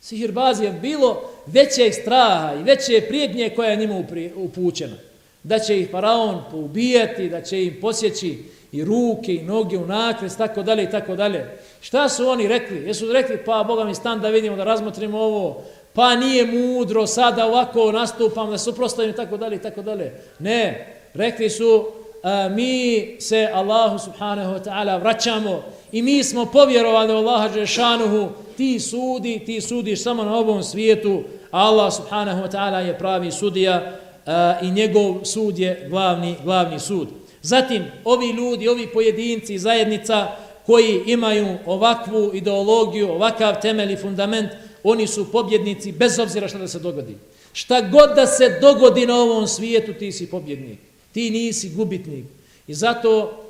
Sihirbaz 0.00 0.60
je 0.60 0.72
bilo 0.72 1.30
većeg 1.46 1.94
straha 1.94 2.54
i 2.60 2.62
veće 2.62 3.04
prijednje 3.08 3.50
koja 3.56 3.70
je 3.70 3.76
njima 3.76 4.04
upućena. 4.34 4.96
Da 5.42 5.58
će 5.58 5.80
ih 5.80 5.90
Faraon 5.90 6.42
poubijati, 6.50 7.28
da 7.28 7.42
će 7.42 7.64
im 7.64 7.78
posjeći 7.80 8.38
i 8.72 8.84
ruke 8.84 9.34
i 9.34 9.42
noge 9.42 9.78
u 9.78 9.86
nakres, 9.86 10.36
tako 10.36 10.62
dalje 10.62 10.82
i 10.82 10.90
tako 10.90 11.16
dalje. 11.16 11.46
Šta 11.80 12.08
su 12.08 12.28
oni 12.28 12.48
rekli? 12.48 12.86
Jesu 12.86 13.12
rekli, 13.12 13.38
pa 13.46 13.64
Boga 13.66 13.84
mi 13.84 13.94
stan 13.94 14.20
da 14.20 14.28
vidimo, 14.28 14.56
da 14.56 14.64
razmotrimo 14.64 15.18
ovo, 15.18 15.62
pa 15.96 16.16
nije 16.16 16.46
mudro 16.46 17.06
sada 17.06 17.46
ovako 17.46 17.92
nastupam 17.92 18.50
da 18.50 18.58
suprostavim 18.58 19.10
i 19.10 19.16
tako 19.16 19.36
dalje 19.36 19.56
i 19.56 19.62
tako 19.62 19.82
dalje. 19.82 20.20
Ne, 20.38 20.86
rekli 21.14 21.50
su 21.50 21.86
a, 22.22 22.48
mi 22.48 23.16
se 23.20 23.48
Allahu 23.54 23.98
subhanahu 23.98 24.54
wa 24.54 24.64
ta'ala 24.64 25.00
vraćamo 25.00 25.62
i 25.92 26.02
mi 26.02 26.24
smo 26.24 26.46
povjerovali 26.46 27.12
u 27.12 27.16
Allaha 27.16 27.48
Đešanuhu, 27.48 28.28
ti 28.56 28.80
sudi, 28.80 29.42
ti 29.46 29.60
sudiš 29.60 30.02
samo 30.02 30.24
na 30.24 30.36
ovom 30.36 30.62
svijetu, 30.62 31.22
Allah 31.50 31.94
subhanahu 31.94 32.42
wa 32.42 32.50
ta'ala 32.50 32.78
je 32.78 32.98
pravi 32.98 33.32
sudija 33.32 33.92
a, 34.26 34.54
i 34.62 34.70
njegov 34.70 35.24
sud 35.24 35.58
je 35.58 35.86
glavni, 35.90 36.34
glavni 36.44 36.78
sud. 36.78 37.08
Zatim, 37.42 37.84
ovi 38.04 38.30
ljudi, 38.30 38.68
ovi 38.68 38.86
pojedinci, 38.86 39.58
zajednica 39.58 40.26
koji 40.66 41.02
imaju 41.06 41.46
ovakvu 41.66 42.30
ideologiju, 42.34 43.10
ovakav 43.10 43.60
temelj 43.60 43.92
i 43.92 43.96
fundament, 43.96 44.50
oni 44.88 45.06
su 45.06 45.32
pobjednici 45.32 45.92
bez 45.92 46.18
obzira 46.18 46.48
šta 46.48 46.58
da 46.58 46.68
se 46.68 46.78
dogodi. 46.78 47.16
Šta 47.52 47.80
god 47.80 48.16
da 48.16 48.26
se 48.26 48.58
dogodi 48.60 49.06
na 49.06 49.16
ovom 49.16 49.46
svijetu, 49.46 49.94
ti 49.94 50.12
si 50.12 50.30
pobjednik. 50.30 50.78
Ti 51.12 51.30
nisi 51.30 51.70
gubitnik. 51.70 52.24
I 52.66 52.74
zato 52.74 53.42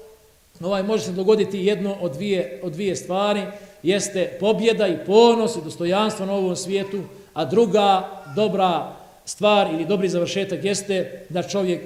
ovaj 0.60 0.82
može 0.82 1.04
se 1.04 1.12
dogoditi 1.12 1.58
jedno 1.58 1.96
od 2.00 2.12
dvije, 2.12 2.60
od 2.62 2.72
dvije 2.72 2.96
stvari, 2.96 3.42
jeste 3.82 4.36
pobjeda 4.40 4.88
i 4.88 5.04
ponos 5.06 5.56
i 5.56 5.64
dostojanstvo 5.64 6.26
na 6.26 6.32
ovom 6.32 6.56
svijetu, 6.56 7.02
a 7.34 7.44
druga 7.44 8.10
dobra 8.36 8.96
stvar 9.24 9.74
ili 9.74 9.84
dobri 9.84 10.08
završetak 10.08 10.64
jeste 10.64 11.26
da 11.28 11.42
čovjek 11.42 11.80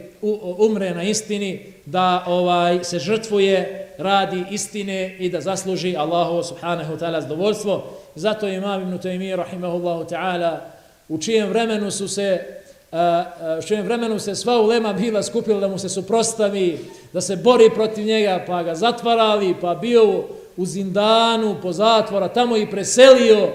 umre 0.59 0.95
na 0.95 1.03
istini, 1.03 1.61
da 1.87 2.25
ovaj 2.27 2.85
se 2.85 2.99
žrtvuje, 2.99 3.90
radi 4.01 4.45
istine 4.51 5.17
i 5.19 5.31
da 5.31 5.41
zasluži 5.41 5.97
Allahovo 5.97 6.43
subhanahu 6.43 6.95
wa 6.95 6.99
ta'ala 6.99 7.21
zadovoljstvo. 7.21 7.85
Zato 8.15 8.47
je 8.47 8.57
imam 8.57 8.83
Ibn 8.83 8.99
Taymiyyah 8.99 9.37
rahimahullahu 9.37 10.05
ta'ala 10.05 10.61
u 11.09 11.19
čijem 11.19 11.49
vremenu 11.49 11.91
su 11.91 12.09
se 12.09 12.61
u 13.59 13.63
čijem 13.67 13.85
vremenu 13.85 14.19
se 14.19 14.35
sva 14.35 14.61
ulema 14.61 14.93
bila 14.93 15.23
skupila 15.23 15.61
da 15.61 15.69
mu 15.69 15.79
se 15.79 15.89
suprostavi, 15.89 16.79
da 17.13 17.21
se 17.21 17.37
bori 17.37 17.71
protiv 17.75 18.07
njega, 18.07 18.45
pa 18.47 18.63
ga 18.63 18.75
zatvarali, 18.75 19.55
pa 19.61 19.75
bio 19.75 20.25
u 20.57 20.67
zindanu, 20.67 21.57
po 21.63 21.73
zatvora, 21.73 22.29
tamo 22.29 22.57
i 22.57 22.71
preselio, 22.71 23.49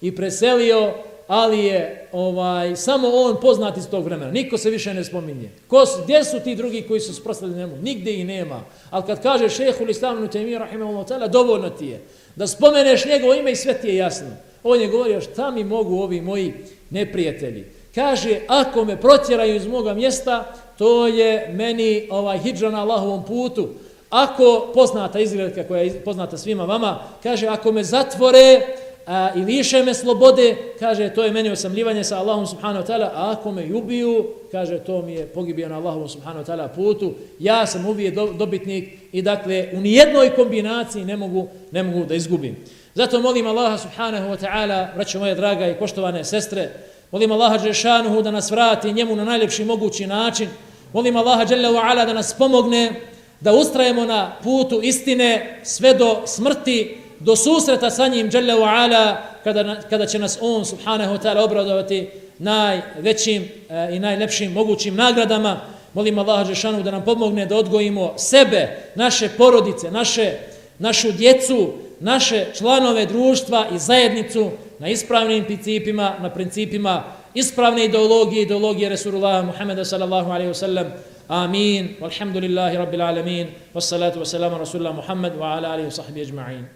i 0.00 0.16
preselio, 0.16 0.94
ali 1.26 1.64
je 1.64 2.08
ovaj 2.12 2.76
samo 2.76 3.08
on 3.08 3.36
poznat 3.40 3.76
iz 3.76 3.88
tog 3.88 4.04
vremena. 4.04 4.30
Niko 4.30 4.58
se 4.58 4.70
više 4.70 4.94
ne 4.94 5.04
spominje. 5.04 5.50
Ko, 5.68 5.84
gdje 6.04 6.24
su 6.24 6.40
ti 6.40 6.54
drugi 6.54 6.82
koji 6.82 7.00
su 7.00 7.14
sprostali 7.14 7.54
njemu? 7.54 7.76
Nigde 7.76 8.12
ih 8.12 8.26
nema. 8.26 8.60
Ali 8.90 9.04
kad 9.06 9.22
kaže 9.22 9.48
šehu 9.48 9.84
l'Islamu 9.84 10.28
Taymi 10.28 10.58
rahimahullah 10.58 11.06
ta'ala, 11.06 11.28
dovoljno 11.28 11.70
ti 11.70 11.86
je. 11.86 12.02
Da 12.36 12.46
spomeneš 12.46 13.04
njegovo 13.04 13.34
ime 13.34 13.52
i 13.52 13.56
sve 13.56 13.74
ti 13.74 13.88
je 13.88 13.96
jasno. 13.96 14.28
On 14.62 14.80
je 14.80 14.88
govorio 14.88 15.20
šta 15.20 15.50
mi 15.50 15.64
mogu 15.64 15.94
ovi 15.94 16.20
moji 16.20 16.54
neprijatelji. 16.90 17.64
Kaže, 17.94 18.40
ako 18.48 18.84
me 18.84 19.00
protjeraju 19.00 19.56
iz 19.56 19.66
moga 19.66 19.94
mjesta, 19.94 20.54
to 20.78 21.06
je 21.06 21.48
meni 21.52 22.08
ovaj 22.10 22.38
hijđa 22.38 22.70
na 22.70 22.80
Allahovom 22.82 23.24
putu. 23.24 23.68
Ako, 24.10 24.70
poznata 24.74 25.20
izgledka 25.20 25.64
koja 25.64 25.82
je 25.82 26.00
poznata 26.04 26.38
svima 26.38 26.64
vama, 26.64 26.98
kaže, 27.22 27.46
ako 27.46 27.72
me 27.72 27.84
zatvore, 27.84 28.60
a, 29.06 29.30
i 29.34 29.40
liše 29.40 29.82
me 29.82 29.94
slobode, 29.94 30.56
kaže, 30.78 31.14
to 31.14 31.24
je 31.24 31.30
meni 31.30 31.50
osamljivanje 31.50 32.04
sa 32.04 32.18
Allahom 32.18 32.46
subhanahu 32.46 32.84
wa 32.84 32.86
ta'ala, 32.86 33.10
a 33.14 33.30
ako 33.32 33.52
me 33.52 33.74
ubiju, 33.74 34.26
kaže, 34.52 34.78
to 34.78 35.02
mi 35.02 35.14
je 35.14 35.26
pogibio 35.26 35.68
na 35.68 35.76
Allahom 35.76 36.08
subhanahu 36.08 36.44
wa 36.44 36.46
ta'ala 36.46 36.68
putu, 36.68 37.14
ja 37.38 37.66
sam 37.66 37.86
ubije 37.86 38.10
do, 38.10 38.26
dobitnik 38.26 38.88
i 39.12 39.22
dakle, 39.22 39.68
u 39.72 39.80
nijednoj 39.80 40.30
kombinaciji 40.30 41.04
ne 41.04 41.16
mogu, 41.16 41.48
ne 41.72 41.82
mogu 41.82 42.04
da 42.04 42.14
izgubim. 42.14 42.56
Zato 42.94 43.20
molim 43.20 43.46
Allaha 43.46 43.78
subhanahu 43.78 44.28
wa 44.28 44.36
ta'ala, 44.36 44.94
braćo 44.94 45.18
moje 45.18 45.34
draga 45.34 45.68
i 45.68 45.78
poštovane 45.78 46.24
sestre, 46.24 46.70
molim 47.12 47.32
Allaha 47.32 47.58
Đešanuhu 47.58 48.22
da 48.22 48.30
nas 48.30 48.50
vrati 48.50 48.92
njemu 48.92 49.16
na 49.16 49.24
najljepši 49.24 49.64
mogući 49.64 50.06
način, 50.06 50.48
molim 50.92 51.16
Allaha 51.16 51.44
Đelle 51.44 51.68
wa 51.68 51.90
ala 51.90 52.04
da 52.04 52.12
nas 52.12 52.34
pomogne, 52.38 52.92
da 53.40 53.52
ustrajemo 53.52 54.04
na 54.04 54.36
putu 54.42 54.80
istine 54.82 55.60
sve 55.62 55.94
do 55.94 56.22
smrti, 56.26 56.96
do 57.20 57.36
susreta 57.36 57.90
sa 57.90 58.08
njim 58.08 58.30
dželle 58.30 58.54
ve 58.54 58.64
ala 58.64 59.16
kada 59.44 59.76
kada 59.90 60.06
će 60.06 60.18
nas 60.18 60.38
on 60.40 60.64
subhanahu 60.64 61.14
wa 61.14 61.22
taala 61.22 61.44
obradovati 61.44 62.08
najvećim 62.38 63.42
e, 63.42 63.96
i 63.96 63.98
najlepšim 63.98 64.52
mogućim 64.52 64.94
nagradama 64.94 65.60
molim 65.94 66.18
Allaha 66.18 66.44
Žešanu 66.44 66.82
da 66.82 66.90
nam 66.90 67.04
pomogne 67.04 67.46
da 67.46 67.56
odgojimo 67.56 68.14
sebe 68.16 68.76
naše 68.94 69.28
porodice 69.28 69.90
naše 69.90 70.32
našu 70.78 71.12
djecu 71.12 71.72
naše 72.00 72.46
članove 72.54 73.06
društva 73.06 73.66
i 73.74 73.78
zajednicu 73.78 74.50
na 74.78 74.88
ispravnim 74.88 75.44
principima 75.44 76.14
na 76.20 76.30
principima 76.30 77.04
ispravne 77.34 77.84
ideologije 77.84 78.42
ideologije 78.42 78.88
Resulullah 78.88 79.44
Muhameda 79.44 79.84
sallallahu 79.84 80.30
alaihi 80.30 80.50
wasallam. 80.50 80.54
sellem 80.54 80.86
Amin. 81.28 81.96
Walhamdulillahi 82.00 82.78
rabbil 82.78 83.02
alamin. 83.02 83.48
Wassalatu 83.74 84.22
wassalamu 84.22 84.62
ala 84.62 84.92
Muhammed 84.92 85.32
wa 85.34 85.58
ala 85.58 85.74
alihi 85.74 85.90
wa 85.90 85.90
sahbihi 85.90 86.22
ajma'in. 86.26 86.75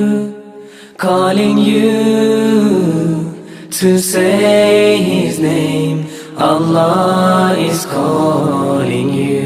calling 1.01 1.57
you 1.57 3.33
to 3.71 3.97
say 3.97 5.01
his 5.01 5.39
name. 5.39 6.05
Allah 6.37 7.55
is 7.57 7.87
calling 7.87 9.09
you. 9.11 9.40